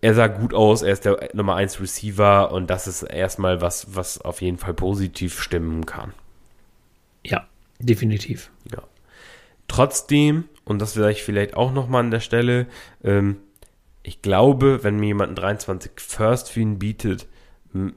[0.01, 3.95] er sah gut aus, er ist der Nummer 1 Receiver und das ist erstmal was,
[3.95, 6.13] was auf jeden Fall positiv stimmen kann.
[7.23, 7.47] Ja,
[7.79, 8.51] definitiv.
[8.71, 8.81] Ja.
[9.67, 12.67] Trotzdem, und das wäre ich vielleicht auch nochmal an der Stelle,
[13.03, 13.37] ähm,
[14.03, 17.27] ich glaube, wenn mir jemand einen 23 First für ihn bietet,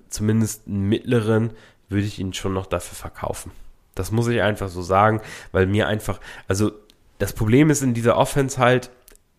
[0.09, 1.53] zumindest einen mittleren,
[1.89, 3.51] würde ich ihn schon noch dafür verkaufen.
[3.95, 5.20] Das muss ich einfach so sagen,
[5.53, 6.73] weil mir einfach, also
[7.19, 8.91] das Problem ist in dieser Offense halt,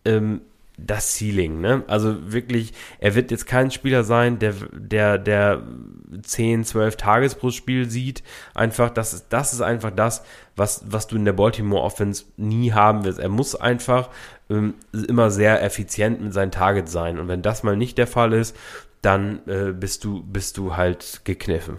[0.06, 0.42] ähm,
[0.78, 1.84] das Ceiling, ne?
[1.88, 5.64] Also wirklich, er wird jetzt kein Spieler sein, der, der, der
[6.22, 8.24] 10, 12 Tages pro Spiel sieht.
[8.54, 10.24] Einfach, das ist, das ist einfach das,
[10.56, 13.20] was, was du in der Baltimore Offense nie haben wirst.
[13.20, 14.10] Er muss einfach
[14.50, 17.20] ähm, immer sehr effizient mit seinen Targets sein.
[17.20, 18.56] Und wenn das mal nicht der Fall ist,
[19.02, 21.78] dann äh, bist du, bist du halt gekniffen.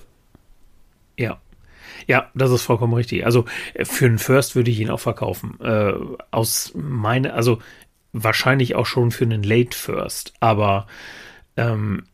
[1.18, 1.40] Ja,
[2.06, 3.24] ja, das ist vollkommen richtig.
[3.24, 3.44] Also
[3.74, 5.59] äh, für einen First würde ich ihn auch verkaufen.
[5.60, 5.93] Äh,
[6.31, 7.59] aus meine, also
[8.24, 10.86] wahrscheinlich auch schon für einen Late First, aber
[11.56, 12.05] ähm,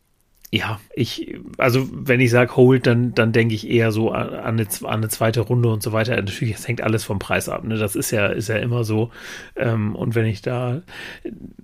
[0.54, 4.66] ja, ich, also wenn ich sage Hold, dann, dann denke ich eher so an eine,
[4.82, 6.14] an eine zweite Runde und so weiter.
[6.14, 7.64] Natürlich, es hängt alles vom Preis ab.
[7.64, 7.78] Ne?
[7.78, 9.10] Das ist ja, ist ja immer so.
[9.56, 10.82] Ähm, und wenn ich da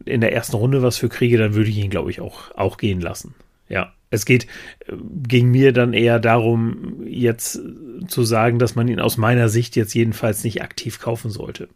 [0.07, 2.79] in der ersten Runde was für kriege, dann würde ich ihn, glaube ich, auch, auch
[2.79, 3.35] gehen lassen.
[3.69, 3.93] Ja.
[4.11, 4.45] Es geht,
[4.87, 4.95] äh,
[5.29, 7.61] ging mir dann eher darum, jetzt
[8.07, 11.69] zu sagen, dass man ihn aus meiner Sicht jetzt jedenfalls nicht aktiv kaufen sollte.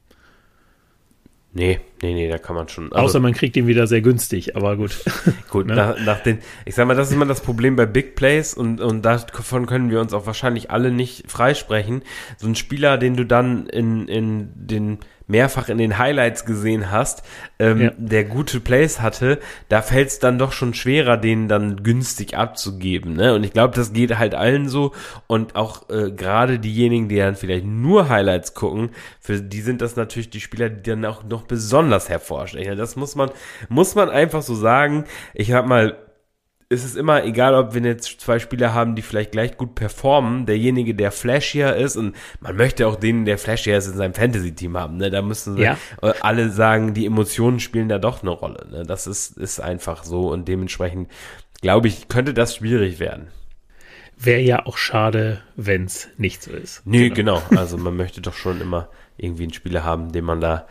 [1.54, 2.90] Nee, nee, nee, da kann man schon.
[2.92, 5.04] Also, Außer man kriegt ihn wieder sehr günstig, aber gut.
[5.50, 5.74] gut, ne?
[5.74, 8.80] nach, nach den, ich sag mal, das ist immer das Problem bei Big Plays und,
[8.80, 12.02] und davon können wir uns auch wahrscheinlich alle nicht freisprechen.
[12.38, 17.22] So ein Spieler, den du dann in, in den mehrfach in den Highlights gesehen hast,
[17.58, 17.90] ähm, ja.
[17.96, 19.38] der gute Plays hatte,
[19.68, 23.14] da fällt es dann doch schon schwerer, den dann günstig abzugeben.
[23.14, 23.34] Ne?
[23.34, 24.92] Und ich glaube, das geht halt allen so.
[25.26, 28.90] Und auch äh, gerade diejenigen, die dann vielleicht nur Highlights gucken,
[29.20, 32.76] für die sind das natürlich die Spieler, die dann auch noch besonders hervorstechen.
[32.76, 33.30] Das muss man,
[33.68, 35.04] muss man einfach so sagen.
[35.34, 35.96] Ich habe mal
[36.72, 40.46] ist es immer egal, ob wir jetzt zwei Spieler haben, die vielleicht gleich gut performen,
[40.46, 44.76] derjenige, der flashier ist und man möchte auch den, der flashier ist, in seinem Fantasy-Team
[44.76, 44.96] haben.
[44.96, 45.10] Ne?
[45.10, 45.76] Da müssen ja.
[46.00, 48.66] alle sagen, die Emotionen spielen da doch eine Rolle.
[48.70, 48.82] Ne?
[48.84, 51.08] Das ist, ist einfach so und dementsprechend
[51.62, 53.28] glaube ich, könnte das schwierig werden.
[54.18, 56.82] Wäre ja auch schade, wenn es nicht so ist.
[56.84, 57.42] Nee, genau.
[57.48, 57.60] genau.
[57.60, 60.66] Also man möchte doch schon immer irgendwie einen Spieler haben, dem man da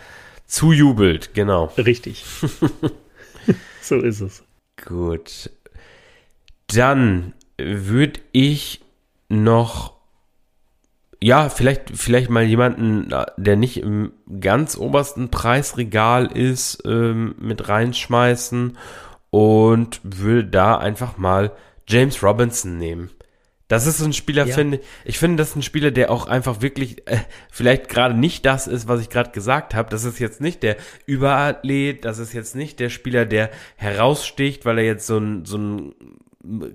[0.46, 1.34] zujubelt.
[1.34, 1.66] Genau.
[1.78, 2.26] Richtig.
[3.82, 4.44] so ist es.
[4.86, 5.50] Gut.
[6.74, 8.82] Dann würde ich
[9.30, 10.02] noch
[11.24, 18.76] ja, vielleicht, vielleicht mal jemanden, der nicht im ganz obersten Preisregal ist, ähm, mit reinschmeißen
[19.30, 21.52] und würde da einfach mal
[21.88, 23.12] James Robinson nehmen.
[23.68, 24.54] Das ist so ein Spieler, ja.
[24.54, 27.20] finde ich, finde, das ist ein Spieler, der auch einfach wirklich äh,
[27.52, 29.90] vielleicht gerade nicht das ist, was ich gerade gesagt habe.
[29.90, 30.76] Das ist jetzt nicht der
[31.06, 35.58] Überathlet, das ist jetzt nicht der Spieler, der heraussticht, weil er jetzt so ein, so
[35.58, 35.94] ein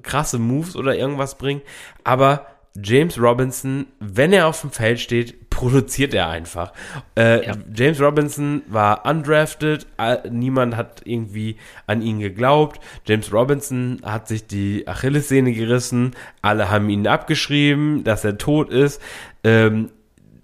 [0.03, 1.63] krasse Moves oder irgendwas bringt.
[2.05, 2.47] Aber
[2.83, 6.73] James Robinson, wenn er auf dem Feld steht, produziert er einfach.
[7.17, 7.55] Äh, ja.
[7.75, 9.87] James Robinson war undrafted,
[10.31, 11.57] niemand hat irgendwie
[11.87, 12.81] an ihn geglaubt.
[13.07, 19.01] James Robinson hat sich die Achillessehne gerissen, alle haben ihn abgeschrieben, dass er tot ist.
[19.45, 19.91] Ähm,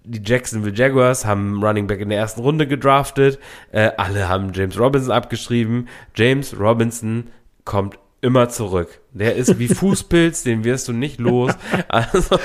[0.04, 3.38] die Jacksonville Jaguars haben Running Back in der ersten Runde gedraftet,
[3.70, 5.88] äh, alle haben James Robinson abgeschrieben.
[6.14, 7.28] James Robinson
[7.64, 9.00] kommt immer zurück.
[9.12, 11.52] Der ist wie Fußpilz, den wirst du nicht los.
[11.88, 12.38] Also,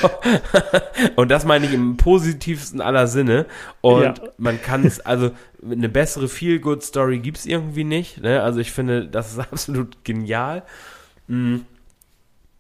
[1.15, 3.45] und das meine ich im positivsten aller Sinne.
[3.81, 4.13] Und ja.
[4.37, 5.31] man kann es, also
[5.63, 8.21] eine bessere Feel-Good-Story gibt es irgendwie nicht.
[8.21, 8.41] Ne?
[8.41, 10.63] Also ich finde, das ist absolut genial.
[11.27, 11.65] Mhm.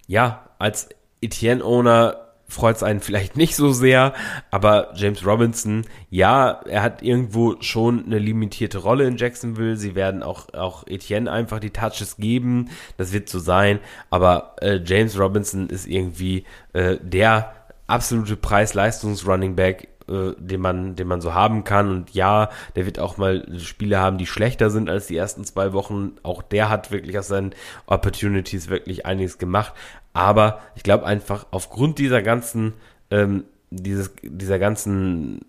[0.05, 0.89] Ja, als
[1.21, 4.13] Etienne-Owner freut es einen vielleicht nicht so sehr,
[4.51, 9.77] aber James Robinson, ja, er hat irgendwo schon eine limitierte Rolle in Jacksonville.
[9.77, 12.69] Sie werden auch, auch Etienne einfach die Touches geben.
[12.95, 13.79] Das wird so sein.
[14.09, 17.53] Aber äh, James Robinson ist irgendwie äh, der
[17.87, 21.89] absolute Preis-Leistungs-Running Back äh, den man, den man so haben kann.
[21.89, 25.73] Und ja, der wird auch mal Spiele haben, die schlechter sind als die ersten zwei
[25.73, 26.13] Wochen.
[26.23, 27.53] Auch der hat wirklich aus seinen
[27.87, 29.73] Opportunities wirklich einiges gemacht.
[30.17, 32.73] Aber ich glaube einfach, aufgrund dieser ganzen,
[33.11, 35.41] ähm, dieses, dieser ganzen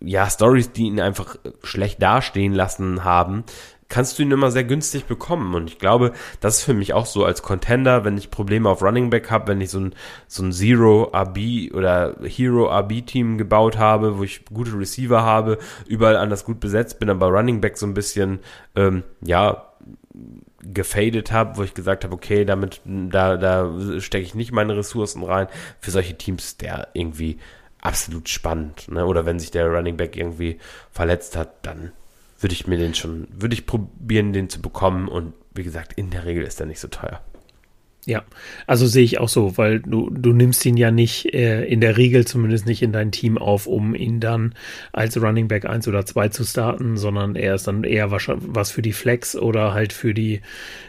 [0.00, 3.44] ja, Stories, die ihn einfach schlecht dastehen lassen haben,
[3.88, 5.54] kannst du ihn immer sehr günstig bekommen.
[5.54, 8.82] Und ich glaube, das ist für mich auch so als Contender, wenn ich Probleme auf
[8.82, 9.94] Running Back habe, wenn ich so ein,
[10.26, 15.58] so ein Zero RB oder Hero RB Team gebaut habe, wo ich gute Receiver habe,
[15.86, 18.40] überall anders gut besetzt bin, aber Running Back so ein bisschen,
[18.74, 19.68] ähm, ja,
[20.62, 25.22] gefadet habe, wo ich gesagt habe, okay, damit, da, da stecke ich nicht meine Ressourcen
[25.22, 25.48] rein.
[25.80, 27.38] Für solche Teams der irgendwie
[27.80, 28.88] absolut spannend.
[28.88, 29.04] Ne?
[29.04, 30.58] Oder wenn sich der Running Back irgendwie
[30.90, 31.92] verletzt hat, dann
[32.40, 35.08] würde ich mir den schon, würde ich probieren, den zu bekommen.
[35.08, 37.20] Und wie gesagt, in der Regel ist er nicht so teuer.
[38.04, 38.24] Ja,
[38.66, 41.96] also sehe ich auch so, weil du, du nimmst ihn ja nicht, äh, in der
[41.96, 44.56] Regel zumindest nicht in dein Team auf, um ihn dann
[44.92, 48.72] als Running Back 1 oder 2 zu starten, sondern er ist dann eher was, was
[48.72, 50.40] für die Flex oder halt für die,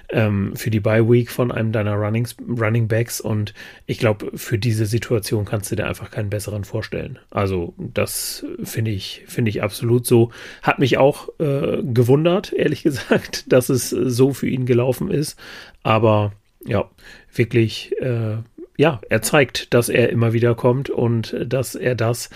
[0.09, 3.53] ähm, für die Bye Week von einem deiner Runnings, Running Backs und
[3.85, 7.19] ich glaube, für diese Situation kannst du dir einfach keinen besseren vorstellen.
[7.29, 10.31] Also das finde ich, finde ich absolut so.
[10.63, 15.37] Hat mich auch äh, gewundert, ehrlich gesagt, dass es so für ihn gelaufen ist,
[15.83, 16.33] aber
[16.65, 16.89] ja,
[17.33, 18.37] wirklich, äh,
[18.75, 22.29] ja, er zeigt, dass er immer wieder kommt und dass er das,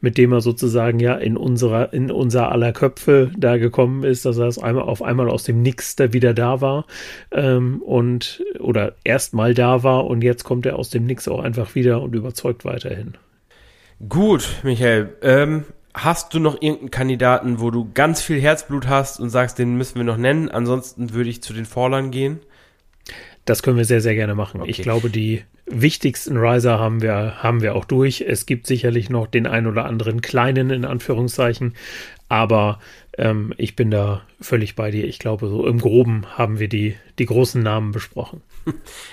[0.00, 4.38] mit dem er sozusagen ja in unserer, in unser aller Köpfe da gekommen ist, dass
[4.38, 6.86] er es einmal auf einmal aus dem Nix da wieder da war
[7.30, 11.74] ähm, und oder erstmal da war und jetzt kommt er aus dem Nix auch einfach
[11.76, 13.14] wieder und überzeugt weiterhin.
[14.08, 15.14] Gut, Michael.
[15.22, 19.76] Ähm, hast du noch irgendeinen Kandidaten, wo du ganz viel Herzblut hast und sagst, den
[19.76, 20.48] müssen wir noch nennen?
[20.48, 22.40] Ansonsten würde ich zu den Vorlern gehen.
[23.44, 24.60] Das können wir sehr, sehr gerne machen.
[24.60, 24.70] Okay.
[24.70, 28.22] Ich glaube, die wichtigsten Riser haben wir, haben wir auch durch.
[28.26, 31.74] Es gibt sicherlich noch den ein oder anderen kleinen, in Anführungszeichen,
[32.34, 32.80] aber
[33.16, 35.04] ähm, ich bin da völlig bei dir.
[35.04, 38.42] Ich glaube, so im Groben haben wir die, die großen Namen besprochen.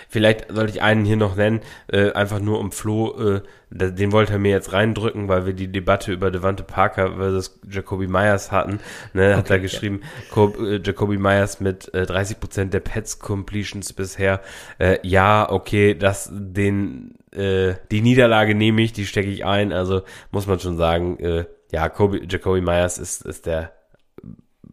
[0.10, 1.60] Vielleicht sollte ich einen hier noch nennen,
[1.92, 5.72] äh, einfach nur um Flo, äh, den wollte er mir jetzt reindrücken, weil wir die
[5.72, 8.80] Debatte über Devante Parker versus Jacoby Myers hatten.
[9.14, 10.02] Ne, hat okay, er geschrieben,
[10.36, 10.46] ja.
[10.46, 14.42] äh, Jacoby Myers mit äh, 30% der Pets Completions bisher.
[14.80, 19.72] Äh, ja, okay, das den äh, die Niederlage nehme ich, die stecke ich ein.
[19.72, 23.72] Also muss man schon sagen, äh, ja, Kobe, Jacoby Myers ist, ist der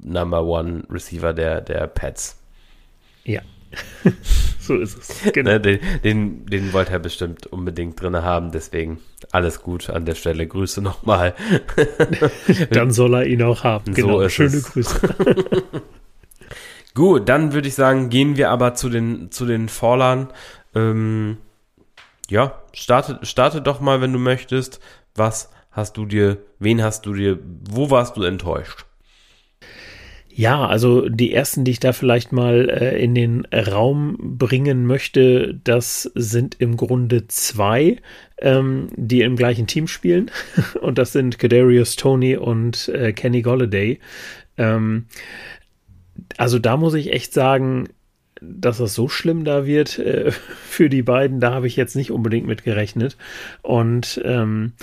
[0.00, 2.38] Number One Receiver der, der Pets.
[3.24, 3.42] Ja,
[4.60, 5.32] so ist es.
[5.32, 5.50] Genau.
[5.50, 9.00] Ne, den, den, den wollte er bestimmt unbedingt drin haben, deswegen
[9.32, 10.46] alles gut an der Stelle.
[10.46, 11.34] Grüße nochmal.
[12.70, 13.94] dann soll er ihn auch haben.
[13.94, 14.72] Genau, so schöne es.
[14.72, 15.00] Grüße.
[16.94, 20.28] gut, dann würde ich sagen, gehen wir aber zu den, zu den Fallern.
[20.74, 21.38] Ähm,
[22.30, 24.80] ja, starte, starte doch mal, wenn du möchtest.
[25.14, 27.38] Was hast du dir, wen hast du dir,
[27.70, 28.84] wo warst du enttäuscht?
[30.38, 35.58] Ja, also die ersten, die ich da vielleicht mal äh, in den Raum bringen möchte,
[35.64, 37.96] das sind im Grunde zwei,
[38.40, 40.30] ähm, die im gleichen Team spielen.
[40.80, 43.98] und das sind Kadarius Tony und äh, Kenny Golladay.
[44.56, 45.06] Ähm,
[46.36, 47.88] also da muss ich echt sagen,
[48.40, 50.30] dass das so schlimm da wird äh,
[50.68, 53.16] für die beiden, da habe ich jetzt nicht unbedingt mit gerechnet.
[53.62, 54.74] Und ähm,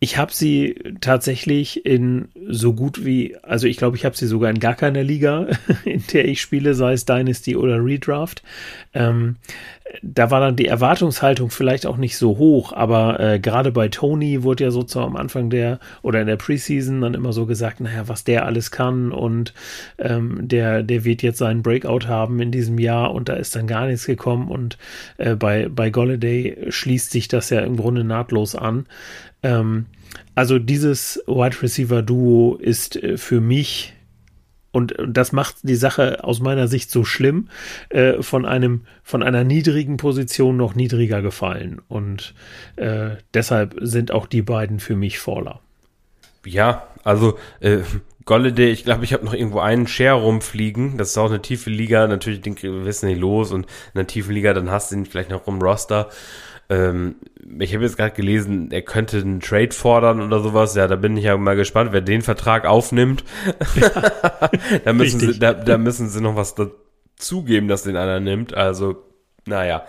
[0.00, 4.50] ich habe sie tatsächlich in so gut wie, also ich glaube, ich habe sie sogar
[4.50, 5.48] in gar keiner Liga,
[5.84, 8.42] in der ich spiele, sei es Dynasty oder Redraft.
[8.94, 9.36] Ähm,
[10.02, 14.42] da war dann die Erwartungshaltung vielleicht auch nicht so hoch, aber äh, gerade bei Tony
[14.42, 17.80] wurde ja so zu am Anfang der oder in der Preseason dann immer so gesagt,
[17.80, 19.54] naja, was der alles kann und
[19.98, 23.66] ähm, der, der wird jetzt seinen Breakout haben in diesem Jahr und da ist dann
[23.66, 24.76] gar nichts gekommen und
[25.16, 28.86] äh, bei, bei Golladay schließt sich das ja im Grunde nahtlos an.
[29.42, 29.86] Ähm,
[30.34, 33.94] also dieses Wide Receiver Duo ist äh, für mich
[34.70, 37.48] und, das macht die Sache aus meiner Sicht so schlimm,
[37.88, 41.80] äh, von einem, von einer niedrigen Position noch niedriger gefallen.
[41.88, 42.34] Und
[42.76, 45.60] äh, deshalb sind auch die beiden für mich Faller.
[46.44, 47.78] Ja, also äh,
[48.24, 50.98] Golladay, ich glaube, ich habe noch irgendwo einen Share rumfliegen.
[50.98, 52.06] Das ist auch eine tiefe Liga.
[52.06, 53.52] Natürlich, den wissen nicht los.
[53.52, 56.10] Und in einer tiefen Liga, dann hast du ihn vielleicht noch im Roster.
[56.70, 57.16] Ähm,
[57.60, 60.74] ich habe jetzt gerade gelesen, er könnte einen Trade fordern oder sowas.
[60.74, 63.24] Ja, da bin ich ja mal gespannt, wer den Vertrag aufnimmt.
[63.74, 64.50] Ja,
[64.84, 68.54] da, müssen sie, da, da müssen sie noch was dazugeben, dass den einer nimmt.
[68.54, 69.07] Also
[69.48, 69.84] naja,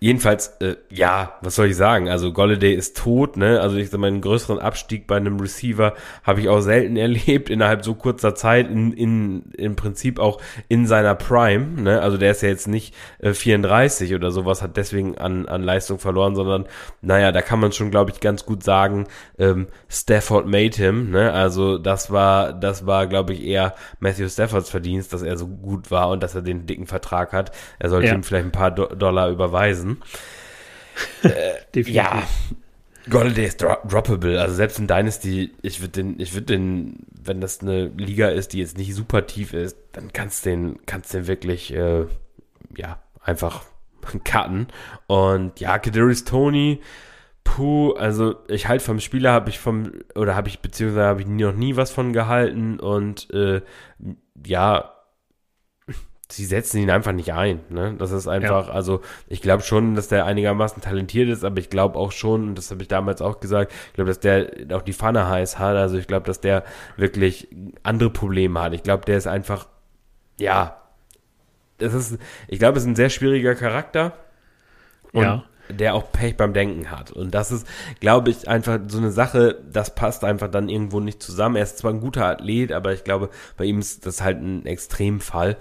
[0.00, 2.08] jedenfalls, äh, ja, was soll ich sagen?
[2.08, 3.60] Also Golladay ist tot, ne?
[3.60, 7.50] Also ich sag mal, einen größeren Abstieg bei einem Receiver habe ich auch selten erlebt
[7.50, 12.00] innerhalb so kurzer Zeit, in, in, im Prinzip auch in seiner Prime, ne?
[12.00, 15.98] Also der ist ja jetzt nicht äh, 34 oder sowas, hat deswegen an, an Leistung
[15.98, 16.66] verloren, sondern,
[17.00, 19.06] naja, da kann man schon, glaube ich, ganz gut sagen,
[19.38, 21.32] ähm, Stafford made him, ne?
[21.32, 25.90] Also das war, das war, glaube ich, eher Matthew Staffords Verdienst, dass er so gut
[25.90, 27.52] war und dass er den dicken Vertrag hat.
[27.78, 28.14] Er sollte ja.
[28.14, 30.02] ihm vielleicht ein paar Dollar überweisen.
[31.22, 32.22] äh, ja,
[33.08, 34.40] Golladay ist dro droppable.
[34.40, 38.52] Also selbst in Dynasty, ich würde den, ich würde den, wenn das eine Liga ist,
[38.52, 42.06] die jetzt nicht super tief ist, dann kannst du den, kannst den wirklich, äh,
[42.76, 43.64] ja, einfach
[44.24, 44.68] cutten.
[45.06, 46.80] Und ja, Kadarius Tony,
[47.44, 51.26] puh, also ich halt vom Spieler habe ich vom, oder habe ich, beziehungsweise habe ich
[51.26, 53.62] noch nie was von gehalten und äh,
[54.44, 54.92] ja,
[56.30, 57.60] sie setzen ihn einfach nicht ein.
[57.70, 57.94] Ne?
[57.98, 58.74] Das ist einfach, ja.
[58.74, 62.54] also ich glaube schon, dass der einigermaßen talentiert ist, aber ich glaube auch schon, und
[62.56, 65.76] das habe ich damals auch gesagt, ich glaube, dass der auch die Pfanne heiß hat.
[65.76, 66.64] Also ich glaube, dass der
[66.96, 67.48] wirklich
[67.82, 68.74] andere Probleme hat.
[68.74, 69.68] Ich glaube, der ist einfach,
[70.38, 70.76] ja,
[71.78, 74.12] das ist, ich glaube, es ist ein sehr schwieriger Charakter.
[75.12, 75.44] Und ja.
[75.70, 77.10] der auch Pech beim Denken hat.
[77.10, 77.66] Und das ist,
[78.00, 81.56] glaube ich, einfach so eine Sache, das passt einfach dann irgendwo nicht zusammen.
[81.56, 84.66] Er ist zwar ein guter Athlet, aber ich glaube, bei ihm ist das halt ein
[84.66, 85.56] Extremfall.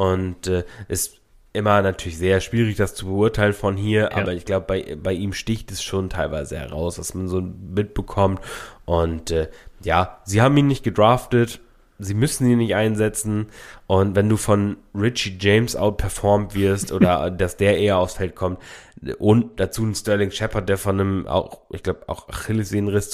[0.00, 1.20] Und äh, ist
[1.52, 4.12] immer natürlich sehr schwierig, das zu beurteilen von hier, ja.
[4.12, 8.40] aber ich glaube, bei, bei ihm sticht es schon teilweise heraus, dass man so mitbekommt.
[8.86, 9.50] Und äh,
[9.82, 11.60] ja, sie haben ihn nicht gedraftet,
[11.98, 13.48] sie müssen ihn nicht einsetzen.
[13.88, 18.58] Und wenn du von Richie James outperformed wirst oder dass der eher aufs Feld kommt
[19.18, 23.10] und dazu ein Sterling Shepard, der von einem auch, ich glaube, auch Achillessehnenriss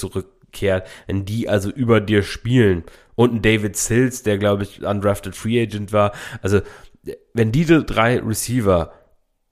[0.57, 2.83] zurückkehrt, wenn die also über dir spielen
[3.15, 6.11] und ein David Sills, der glaube ich undrafted Free Agent war.
[6.41, 6.61] Also
[7.33, 8.93] wenn diese drei Receiver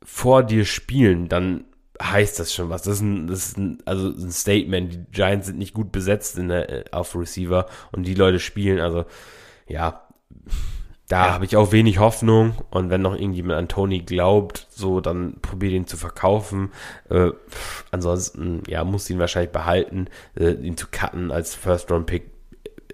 [0.04, 1.66] vor dir spielen, dann
[2.02, 2.84] heißt das schon was.
[2.84, 4.94] Das ist ein, das ist ein, also ein Statement.
[4.94, 8.82] Die Giants sind nicht gut besetzt in der, äh, auf Receiver und die Leute spielen.
[8.82, 9.06] Also
[9.68, 10.05] ja,
[11.08, 11.34] da ja.
[11.34, 12.56] habe ich auch wenig Hoffnung.
[12.70, 16.72] Und wenn noch irgendjemand an Tony glaubt, so dann probiert ihn zu verkaufen.
[17.10, 17.32] Äh,
[17.92, 20.08] ansonsten ja muss ihn wahrscheinlich behalten,
[20.38, 22.32] äh, ihn zu cutten als First Round Pick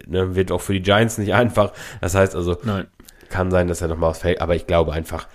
[0.08, 1.72] ne, wird auch für die Giants nicht einfach.
[2.02, 2.88] Das heißt also, Nein.
[3.30, 5.28] kann sein, dass er nochmal ausfällt, aber ich glaube einfach,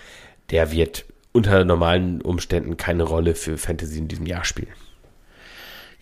[0.51, 4.73] der wird unter normalen Umständen keine Rolle für Fantasy in diesem Jahr spielen.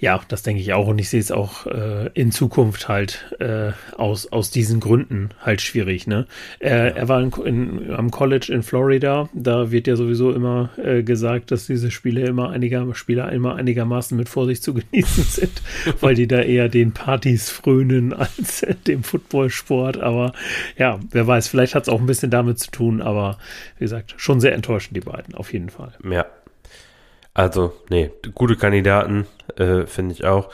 [0.05, 0.87] Ja, das denke ich auch.
[0.87, 5.63] Und ich sehe es auch äh, in Zukunft halt äh, aus, aus diesen Gründen halt
[5.63, 6.07] schwierig.
[6.07, 6.27] Ne?
[6.59, 6.95] Äh, ja.
[6.95, 9.31] Er war in, in, am College in Florida.
[9.33, 14.15] Da wird ja sowieso immer äh, gesagt, dass diese Spiele immer einiger, Spieler immer einigermaßen
[14.15, 15.63] mit Vorsicht zu genießen sind,
[16.03, 19.97] weil die da eher den Partys frönen als dem Footballsport.
[19.97, 20.35] Aber
[20.77, 23.01] ja, wer weiß, vielleicht hat es auch ein bisschen damit zu tun.
[23.01, 23.39] Aber
[23.79, 25.95] wie gesagt, schon sehr enttäuschend, die beiden, auf jeden Fall.
[26.07, 26.27] Ja,
[27.35, 30.51] also, nee, gute Kandidaten, äh, finde ich auch.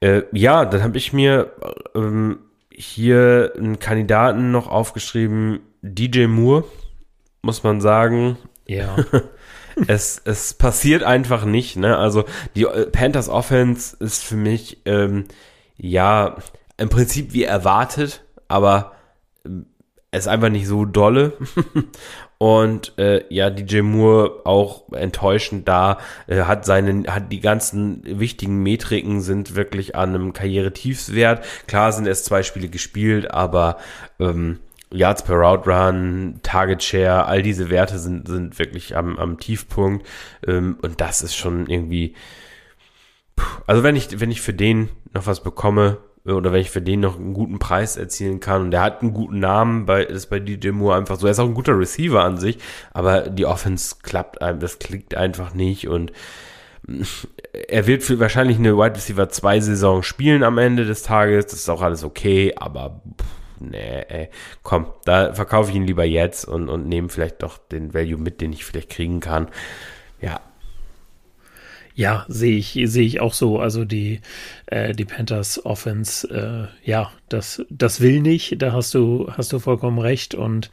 [0.00, 1.50] Äh, ja, dann habe ich mir
[1.94, 2.38] ähm,
[2.70, 6.64] hier einen Kandidaten noch aufgeschrieben, DJ Moore,
[7.42, 8.38] muss man sagen.
[8.66, 8.96] Ja.
[9.88, 11.96] es, es passiert einfach nicht, ne?
[11.96, 15.24] Also die äh, Panthers Offense ist für mich ähm,
[15.76, 16.36] ja
[16.76, 18.92] im Prinzip wie erwartet, aber
[19.44, 19.50] äh,
[20.10, 21.32] es ist einfach nicht so dolle.
[22.38, 25.98] Und äh, ja, DJ Moore auch enttäuschend da,
[26.28, 31.44] äh, hat seinen, hat die ganzen wichtigen Metriken sind wirklich an einem Karrieretiefswert.
[31.66, 33.78] Klar sind es zwei Spiele gespielt, aber
[34.20, 34.60] ähm,
[34.90, 40.06] Yards per Route Target Share, all diese Werte sind, sind wirklich am, am Tiefpunkt.
[40.46, 42.14] Ähm, und das ist schon irgendwie.
[43.66, 47.00] Also wenn ich, wenn ich für den noch was bekomme, oder wenn ich für den
[47.00, 50.40] noch einen guten Preis erzielen kann und der hat einen guten Namen, bei, ist bei
[50.40, 51.26] DJ Moore einfach so.
[51.26, 52.58] Er ist auch ein guter Receiver an sich,
[52.92, 56.12] aber die Offense klappt einem, das klickt einfach nicht und
[57.68, 61.46] er wird für wahrscheinlich eine Wide Receiver 2 Saison spielen am Ende des Tages.
[61.46, 64.30] Das ist auch alles okay, aber pff, nee, ey,
[64.62, 68.40] komm, da verkaufe ich ihn lieber jetzt und, und nehme vielleicht doch den Value mit,
[68.40, 69.48] den ich vielleicht kriegen kann.
[70.20, 70.40] Ja,
[71.98, 73.58] ja, sehe ich, sehe ich auch so.
[73.58, 74.20] Also die,
[74.66, 78.62] äh, die Panthers Offense, äh, ja, das, das will nicht.
[78.62, 80.32] Da hast du, hast du vollkommen recht.
[80.36, 80.70] Und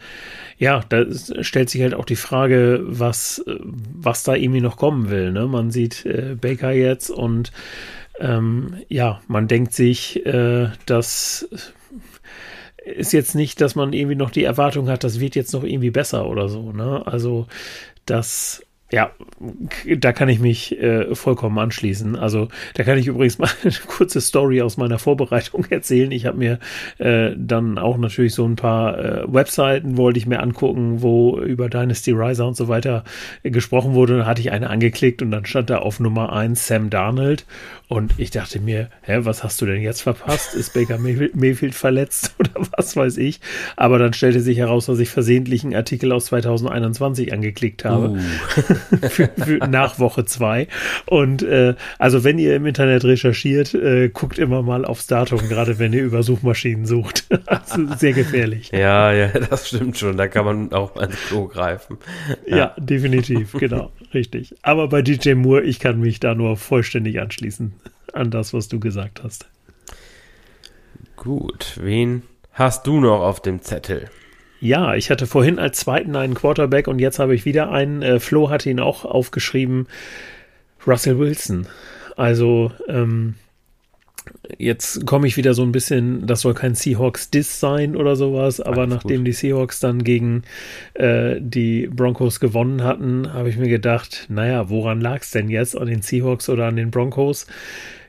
[0.60, 1.04] ja, da
[1.42, 5.32] stellt sich halt auch die Frage, was, was da irgendwie noch kommen will.
[5.32, 5.48] Ne?
[5.48, 7.52] Man sieht äh, Baker jetzt und
[8.20, 11.50] ähm, ja, man denkt sich, äh, dass
[12.86, 15.90] ist jetzt nicht, dass man irgendwie noch die Erwartung hat, das wird jetzt noch irgendwie
[15.90, 16.72] besser oder so.
[16.72, 17.02] Ne?
[17.08, 17.48] Also
[18.06, 18.65] das
[18.96, 19.12] ja,
[19.98, 22.16] da kann ich mich äh, vollkommen anschließen.
[22.16, 26.14] Also da kann ich übrigens mal eine kurze Story aus meiner Vorbereitung erzählen.
[26.14, 26.60] Ich habe mir
[26.98, 31.68] äh, dann auch natürlich so ein paar äh, Webseiten wollte ich mir angucken, wo über
[31.68, 33.04] Dynasty Riser und so weiter
[33.44, 34.20] äh, gesprochen wurde.
[34.20, 37.46] Dann hatte ich eine angeklickt und dann stand da auf Nummer eins Sam Darnold
[37.88, 40.56] und ich dachte mir, hä, was hast du denn jetzt verpasst?
[40.56, 43.42] Ist Baker Mayfield verletzt oder was weiß ich?
[43.76, 48.12] Aber dann stellte sich heraus, dass ich versehentlich einen Artikel aus 2021 angeklickt habe.
[48.12, 48.18] Uh.
[49.10, 50.68] für, für nach Woche zwei.
[51.06, 55.80] Und äh, also wenn ihr im Internet recherchiert, äh, guckt immer mal aufs Datum, gerade
[55.80, 57.26] wenn ihr über Suchmaschinen sucht.
[57.46, 58.72] also sehr gefährlich.
[58.72, 60.18] Ja, ja, das stimmt schon.
[60.18, 61.98] Da kann man auch ans Klo greifen.
[62.46, 64.56] Ja, ja definitiv, genau, richtig.
[64.62, 67.74] Aber bei DJ Moore, ich kann mich da nur vollständig anschließen
[68.14, 69.48] an das, was du gesagt hast.
[71.16, 74.10] Gut, wen hast du noch auf dem Zettel?
[74.60, 78.02] Ja, ich hatte vorhin als zweiten einen Quarterback und jetzt habe ich wieder einen.
[78.02, 79.88] Äh, Flo hat ihn auch aufgeschrieben.
[80.88, 81.68] Russell Wilson.
[82.16, 83.36] Also, ähm,
[84.58, 88.84] jetzt komme ich wieder so ein bisschen, das soll kein Seahawks-Diss sein oder sowas, aber
[88.84, 89.28] Alles nachdem gut.
[89.28, 90.44] die Seahawks dann gegen
[90.94, 95.78] äh, die Broncos gewonnen hatten, habe ich mir gedacht, naja, woran lag es denn jetzt?
[95.78, 97.48] An den Seahawks oder an den Broncos?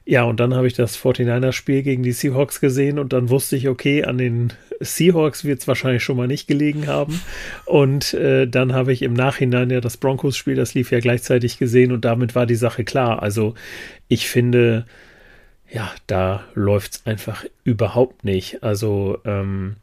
[0.08, 3.68] Ja, und dann habe ich das 49er-Spiel gegen die Seahawks gesehen und dann wusste ich,
[3.68, 7.20] okay, an den Seahawks wird es wahrscheinlich schon mal nicht gelegen haben.
[7.64, 11.90] Und äh, dann habe ich im Nachhinein ja das Broncos-Spiel, das lief ja gleichzeitig gesehen
[11.90, 13.20] und damit war die Sache klar.
[13.20, 13.54] Also
[14.06, 14.86] ich finde,
[15.68, 18.62] ja, da läuft es einfach überhaupt nicht.
[18.62, 19.74] Also ähm,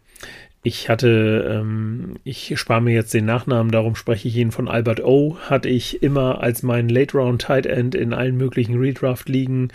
[0.66, 5.02] ich hatte, ähm, ich spare mir jetzt den Nachnamen, darum spreche ich ihn von Albert
[5.04, 5.38] O.
[5.42, 9.68] Hatte ich immer als mein Late Round Tight End in allen möglichen Redraft liegen,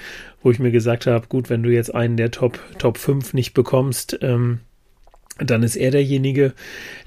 [0.43, 3.52] wo ich mir gesagt habe, gut, wenn du jetzt einen der Top Top 5 nicht
[3.52, 4.60] bekommst, ähm,
[5.39, 6.55] dann ist er derjenige,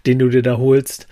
[0.06, 1.08] den du dir da holst.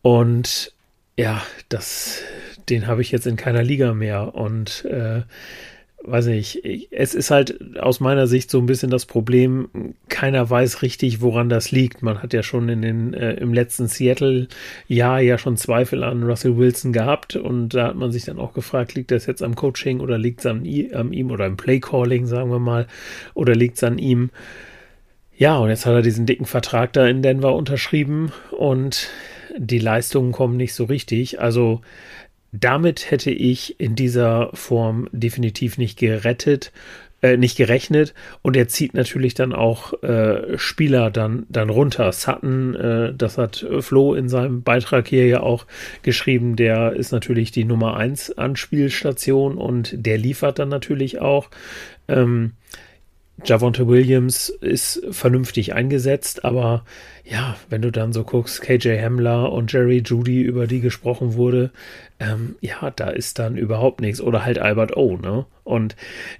[0.00, 0.72] Und
[1.16, 2.22] ja, das,
[2.68, 4.36] den habe ich jetzt in keiner Liga mehr.
[4.36, 5.22] Und äh,
[6.06, 9.68] weiß nicht, es ist halt aus meiner Sicht so ein bisschen das Problem,
[10.08, 12.02] keiner weiß richtig, woran das liegt.
[12.02, 16.56] Man hat ja schon in den, äh, im letzten Seattle-Jahr ja schon Zweifel an Russell
[16.56, 20.00] Wilson gehabt und da hat man sich dann auch gefragt, liegt das jetzt am Coaching
[20.00, 22.86] oder liegt es an, an, ihm oder im Playcalling, sagen wir mal,
[23.34, 24.30] oder liegt es an ihm?
[25.36, 29.08] Ja, und jetzt hat er diesen dicken Vertrag da in Denver unterschrieben und
[29.56, 31.40] die Leistungen kommen nicht so richtig.
[31.40, 31.80] Also
[32.60, 36.70] damit hätte ich in dieser Form definitiv nicht gerettet,
[37.20, 38.14] äh, nicht gerechnet.
[38.42, 42.12] Und er zieht natürlich dann auch äh, Spieler dann, dann runter.
[42.12, 45.66] Sutton, äh, das hat Flo in seinem Beitrag hier ja auch
[46.02, 51.48] geschrieben, der ist natürlich die Nummer 1 Anspielstation und der liefert dann natürlich auch.
[52.08, 52.52] Ähm,
[53.44, 56.84] Javonte Williams ist vernünftig eingesetzt, aber
[57.24, 61.70] ja, wenn du dann so guckst, KJ Hamler und Jerry Judy, über die gesprochen wurde,
[62.20, 64.20] ähm, ja, da ist dann überhaupt nichts.
[64.20, 65.46] Oder halt Albert O, ne?
[65.64, 65.96] Und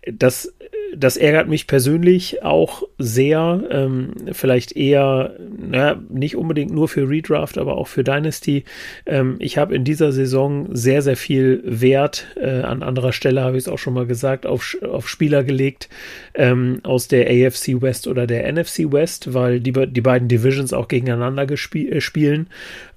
[0.07, 0.53] das
[0.97, 3.63] das ärgert mich persönlich auch sehr.
[3.71, 8.65] Ähm, vielleicht eher, naja, nicht unbedingt nur für Redraft, aber auch für Dynasty.
[9.07, 13.57] Ähm, ich habe in dieser Saison sehr, sehr viel Wert, äh, an anderer Stelle habe
[13.57, 15.89] ich es auch schon mal gesagt, auf, auf Spieler gelegt
[16.35, 20.89] ähm, aus der AFC West oder der NFC West, weil die, die beiden Divisions auch
[20.89, 22.49] gegeneinander äh, spielen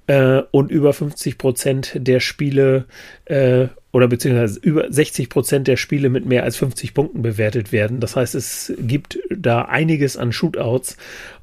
[0.08, 2.86] äh, und über 50 Prozent der Spiele
[3.26, 8.00] äh, oder beziehungsweise über 60 Prozent der Spiele mit mehr als 50 Punkten bewertet werden.
[8.00, 10.96] Das heißt, es gibt da einiges an Shootouts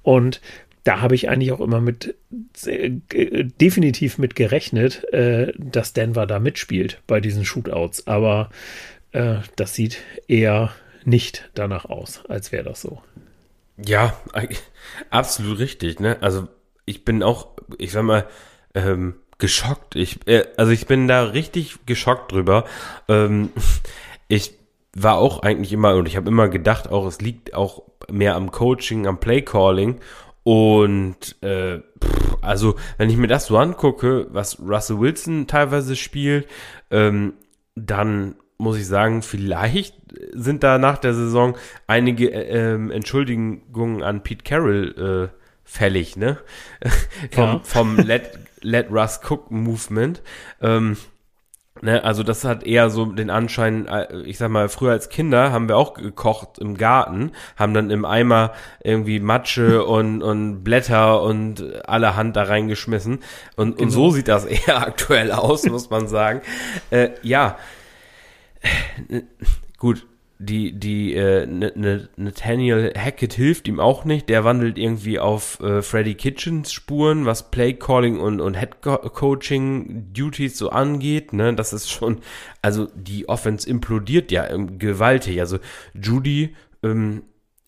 [0.04, 0.42] und
[0.84, 2.16] da habe ich eigentlich auch immer mit
[2.66, 8.08] äh, definitiv mit gerechnet, äh, dass Denver da mitspielt bei diesen Shootouts.
[8.08, 8.50] Aber
[9.12, 9.98] äh, das sieht
[10.28, 10.72] eher
[11.04, 13.02] nicht danach aus, als wäre das so.
[13.84, 14.20] Ja,
[15.10, 16.00] absolut richtig.
[16.00, 16.18] Ne?
[16.22, 16.48] Also
[16.86, 18.28] ich bin auch, ich sag mal,
[18.76, 19.96] ähm, geschockt.
[19.96, 22.66] Ich, äh, also ich bin da richtig geschockt drüber.
[23.08, 23.50] Ähm,
[24.28, 24.54] ich
[24.94, 28.52] war auch eigentlich immer und ich habe immer gedacht, auch es liegt auch mehr am
[28.52, 30.00] Coaching, am Playcalling
[30.44, 36.48] und äh, pff, also wenn ich mir das so angucke, was Russell Wilson teilweise spielt,
[36.92, 37.34] ähm,
[37.76, 39.96] dann muss ich sagen, vielleicht
[40.32, 41.58] sind da nach der Saison
[41.88, 46.38] einige äh, ähm, Entschuldigungen an Pete Carroll äh, fällig, ne?
[47.32, 47.60] vom, ja.
[47.64, 50.22] vom Let, Let Russ Cook Movement.
[50.62, 50.98] Ähm,
[51.82, 55.52] ne, also das hat eher so den Anschein, äh, ich sag mal, früher als Kinder
[55.52, 61.22] haben wir auch gekocht im Garten, haben dann im Eimer irgendwie Matsche und, und Blätter
[61.22, 63.20] und allerhand da reingeschmissen.
[63.56, 63.84] Und, genau.
[63.84, 66.42] und so sieht das eher aktuell aus, muss man sagen.
[66.90, 67.58] Äh, ja,
[69.78, 70.06] gut,
[70.38, 74.28] die, die, äh, ne, Nathaniel Hackett hilft ihm auch nicht.
[74.28, 80.58] Der wandelt irgendwie auf äh, Freddy Kitchens Spuren, was Playcalling und, und Head Coaching Duties
[80.58, 81.32] so angeht.
[81.32, 82.20] Ne, das ist schon,
[82.62, 85.40] also die Offense implodiert ja ähm, gewaltig.
[85.40, 85.60] Also
[85.94, 86.54] Judy
[86.84, 87.24] ähm,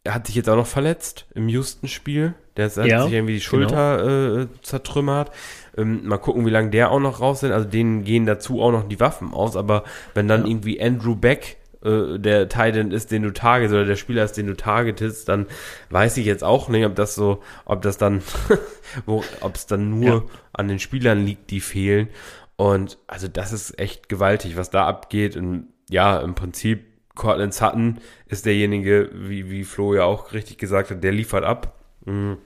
[0.06, 2.34] hat sich jetzt auch noch verletzt im Houston-Spiel.
[2.57, 4.41] Der hat ja, sich irgendwie die Schulter genau.
[4.41, 5.31] äh, zertrümmert.
[5.77, 7.52] Ähm, mal gucken, wie lange der auch noch raus sind.
[7.52, 9.56] Also denen gehen dazu auch noch die Waffen aus.
[9.56, 9.84] Aber
[10.15, 10.48] wenn dann ja.
[10.48, 11.57] irgendwie Andrew Beck
[11.88, 15.47] äh, der Titan ist, den du targetest oder der Spieler ist, den du targetest, dann
[15.89, 18.22] weiß ich jetzt auch nicht, ob das so, ob das dann,
[19.05, 20.23] wo, ob es dann nur ja.
[20.53, 22.09] an den Spielern liegt, die fehlen.
[22.55, 25.38] Und also das ist echt gewaltig, was da abgeht.
[25.38, 26.85] Und ja, im Prinzip
[27.15, 31.80] Cortland Sutton ist derjenige, wie, wie Flo ja auch richtig gesagt hat, der liefert ab.
[32.05, 32.38] Mhm.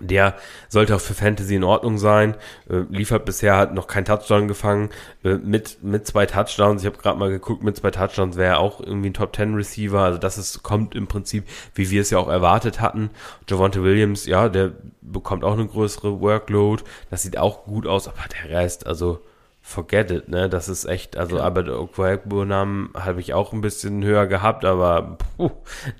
[0.00, 0.34] Der
[0.68, 2.34] sollte auch für Fantasy in Ordnung sein.
[2.68, 4.90] Äh, liefert bisher hat noch kein Touchdown gefangen.
[5.22, 6.82] Äh, mit, mit zwei Touchdowns.
[6.82, 9.54] Ich habe gerade mal geguckt, mit zwei Touchdowns wäre er auch irgendwie ein Top 10
[9.54, 10.00] Receiver.
[10.00, 11.44] Also das ist, kommt im Prinzip,
[11.74, 13.10] wie wir es ja auch erwartet hatten.
[13.48, 14.72] Javante Williams, ja, der
[15.02, 16.82] bekommt auch eine größere Workload.
[17.10, 19.20] Das sieht auch gut aus, aber der Rest, also
[19.62, 20.48] forget it, ne?
[20.48, 21.44] Das ist echt, also ja.
[21.44, 25.50] Albert Okwegbo-Namen habe ich auch ein bisschen höher gehabt, aber puh,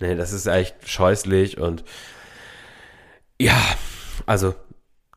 [0.01, 1.85] ne, das ist echt scheußlich und
[3.41, 3.57] ja,
[4.31, 4.55] also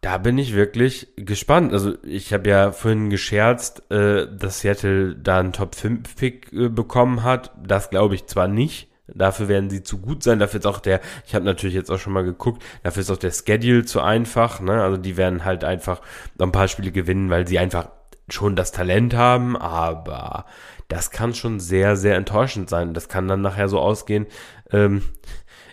[0.01, 1.71] da bin ich wirklich gespannt.
[1.71, 6.67] Also ich habe ja vorhin gescherzt, äh, dass Seattle da einen Top 5 Pick äh,
[6.67, 7.51] bekommen hat.
[7.63, 8.89] Das glaube ich zwar nicht.
[9.05, 10.39] Dafür werden sie zu gut sein.
[10.39, 13.17] Dafür ist auch der, ich habe natürlich jetzt auch schon mal geguckt, dafür ist auch
[13.17, 14.59] der Schedule zu einfach.
[14.61, 14.81] Ne?
[14.81, 16.01] Also die werden halt einfach
[16.39, 17.89] noch ein paar Spiele gewinnen, weil sie einfach
[18.29, 20.47] schon das Talent haben, aber
[20.87, 22.95] das kann schon sehr, sehr enttäuschend sein.
[22.95, 24.25] Das kann dann nachher so ausgehen
[24.71, 25.03] ähm,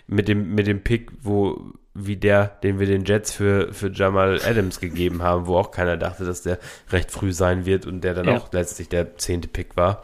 [0.05, 4.39] mit, dem, mit dem Pick, wo wie der, den wir den Jets für, für Jamal
[4.45, 6.57] Adams gegeben haben, wo auch keiner dachte, dass der
[6.89, 8.37] recht früh sein wird und der dann ja.
[8.37, 10.03] auch letztlich der zehnte Pick war.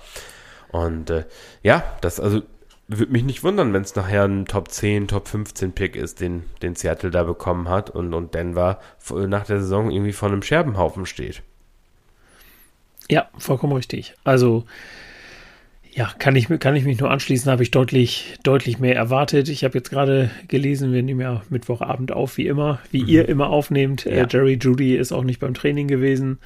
[0.70, 1.26] Und äh,
[1.64, 2.42] ja, das also
[2.88, 6.44] würde mich nicht wundern, wenn es nachher ein Top 10, Top 15 Pick ist, den,
[6.62, 8.80] den Seattle da bekommen hat und, und Denver
[9.12, 11.42] nach der Saison irgendwie vor einem Scherbenhaufen steht.
[13.10, 14.16] Ja, vollkommen richtig.
[14.24, 14.66] Also
[15.98, 19.50] ja, kann ich, kann ich mich nur anschließen, habe ich deutlich, deutlich mehr erwartet.
[19.50, 23.10] Ich habe jetzt gerade gelesen, wir nehmen ja Mittwochabend auf, wie immer, wie mhm.
[23.10, 24.06] ihr immer aufnehmt.
[24.06, 24.24] Äh, ja.
[24.26, 26.38] Äh, Jerry Judy ist auch nicht beim Training gewesen.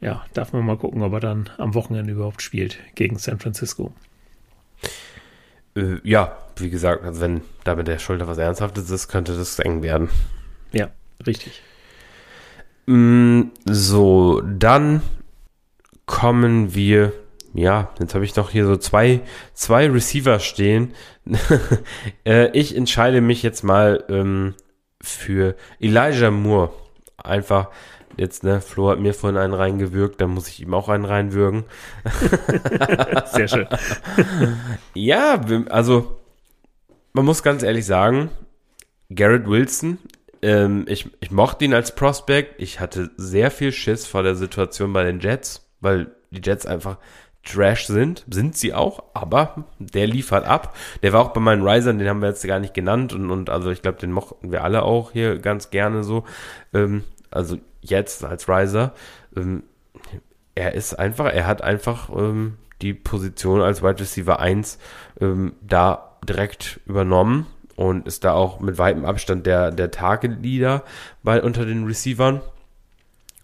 [0.00, 0.08] Ja.
[0.08, 3.92] ja, darf man mal gucken, ob er dann am Wochenende überhaupt spielt gegen San Francisco.
[5.76, 9.58] Äh, ja, wie gesagt, also wenn da mit der Schulter was Ernsthaftes ist, könnte das
[9.58, 10.08] eng werden.
[10.72, 10.88] Ja,
[11.26, 11.60] richtig.
[12.86, 15.02] Mm, so, dann
[16.06, 17.12] kommen wir
[17.54, 19.20] ja, jetzt habe ich noch hier so zwei,
[19.54, 20.94] zwei Receiver stehen.
[22.24, 24.54] äh, ich entscheide mich jetzt mal ähm,
[25.00, 26.70] für Elijah Moore.
[27.16, 27.68] Einfach,
[28.16, 31.64] jetzt, ne, Flo hat mir vorhin einen reingewürgt, dann muss ich ihm auch einen reinwürgen.
[33.32, 33.66] Sehr schön.
[34.94, 36.20] ja, also,
[37.12, 38.30] man muss ganz ehrlich sagen,
[39.10, 39.98] Garrett Wilson,
[40.42, 42.60] ähm, ich, ich mochte ihn als Prospect.
[42.60, 46.98] Ich hatte sehr viel Schiss vor der Situation bei den Jets, weil die Jets einfach
[47.48, 50.76] Trash sind, sind sie auch, aber der liefert ab.
[51.02, 53.50] Der war auch bei meinen Risern, den haben wir jetzt gar nicht genannt und, und
[53.50, 56.24] also ich glaube, den mochten wir alle auch hier ganz gerne so.
[56.74, 58.92] Ähm, also jetzt als Riser.
[59.36, 59.62] Ähm,
[60.54, 64.78] er ist einfach, er hat einfach ähm, die Position als Wide Receiver 1
[65.20, 67.46] ähm, da direkt übernommen
[67.76, 70.82] und ist da auch mit weitem Abstand der, der Target Leader
[71.22, 72.40] bei, unter den Receivern.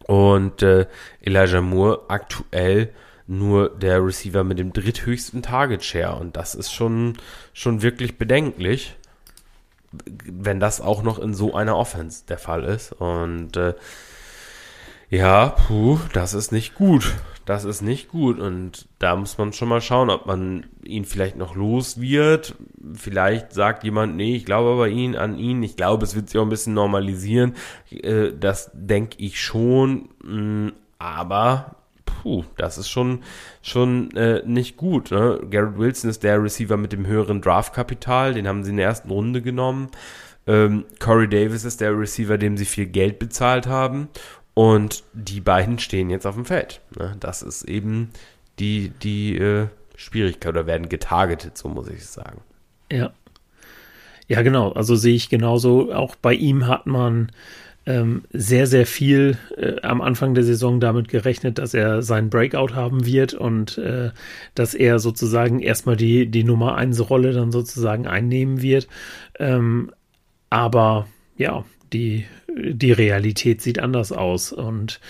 [0.06, 0.86] Und äh,
[1.22, 2.93] Elijah Moore aktuell
[3.26, 7.14] nur der Receiver mit dem dritthöchsten Target Share und das ist schon,
[7.52, 8.96] schon wirklich bedenklich,
[10.06, 12.92] wenn das auch noch in so einer Offense der Fall ist.
[12.92, 13.74] Und äh,
[15.10, 17.14] ja, puh, das ist nicht gut.
[17.44, 18.38] Das ist nicht gut.
[18.38, 22.55] Und da muss man schon mal schauen, ob man ihn vielleicht noch los wird.
[22.94, 25.62] Vielleicht sagt jemand, nee, ich glaube aber ihn an ihn.
[25.62, 27.55] Ich glaube, es wird sich auch ein bisschen normalisieren.
[27.90, 30.09] Äh, das denke ich schon.
[30.22, 30.68] Mm,
[30.98, 33.22] aber puh, das ist schon,
[33.62, 35.10] schon äh, nicht gut.
[35.10, 35.40] Ne?
[35.51, 39.10] Garrett Wilson ist der Receiver mit dem höheren Draftkapital, den haben sie in der ersten
[39.10, 39.90] Runde genommen.
[40.47, 44.09] Ähm, Corey Davis ist der Receiver, dem sie viel Geld bezahlt haben.
[44.55, 46.81] Und die beiden stehen jetzt auf dem Feld.
[46.97, 47.16] Ne?
[47.18, 48.10] Das ist eben
[48.59, 49.66] die, die äh,
[49.97, 52.40] Schwierigkeit oder werden getargetet, so muss ich sagen.
[52.90, 53.12] Ja.
[54.26, 54.72] Ja, genau.
[54.72, 55.93] Also sehe ich genauso.
[55.93, 57.31] Auch bei ihm hat man
[57.86, 62.74] ähm, sehr, sehr viel äh, am Anfang der Saison damit gerechnet, dass er seinen Breakout
[62.74, 64.11] haben wird und äh,
[64.55, 68.89] dass er sozusagen erstmal die, die Nummer 1 Rolle dann sozusagen einnehmen wird.
[69.39, 69.93] Ähm,
[70.51, 71.06] aber
[71.36, 74.52] ja, die, die Realität sieht anders aus.
[74.52, 75.01] Und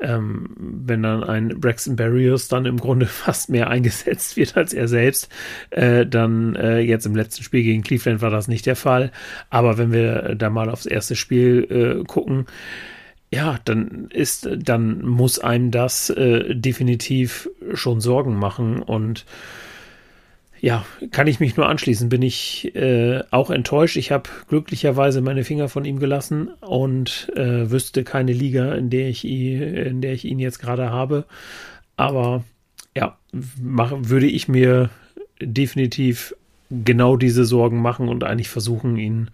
[0.00, 4.88] ähm, wenn dann ein Braxton Barrios dann im Grunde fast mehr eingesetzt wird als er
[4.88, 5.28] selbst,
[5.70, 9.12] äh, dann äh, jetzt im letzten Spiel gegen Cleveland war das nicht der Fall.
[9.50, 12.46] Aber wenn wir da mal aufs erste Spiel äh, gucken,
[13.32, 19.24] ja, dann ist, dann muss einem das äh, definitiv schon Sorgen machen und
[20.60, 22.08] ja, kann ich mich nur anschließen.
[22.08, 23.96] Bin ich äh, auch enttäuscht.
[23.96, 29.08] Ich habe glücklicherweise meine Finger von ihm gelassen und äh, wüsste keine Liga, in der
[29.08, 31.24] ich ihn, in der ich ihn jetzt gerade habe.
[31.96, 32.44] Aber
[32.96, 33.16] ja,
[33.62, 34.90] mach, würde ich mir
[35.40, 36.34] definitiv
[36.70, 39.30] genau diese Sorgen machen und eigentlich versuchen, ihn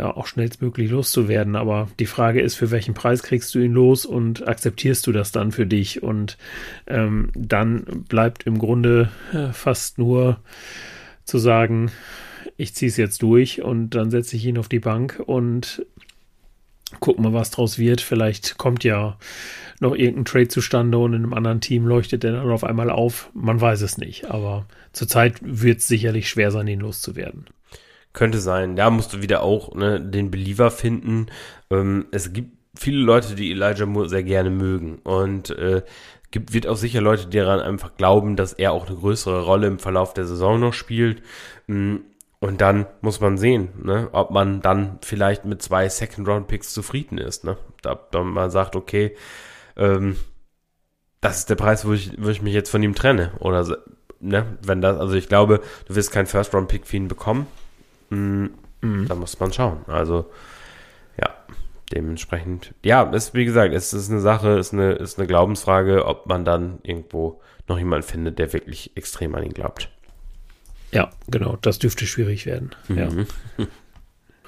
[0.00, 1.56] ja, auch schnellstmöglich loszuwerden.
[1.56, 5.30] Aber die Frage ist, für welchen Preis kriegst du ihn los und akzeptierst du das
[5.30, 6.02] dann für dich?
[6.02, 6.38] Und
[6.86, 10.40] ähm, dann bleibt im Grunde äh, fast nur
[11.24, 11.90] zu sagen,
[12.56, 15.84] ich ziehe es jetzt durch und dann setze ich ihn auf die Bank und
[16.98, 18.00] guck mal, was draus wird.
[18.00, 19.18] Vielleicht kommt ja
[19.80, 23.30] noch irgendein Trade zustande und in einem anderen Team leuchtet der dann auf einmal auf.
[23.34, 27.44] Man weiß es nicht, aber zurzeit wird es sicherlich schwer sein, ihn loszuwerden.
[28.12, 28.76] Könnte sein.
[28.76, 31.26] Da musst du wieder auch ne, den Believer finden.
[31.70, 34.98] Ähm, es gibt viele Leute, die Elijah Moore sehr gerne mögen.
[35.04, 35.82] Und äh,
[36.30, 39.66] gibt, wird auch sicher Leute, die daran einfach glauben, dass er auch eine größere Rolle
[39.66, 41.22] im Verlauf der Saison noch spielt.
[41.66, 41.96] Mm,
[42.40, 47.44] und dann muss man sehen, ne, ob man dann vielleicht mit zwei Second-Round-Picks zufrieden ist.
[47.44, 47.58] Ne?
[47.82, 49.14] Da, da man sagt, okay,
[49.76, 50.16] ähm,
[51.20, 53.32] das ist der Preis, wo ich, wo ich mich jetzt von ihm trenne.
[53.40, 53.66] Oder
[54.20, 57.46] ne, wenn das, also ich glaube, du wirst keinen First-Round-Pick für ihn bekommen.
[58.10, 58.50] Mhm.
[59.08, 59.78] Da muss man schauen.
[59.86, 60.30] Also,
[61.20, 61.30] ja,
[61.92, 66.26] dementsprechend, ja, ist wie gesagt, es ist eine Sache, ist eine, ist eine Glaubensfrage, ob
[66.26, 69.90] man dann irgendwo noch jemanden findet, der wirklich extrem an ihn glaubt.
[70.92, 72.70] Ja, genau, das dürfte schwierig werden.
[72.88, 73.26] Mhm.
[73.58, 73.66] Ja.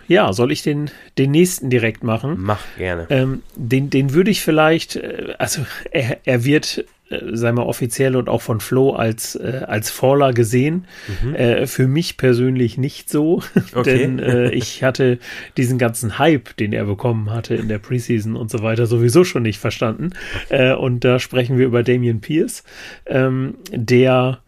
[0.09, 2.37] Ja, soll ich den, den nächsten direkt machen?
[2.39, 3.07] Mach gerne.
[3.09, 6.85] Ähm, den, den würde ich vielleicht, äh, also er, er wird
[7.33, 10.87] sei mal offiziell und auch von Flo als, äh, als Faller gesehen.
[11.23, 11.35] Mhm.
[11.35, 13.43] Äh, für mich persönlich nicht so,
[13.75, 13.99] okay.
[13.99, 15.19] denn äh, ich hatte
[15.57, 19.43] diesen ganzen Hype, den er bekommen hatte in der Preseason und so weiter, sowieso schon
[19.43, 20.11] nicht verstanden.
[20.49, 22.65] Äh, und da sprechen wir über Damian Pierce,
[23.07, 24.41] ähm, der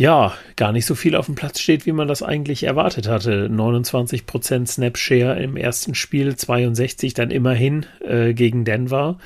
[0.00, 3.50] ja, gar nicht so viel auf dem Platz steht, wie man das eigentlich erwartet hatte.
[3.52, 9.18] 29% Snap-Share im ersten Spiel, 62 dann immerhin äh, gegen Denver.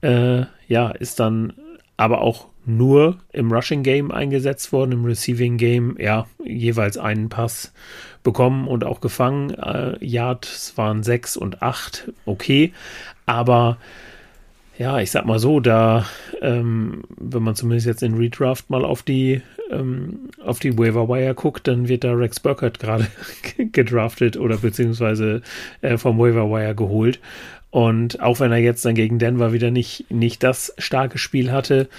[0.00, 1.52] Äh, ja, ist dann
[1.96, 7.72] aber auch nur im Rushing Game eingesetzt worden, im Receiving Game, ja, jeweils einen Pass
[8.22, 9.50] bekommen und auch gefangen.
[9.50, 12.72] Äh, Yards waren sechs und acht, okay,
[13.24, 13.78] aber
[14.78, 16.04] ja, ich sag mal so, da,
[16.42, 19.40] ähm, wenn man zumindest jetzt in Redraft mal auf die,
[19.70, 23.06] ähm, auf die Waiver Wire guckt, dann wird da Rex Burkhardt gerade
[23.72, 25.40] gedraftet oder beziehungsweise
[25.80, 27.20] äh, vom Waiver Wire geholt.
[27.76, 31.90] Und auch wenn er jetzt dann gegen Denver wieder nicht, nicht das starke Spiel hatte,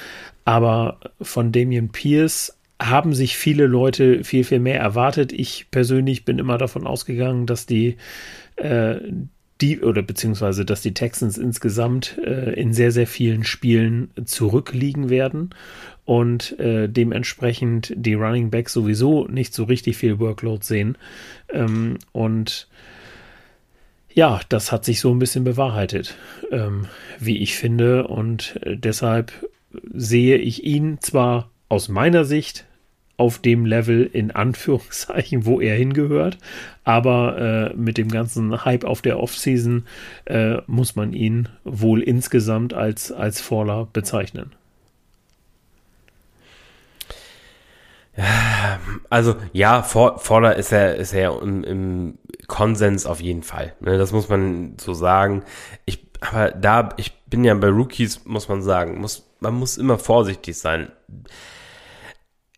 [0.44, 5.32] aber von Damian Pierce haben sich viele Leute viel, viel mehr erwartet.
[5.32, 7.98] Ich persönlich bin immer davon ausgegangen, dass die,
[8.56, 8.96] äh,
[9.62, 15.52] die oder beziehungsweise dass die Texans insgesamt äh, in sehr, sehr vielen Spielen zurückliegen werden
[16.06, 20.98] und äh, dementsprechend die Running Backs sowieso nicht so richtig viel Workload sehen.
[21.54, 22.68] Ähm, und
[24.18, 26.16] ja, das hat sich so ein bisschen bewahrheitet,
[26.52, 26.88] ähm,
[27.20, 28.08] wie ich finde.
[28.08, 29.32] Und äh, deshalb
[29.94, 32.66] sehe ich ihn zwar aus meiner Sicht
[33.18, 36.40] auf dem Level in Anführungszeichen, wo er hingehört.
[36.84, 39.86] Aber äh, mit dem ganzen Hype auf der Offseason
[40.26, 44.52] äh, muss man ihn wohl insgesamt als, als Faller bezeichnen.
[49.12, 52.18] Also ja, Faller ist er, ist er im, im
[52.48, 53.76] Konsens auf jeden Fall.
[53.80, 55.44] Ne, das muss man so sagen.
[55.86, 60.00] Ich, aber da, ich bin ja bei Rookies, muss man sagen, muss, man muss immer
[60.00, 60.92] vorsichtig sein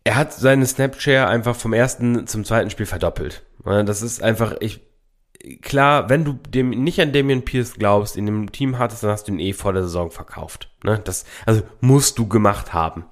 [0.03, 3.43] er hat seine Snapshare einfach vom ersten zum zweiten Spiel verdoppelt.
[3.63, 4.81] Das ist einfach, ich,
[5.61, 9.27] klar, wenn du dem nicht an Damian Pierce glaubst, in dem Team hattest, dann hast
[9.27, 10.71] du ihn eh vor der Saison verkauft.
[10.83, 10.99] Ne?
[11.03, 13.05] Das, also musst du gemacht haben.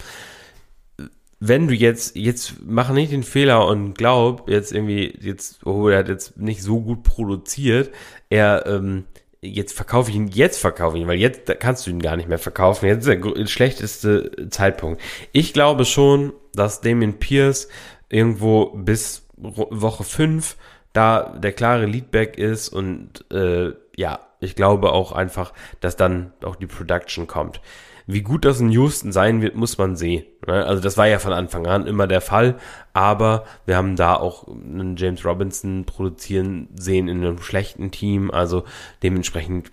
[1.40, 6.00] Wenn du jetzt, jetzt mach nicht den Fehler und glaub jetzt irgendwie, jetzt, oh, er
[6.00, 7.92] hat jetzt nicht so gut produziert,
[8.30, 9.06] er, ähm,
[9.42, 12.28] jetzt verkaufe ich ihn, jetzt verkaufe ich ihn, weil jetzt kannst du ihn gar nicht
[12.28, 12.88] mehr verkaufen.
[12.88, 15.02] Jetzt ist der schlechteste Zeitpunkt.
[15.32, 17.68] Ich glaube schon, dass Damien Pierce
[18.10, 20.58] irgendwo bis Woche 5
[20.94, 26.56] da der klare Leadback ist und äh, ja, ich glaube auch einfach, dass dann auch
[26.56, 27.62] die Production kommt.
[28.08, 30.24] Wie gut das in Houston sein wird, muss man sehen.
[30.48, 30.66] Ne?
[30.66, 32.56] Also das war ja von Anfang an immer der Fall,
[32.94, 38.64] aber wir haben da auch einen James Robinson produzieren sehen in einem schlechten Team, also
[39.04, 39.72] dementsprechend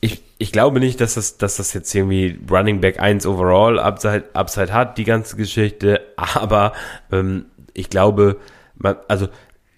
[0.00, 4.24] ich, ich glaube nicht, dass das, dass das jetzt irgendwie Running Back 1 overall Upside,
[4.34, 6.72] Upside hat, die ganze Geschichte, aber
[7.10, 8.38] ähm, ich glaube,
[8.76, 9.28] man, also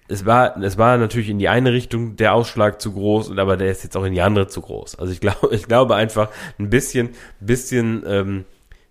[0.09, 3.57] es war, es war natürlich in die eine Richtung der Ausschlag zu groß, und aber
[3.57, 4.99] der ist jetzt auch in die andere zu groß.
[4.99, 7.11] Also ich glaube, ich glaube einfach ein bisschen,
[7.41, 8.45] bisschen ähm,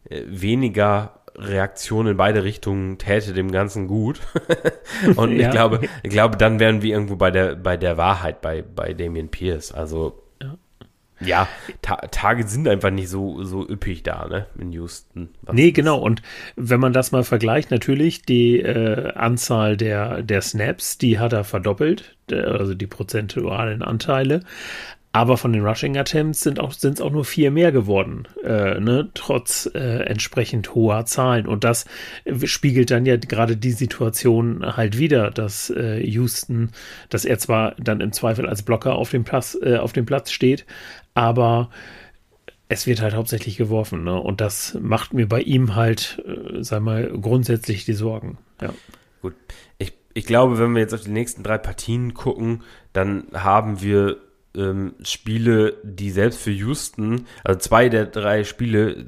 [0.10, 4.22] weniger Reaktion in beide Richtungen täte dem Ganzen gut.
[5.16, 5.48] und ja.
[5.48, 8.94] ich glaube, ich glaube, dann wären wir irgendwo bei der, bei der Wahrheit bei, bei
[8.94, 9.72] Damien Pierce.
[9.72, 10.24] Also
[11.20, 11.48] ja,
[11.82, 15.30] Ta Tage sind einfach nicht so, so üppig da, ne, in Houston.
[15.42, 16.00] Was nee, genau.
[16.00, 16.22] Und
[16.56, 21.44] wenn man das mal vergleicht, natürlich die äh, Anzahl der, der Snaps, die hat er
[21.44, 24.42] verdoppelt, also die prozentualen Anteile.
[25.14, 29.68] Aber von den Rushing Attempts sind es auch nur vier mehr geworden, äh, ne, trotz
[29.74, 31.48] äh, entsprechend hoher Zahlen.
[31.48, 31.86] Und das
[32.44, 36.72] spiegelt dann ja gerade die Situation halt wieder, dass äh, Houston,
[37.10, 40.32] dass er zwar dann im Zweifel als Blocker auf dem Platz äh, auf dem Platz
[40.32, 40.66] steht,
[41.16, 41.70] aber
[42.70, 44.20] es wird halt hauptsächlich geworfen, ne?
[44.20, 48.38] Und das macht mir bei ihm halt, äh, sag mal, grundsätzlich die Sorgen.
[48.62, 48.74] Ja.
[49.22, 49.34] Gut.
[49.78, 52.64] Ich, ich glaube, wenn wir jetzt auf die nächsten drei Partien gucken,
[52.94, 54.18] dann haben wir
[54.58, 59.08] ähm, Spiele, die selbst für Houston, also zwei der drei Spiele,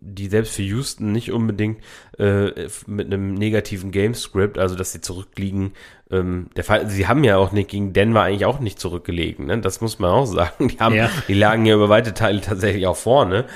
[0.00, 1.82] die selbst für Houston nicht unbedingt
[2.18, 5.72] äh, mit einem negativen Gamescript, also dass sie zurückliegen,
[6.10, 9.58] ähm, der Fall, sie haben ja auch nicht gegen Denver eigentlich auch nicht zurückgelegen, ne?
[9.60, 10.68] Das muss man auch sagen.
[10.68, 11.10] Die haben, ja.
[11.28, 13.46] die lagen ja über weite Teile tatsächlich auch vorne.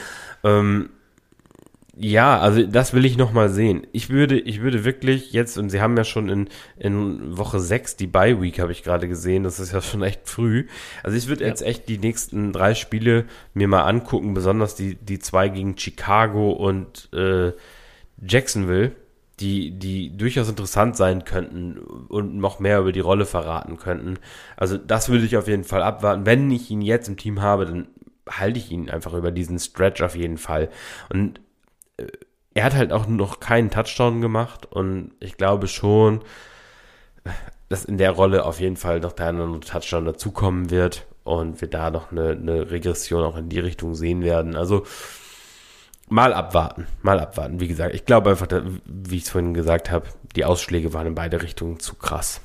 [0.43, 0.91] Ähm,
[2.03, 3.87] ja, also das will ich noch mal sehen.
[3.93, 6.49] Ich würde, ich würde wirklich jetzt, und sie haben ja schon in,
[6.79, 10.27] in Woche 6 die Bye Week, habe ich gerade gesehen, das ist ja schon echt
[10.27, 10.67] früh.
[11.03, 11.49] Also ich würde ja.
[11.49, 16.53] jetzt echt die nächsten drei Spiele mir mal angucken, besonders die, die zwei gegen Chicago
[16.53, 17.53] und äh,
[18.27, 18.93] Jacksonville,
[19.39, 21.77] die, die durchaus interessant sein könnten
[22.09, 24.19] und noch mehr über die Rolle verraten könnten.
[24.57, 26.25] Also das würde ich auf jeden Fall abwarten.
[26.25, 27.89] Wenn ich ihn jetzt im Team habe, dann
[28.27, 30.71] halte ich ihn einfach über diesen Stretch auf jeden Fall.
[31.11, 31.41] Und
[32.55, 36.21] er hat halt auch noch keinen Touchdown gemacht und ich glaube schon,
[37.69, 41.69] dass in der Rolle auf jeden Fall noch der andere Touchdown dazukommen wird und wir
[41.69, 44.57] da noch eine, eine Regression auch in die Richtung sehen werden.
[44.57, 44.85] Also
[46.09, 47.61] mal abwarten, mal abwarten.
[47.61, 48.49] Wie gesagt, ich glaube einfach,
[48.85, 52.41] wie ich es vorhin gesagt habe, die Ausschläge waren in beide Richtungen zu krass.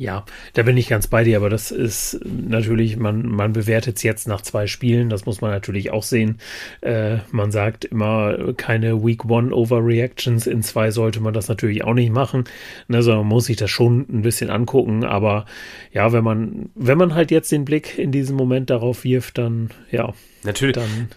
[0.00, 0.24] Ja,
[0.54, 4.26] da bin ich ganz bei dir, aber das ist natürlich, man, man bewertet es jetzt
[4.26, 6.38] nach zwei Spielen, das muss man natürlich auch sehen.
[6.80, 11.92] Äh, man sagt immer keine Week One Overreactions, in zwei sollte man das natürlich auch
[11.92, 12.44] nicht machen,
[12.88, 15.44] ne, sondern man muss sich das schon ein bisschen angucken, aber
[15.92, 19.68] ja, wenn man, wenn man halt jetzt den Blick in diesem Moment darauf wirft, dann
[19.90, 20.14] ja.
[20.44, 20.76] Natürlich.
[20.76, 21.10] Dann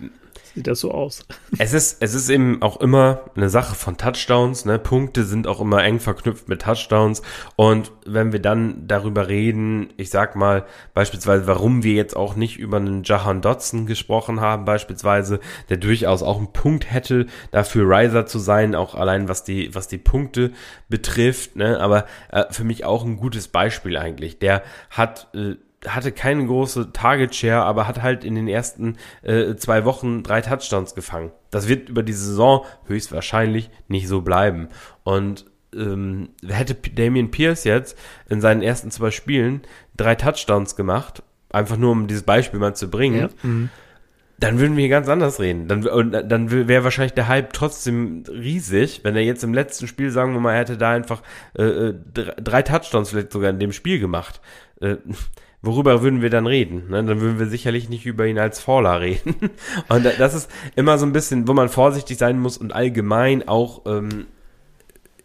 [0.55, 1.25] sieht das so aus.
[1.57, 4.65] Es ist, es ist eben auch immer eine Sache von Touchdowns.
[4.65, 4.79] Ne?
[4.79, 7.21] Punkte sind auch immer eng verknüpft mit Touchdowns.
[7.55, 12.57] Und wenn wir dann darüber reden, ich sag mal beispielsweise, warum wir jetzt auch nicht
[12.59, 15.39] über einen Jahan Dotson gesprochen haben, beispielsweise,
[15.69, 19.87] der durchaus auch einen Punkt hätte, dafür Riser zu sein, auch allein was die, was
[19.87, 20.51] die Punkte
[20.89, 21.55] betrifft.
[21.55, 21.79] Ne?
[21.79, 24.39] Aber äh, für mich auch ein gutes Beispiel eigentlich.
[24.39, 25.55] Der hat äh,
[25.87, 30.41] hatte keine große Target Share, aber hat halt in den ersten äh, zwei Wochen drei
[30.41, 31.31] Touchdowns gefangen.
[31.51, 34.69] Das wird über die Saison höchstwahrscheinlich nicht so bleiben.
[35.03, 35.45] Und
[35.75, 37.97] ähm, hätte Damian Pierce jetzt
[38.29, 39.61] in seinen ersten zwei Spielen
[39.95, 43.29] drei Touchdowns gemacht, einfach nur um dieses Beispiel mal zu bringen, ja.
[43.43, 43.69] mhm.
[44.39, 45.67] dann würden wir hier ganz anders reden.
[45.67, 50.09] Dann, und dann wäre wahrscheinlich der Hype trotzdem riesig, wenn er jetzt im letzten Spiel,
[50.09, 51.21] sagen wir mal, er hätte da einfach
[51.57, 54.41] äh, äh drei Touchdowns vielleicht sogar in dem Spiel gemacht.
[54.81, 54.97] Äh,
[55.63, 56.89] worüber würden wir dann reden?
[56.89, 57.03] Ne?
[57.03, 59.35] Dann würden wir sicherlich nicht über ihn als Faller reden.
[59.89, 63.85] Und das ist immer so ein bisschen, wo man vorsichtig sein muss und allgemein auch,
[63.85, 64.27] ähm,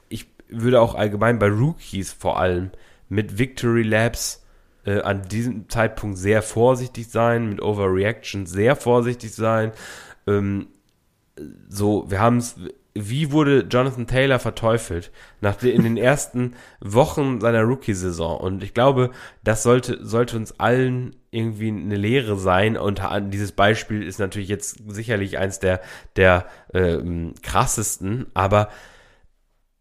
[0.09, 2.71] ich würde auch allgemein bei Rookies vor allem
[3.09, 4.45] mit Victory Labs
[4.87, 9.73] äh, an diesem Zeitpunkt sehr vorsichtig sein, mit Overreaction sehr vorsichtig sein.
[10.27, 10.69] Ähm,
[11.69, 12.57] so, wir haben es
[12.95, 18.39] wie wurde Jonathan Taylor verteufelt nach in den ersten Wochen seiner Rookie-Saison?
[18.39, 19.11] Und ich glaube,
[19.45, 22.77] das sollte, sollte uns allen irgendwie eine Lehre sein.
[22.77, 25.81] Und dieses Beispiel ist natürlich jetzt sicherlich eins der,
[26.17, 28.69] der ähm, krassesten, aber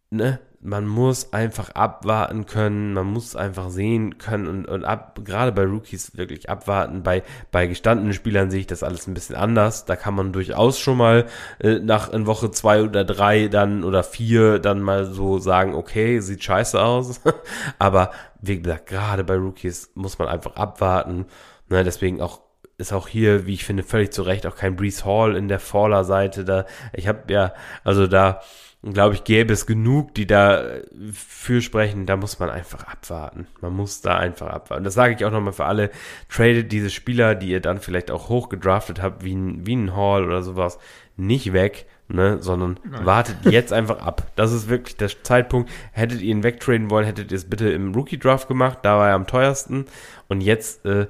[0.10, 5.52] ne, man muss einfach abwarten können, man muss einfach sehen können und, und ab, gerade
[5.52, 7.04] bei Rookies wirklich abwarten.
[7.04, 9.86] Bei, bei gestandenen Spielern sehe ich das alles ein bisschen anders.
[9.86, 11.28] Da kann man durchaus schon mal
[11.60, 16.20] äh, nach in Woche zwei oder drei dann oder vier dann mal so sagen, okay,
[16.20, 17.22] sieht scheiße aus.
[17.80, 18.12] Aber
[18.42, 21.26] wie gesagt, gerade bei Rookies muss man einfach abwarten.
[21.70, 22.42] Ne, deswegen auch
[22.80, 25.60] ist auch hier, wie ich finde, völlig zu Recht auch kein Brees Hall in der
[25.60, 26.46] Faller-Seite.
[26.46, 27.54] Da, ich habe ja,
[27.84, 28.42] also da
[28.84, 30.64] glaube ich, gäbe es genug, die da
[31.12, 32.06] für sprechen.
[32.06, 33.48] Da muss man einfach abwarten.
[33.62, 34.84] Man muss da einfach abwarten.
[34.84, 35.90] Das sage ich auch nochmal für alle.
[36.30, 39.96] Tradet diese Spieler, die ihr dann vielleicht auch hoch gedraftet habt, wie ein, wie ein
[39.96, 40.78] Hall oder sowas,
[41.16, 43.06] nicht weg, ne, sondern Nein.
[43.06, 44.32] wartet jetzt einfach ab.
[44.36, 45.70] Das ist wirklich der Zeitpunkt.
[45.92, 48.80] Hättet ihr ihn wegtraden wollen, hättet ihr es bitte im Rookie Draft gemacht.
[48.84, 49.86] Da war er am teuersten.
[50.28, 51.08] Und jetzt äh,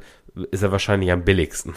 [0.51, 1.73] ist er wahrscheinlich am billigsten.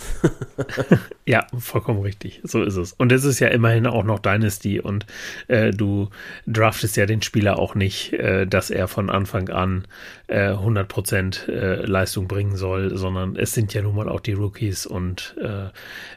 [1.26, 2.40] ja, vollkommen richtig.
[2.44, 2.92] So ist es.
[2.92, 5.06] Und es ist ja immerhin auch noch Dynasty und
[5.48, 6.08] äh, du
[6.46, 9.86] draftest ja den Spieler auch nicht, äh, dass er von Anfang an
[10.26, 14.86] äh, 100% äh, Leistung bringen soll, sondern es sind ja nun mal auch die Rookies
[14.86, 15.68] und äh,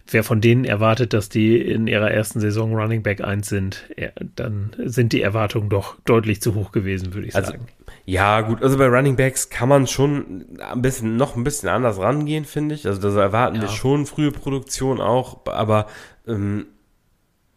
[0.10, 4.10] wer von denen erwartet, dass die in ihrer ersten Saison Running Back 1 sind, ja,
[4.36, 7.68] dann sind die Erwartungen doch deutlich zu hoch gewesen, würde ich also, sagen.
[8.06, 12.00] Ja, gut, also bei Running Backs kann man schon ein bisschen, noch ein bisschen anders
[12.00, 12.86] rangehen, finde ich.
[12.86, 13.62] Also da erwarten ja.
[13.62, 15.88] wir schon frühe Produktion auch, aber
[16.28, 16.66] ähm,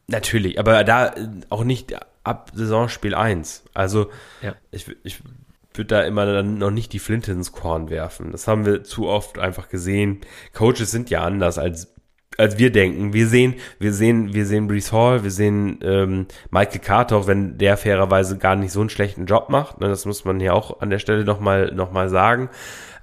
[0.07, 3.65] natürlich, aber da äh, auch nicht ab Saisonspiel 1.
[3.75, 4.11] Also
[4.41, 4.55] ja.
[4.71, 5.21] ich, ich
[5.75, 8.31] würde da immer dann noch nicht die Flinte ins Korn werfen.
[8.31, 10.21] Das haben wir zu oft einfach gesehen.
[10.53, 11.93] Coaches sind ja anders als
[12.39, 13.13] als wir denken.
[13.13, 17.59] Wir sehen, wir sehen, wir sehen Brees Hall, wir sehen ähm, Michael Carter, auch wenn
[17.59, 19.81] der fairerweise gar nicht so einen schlechten Job macht.
[19.81, 22.51] Ne, das muss man ja auch an der Stelle nochmal noch mal sagen.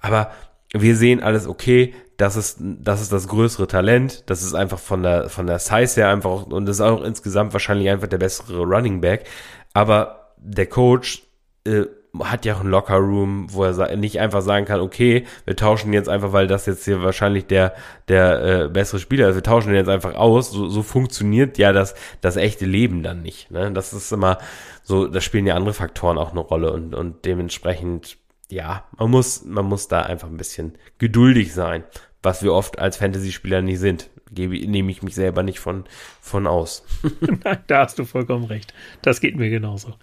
[0.01, 0.31] Aber
[0.73, 1.93] wir sehen alles okay.
[2.17, 4.23] Das ist, das ist das größere Talent.
[4.27, 7.53] Das ist einfach von der, von der Size her einfach, und das ist auch insgesamt
[7.53, 9.25] wahrscheinlich einfach der bessere Running Back.
[9.73, 11.23] Aber der Coach,
[11.65, 11.85] äh,
[12.19, 16.09] hat ja auch einen Locker-Room, wo er nicht einfach sagen kann, okay, wir tauschen jetzt
[16.09, 17.73] einfach, weil das jetzt hier wahrscheinlich der,
[18.07, 20.51] der äh, bessere Spieler ist, wir tauschen den jetzt einfach aus.
[20.51, 23.49] So, so funktioniert ja das, das echte Leben dann nicht.
[23.49, 23.71] Ne?
[23.71, 24.37] Das ist immer
[24.83, 28.17] so, da spielen ja andere Faktoren auch eine Rolle und, und dementsprechend,
[28.47, 31.83] ja, man muss, man muss da einfach ein bisschen geduldig sein,
[32.21, 34.11] was wir oft als Fantasy-Spieler nie sind.
[34.31, 35.85] Gebe, nehme ich mich selber nicht von,
[36.21, 36.85] von aus.
[37.67, 38.73] da hast du vollkommen recht.
[39.01, 39.93] Das geht mir genauso.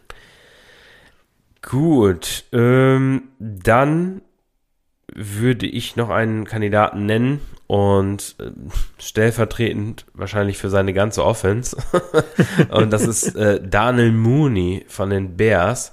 [1.63, 4.23] Gut, ähm, dann
[5.15, 8.51] würde ich noch einen Kandidaten nennen und äh,
[8.99, 11.77] stellvertretend wahrscheinlich für seine ganze Offense.
[12.71, 15.93] und das ist äh, Daniel Mooney von den Bears.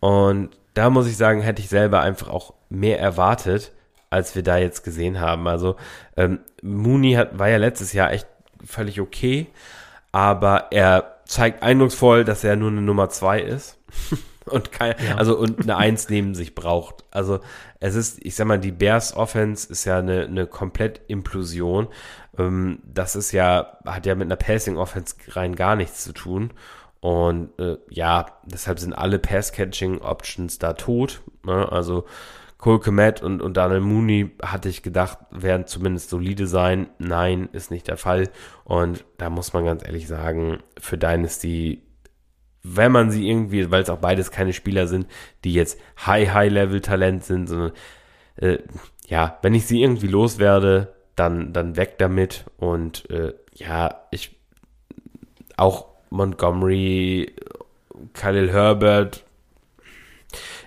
[0.00, 3.72] Und da muss ich sagen, hätte ich selber einfach auch mehr erwartet,
[4.10, 5.46] als wir da jetzt gesehen haben.
[5.46, 5.76] Also
[6.16, 8.26] ähm, Mooney hat, war ja letztes Jahr echt
[8.64, 9.46] völlig okay,
[10.12, 13.78] aber er zeigt eindrucksvoll, dass er nur eine Nummer zwei ist.
[14.46, 15.16] und kein, ja.
[15.16, 17.04] also und eine Eins neben sich braucht.
[17.10, 17.40] Also
[17.80, 21.88] es ist, ich sag mal, die Bears Offense ist ja eine, eine komplett Implosion.
[22.38, 26.52] Ähm, das ist ja, hat ja mit einer Passing Offense rein gar nichts zu tun.
[27.00, 31.22] Und äh, ja, deshalb sind alle Pass-Catching-Options da tot.
[31.44, 31.70] Ne?
[31.70, 32.04] Also
[32.58, 36.90] Cole Komet und, und Daniel Mooney hatte ich gedacht, werden zumindest solide sein.
[36.98, 38.30] Nein, ist nicht der Fall.
[38.62, 41.82] Und da muss man ganz ehrlich sagen, für Dynasty
[42.62, 45.06] wenn man sie irgendwie, weil es auch beides keine Spieler sind,
[45.44, 47.72] die jetzt High, High-Level-Talent sind, sondern
[48.36, 48.58] äh,
[49.06, 52.44] ja, wenn ich sie irgendwie loswerde, dann, dann weg damit.
[52.56, 54.36] Und äh, ja, ich
[55.56, 57.32] auch Montgomery,
[58.14, 59.24] Khalil Herbert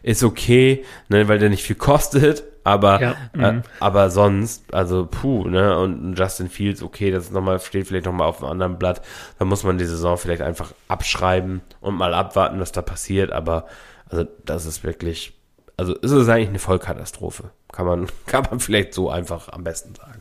[0.04, 3.62] ist okay, ne, weil der nicht viel kostet, aber, ja, äh, mhm.
[3.80, 8.42] aber sonst, also puh, ne, und Justin Fields, okay, das nochmal, steht vielleicht nochmal auf
[8.42, 9.04] einem anderen Blatt.
[9.38, 13.68] Da muss man die Saison vielleicht einfach abschreiben und mal abwarten, was da passiert, aber
[14.10, 15.40] also das ist wirklich,
[15.78, 17.52] also ist es eigentlich eine Vollkatastrophe.
[17.72, 20.15] Kann man, kann man vielleicht so einfach am besten sagen.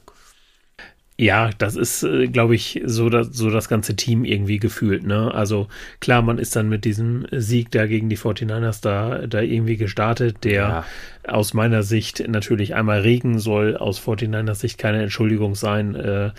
[1.16, 5.06] Ja, das ist, äh, glaube ich, so das, so das ganze Team irgendwie gefühlt.
[5.06, 5.32] Ne?
[5.32, 5.68] Also
[6.00, 10.38] klar, man ist dann mit diesem Sieg da gegen die 49ers da, da irgendwie gestartet,
[10.42, 10.84] der ja
[11.26, 15.94] aus meiner Sicht natürlich einmal Regen soll aus 49ers Sicht keine Entschuldigung sein.
[15.94, 16.30] Äh,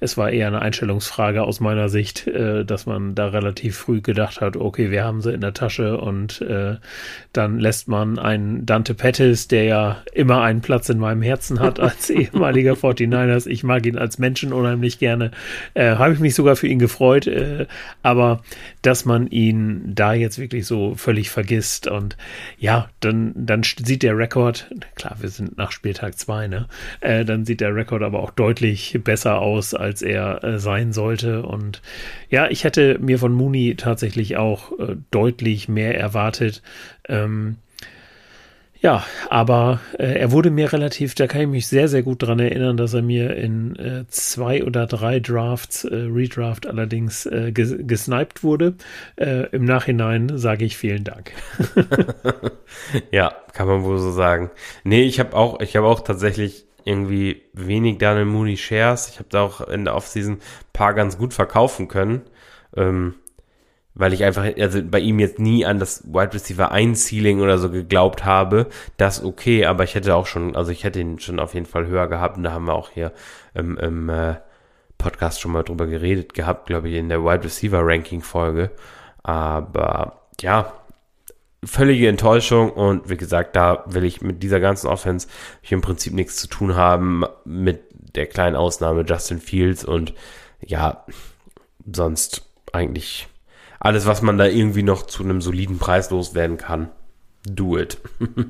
[0.00, 4.40] es war eher eine Einstellungsfrage aus meiner Sicht, äh, dass man da relativ früh gedacht
[4.40, 6.76] hat, okay, wir haben sie in der Tasche und äh,
[7.32, 11.80] dann lässt man einen Dante Pettis, der ja immer einen Platz in meinem Herzen hat
[11.80, 13.46] als ehemaliger 49ers.
[13.46, 15.32] Ich mag ihn als Menschen unheimlich gerne.
[15.74, 17.66] Äh, Habe ich mich sogar für ihn gefreut, äh,
[18.02, 18.42] aber
[18.80, 22.16] dass man ihn da jetzt wirklich so völlig vergisst und
[22.58, 26.66] ja, dann, dann sieht der Rekord klar, wir sind nach Spieltag 2, ne?
[27.00, 31.42] Äh, dann sieht der Rekord aber auch deutlich besser aus, als er äh, sein sollte.
[31.42, 31.82] Und
[32.30, 36.62] ja, ich hätte mir von Mooney tatsächlich auch äh, deutlich mehr erwartet.
[37.08, 37.56] Ähm,
[38.84, 42.38] ja, aber äh, er wurde mir relativ, da kann ich mich sehr, sehr gut dran
[42.38, 47.74] erinnern, dass er mir in äh, zwei oder drei Drafts, äh, Redraft allerdings, äh, ges
[47.78, 48.74] gesniped wurde.
[49.16, 51.32] Äh, Im Nachhinein sage ich vielen Dank.
[53.10, 54.50] ja, kann man wohl so sagen.
[54.84, 59.08] Nee, ich habe auch, ich auch tatsächlich irgendwie wenig Daniel Mooney Shares.
[59.08, 60.40] Ich habe da auch in der Offseason ein
[60.74, 62.20] paar ganz gut verkaufen können.
[62.76, 63.14] Ähm,
[63.94, 67.58] weil ich einfach, also bei ihm jetzt nie an das Wide Receiver 1 Ceiling oder
[67.58, 68.66] so geglaubt habe,
[68.96, 71.86] das okay, aber ich hätte auch schon, also ich hätte ihn schon auf jeden Fall
[71.86, 72.36] höher gehabt.
[72.36, 73.12] Und da haben wir auch hier
[73.54, 74.34] im, im äh,
[74.98, 78.72] Podcast schon mal drüber geredet gehabt, glaube ich, in der Wide Receiver Ranking Folge.
[79.22, 80.72] Aber ja,
[81.64, 82.72] völlige Enttäuschung.
[82.72, 85.28] Und wie gesagt, da will ich mit dieser ganzen Offense
[85.62, 87.82] im Prinzip nichts zu tun haben, mit
[88.16, 89.84] der kleinen Ausnahme Justin Fields.
[89.84, 90.14] Und
[90.60, 91.04] ja,
[91.86, 93.28] sonst eigentlich
[93.84, 96.88] alles, was man da irgendwie noch zu einem soliden Preis loswerden kann,
[97.46, 97.98] do it.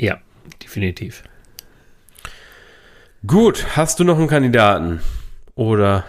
[0.00, 0.18] ja,
[0.60, 1.22] definitiv.
[3.24, 5.00] Gut, hast du noch einen Kandidaten?
[5.54, 6.04] Oder?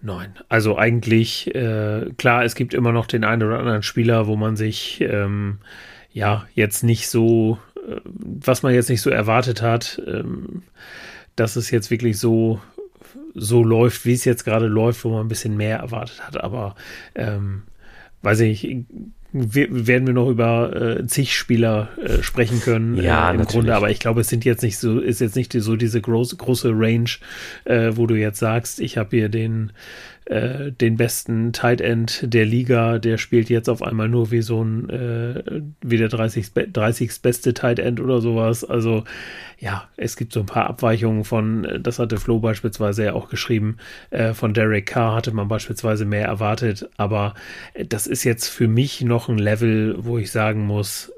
[0.00, 4.36] Nein, also eigentlich, äh, klar, es gibt immer noch den einen oder anderen Spieler, wo
[4.36, 5.58] man sich ähm,
[6.10, 10.62] ja jetzt nicht so, äh, was man jetzt nicht so erwartet hat, ähm,
[11.34, 12.62] dass es jetzt wirklich so
[13.34, 16.42] so läuft, wie es jetzt gerade läuft, wo man ein bisschen mehr erwartet hat.
[16.42, 16.74] Aber
[17.14, 17.64] ähm,
[18.26, 18.76] weiß ich,
[19.32, 23.52] werden wir noch über äh, zig Spieler äh, sprechen können ja, äh, im natürlich.
[23.52, 26.36] Grunde, aber ich glaube, es sind jetzt nicht so, ist jetzt nicht so diese große,
[26.36, 27.10] große Range,
[27.66, 29.70] äh, wo du jetzt sagst, ich habe hier den
[30.26, 34.62] äh, den besten Tight End der Liga, der spielt jetzt auf einmal nur wie so
[34.62, 36.52] ein, äh, wie der 30.
[36.72, 37.22] 30.
[37.22, 38.64] beste Tight End oder sowas.
[38.64, 39.04] Also
[39.58, 43.76] ja, es gibt so ein paar Abweichungen von, das hatte Flo beispielsweise ja auch geschrieben,
[44.10, 47.34] äh, von Derek Carr hatte man beispielsweise mehr erwartet, aber
[47.88, 51.12] das ist jetzt für mich noch ein Level, wo ich sagen muss,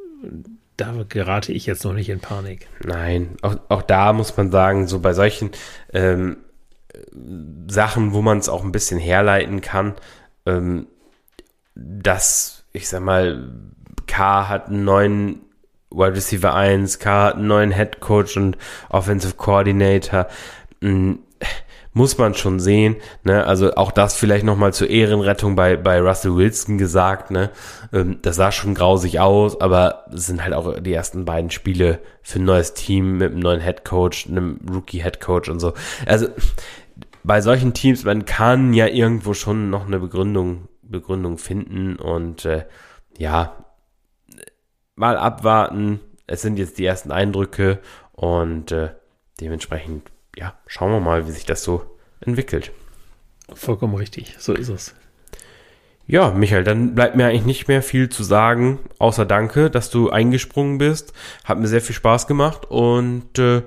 [0.76, 2.68] da gerate ich jetzt noch nicht in Panik.
[2.85, 5.51] Nein, auch, auch da muss man sagen, so bei solchen
[5.93, 6.36] ähm,
[7.68, 9.94] Sachen, wo man es auch ein bisschen herleiten kann,
[10.46, 10.86] ähm,
[11.74, 13.50] dass, ich sag mal,
[14.06, 15.40] K hat einen neuen
[15.90, 18.58] Wide Receiver 1, K hat einen neuen Head Coach und
[18.90, 20.26] Offensive Coordinator.
[20.80, 21.20] Mhm
[21.98, 22.96] muss man schon sehen.
[23.24, 23.44] Ne?
[23.44, 27.30] Also auch das vielleicht nochmal zur Ehrenrettung bei, bei Russell Wilson gesagt.
[27.30, 27.50] Ne?
[27.92, 31.98] Ähm, das sah schon grausig aus, aber es sind halt auch die ersten beiden Spiele
[32.22, 35.74] für ein neues Team mit einem neuen Head Coach, einem Rookie Head Coach und so.
[36.06, 36.28] Also
[37.28, 42.64] bei solchen Teams, man kann ja irgendwo schon noch eine Begründung, Begründung finden und äh,
[43.18, 43.66] ja,
[44.96, 46.00] mal abwarten.
[46.26, 47.80] Es sind jetzt die ersten Eindrücke
[48.12, 48.94] und äh,
[49.42, 52.72] dementsprechend, ja, schauen wir mal, wie sich das so entwickelt.
[53.52, 54.94] Vollkommen richtig, so ist es.
[56.06, 60.09] Ja, Michael, dann bleibt mir eigentlich nicht mehr viel zu sagen, außer danke, dass du
[60.09, 61.12] eingesprungen bist.
[61.44, 63.64] Hat mir sehr viel Spaß gemacht und äh,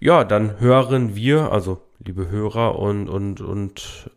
[0.00, 4.10] ja, dann hören wir, also liebe Hörer und, und, und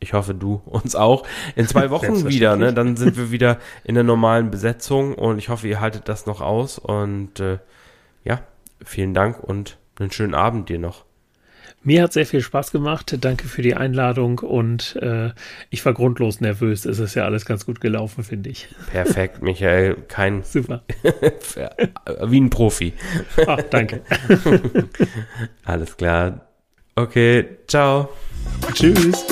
[0.00, 1.26] ich hoffe, du uns auch,
[1.56, 2.56] in zwei Wochen wieder.
[2.56, 2.72] Ne?
[2.72, 6.40] Dann sind wir wieder in der normalen Besetzung und ich hoffe, ihr haltet das noch
[6.40, 6.78] aus.
[6.78, 7.58] Und äh,
[8.24, 8.42] ja,
[8.84, 11.04] vielen Dank und einen schönen Abend dir noch.
[11.84, 13.16] Mir hat sehr viel Spaß gemacht.
[13.20, 15.30] Danke für die Einladung und äh,
[15.68, 16.84] ich war grundlos nervös.
[16.84, 18.68] Es ist ja alles ganz gut gelaufen, finde ich.
[18.92, 19.96] Perfekt, Michael.
[20.06, 20.42] Kein.
[20.44, 20.84] Super.
[22.24, 22.92] Wie ein Profi.
[23.48, 24.02] Ach, danke.
[25.64, 26.51] alles klar.
[26.94, 28.10] Okay, ciao.
[28.74, 29.24] Tschüss.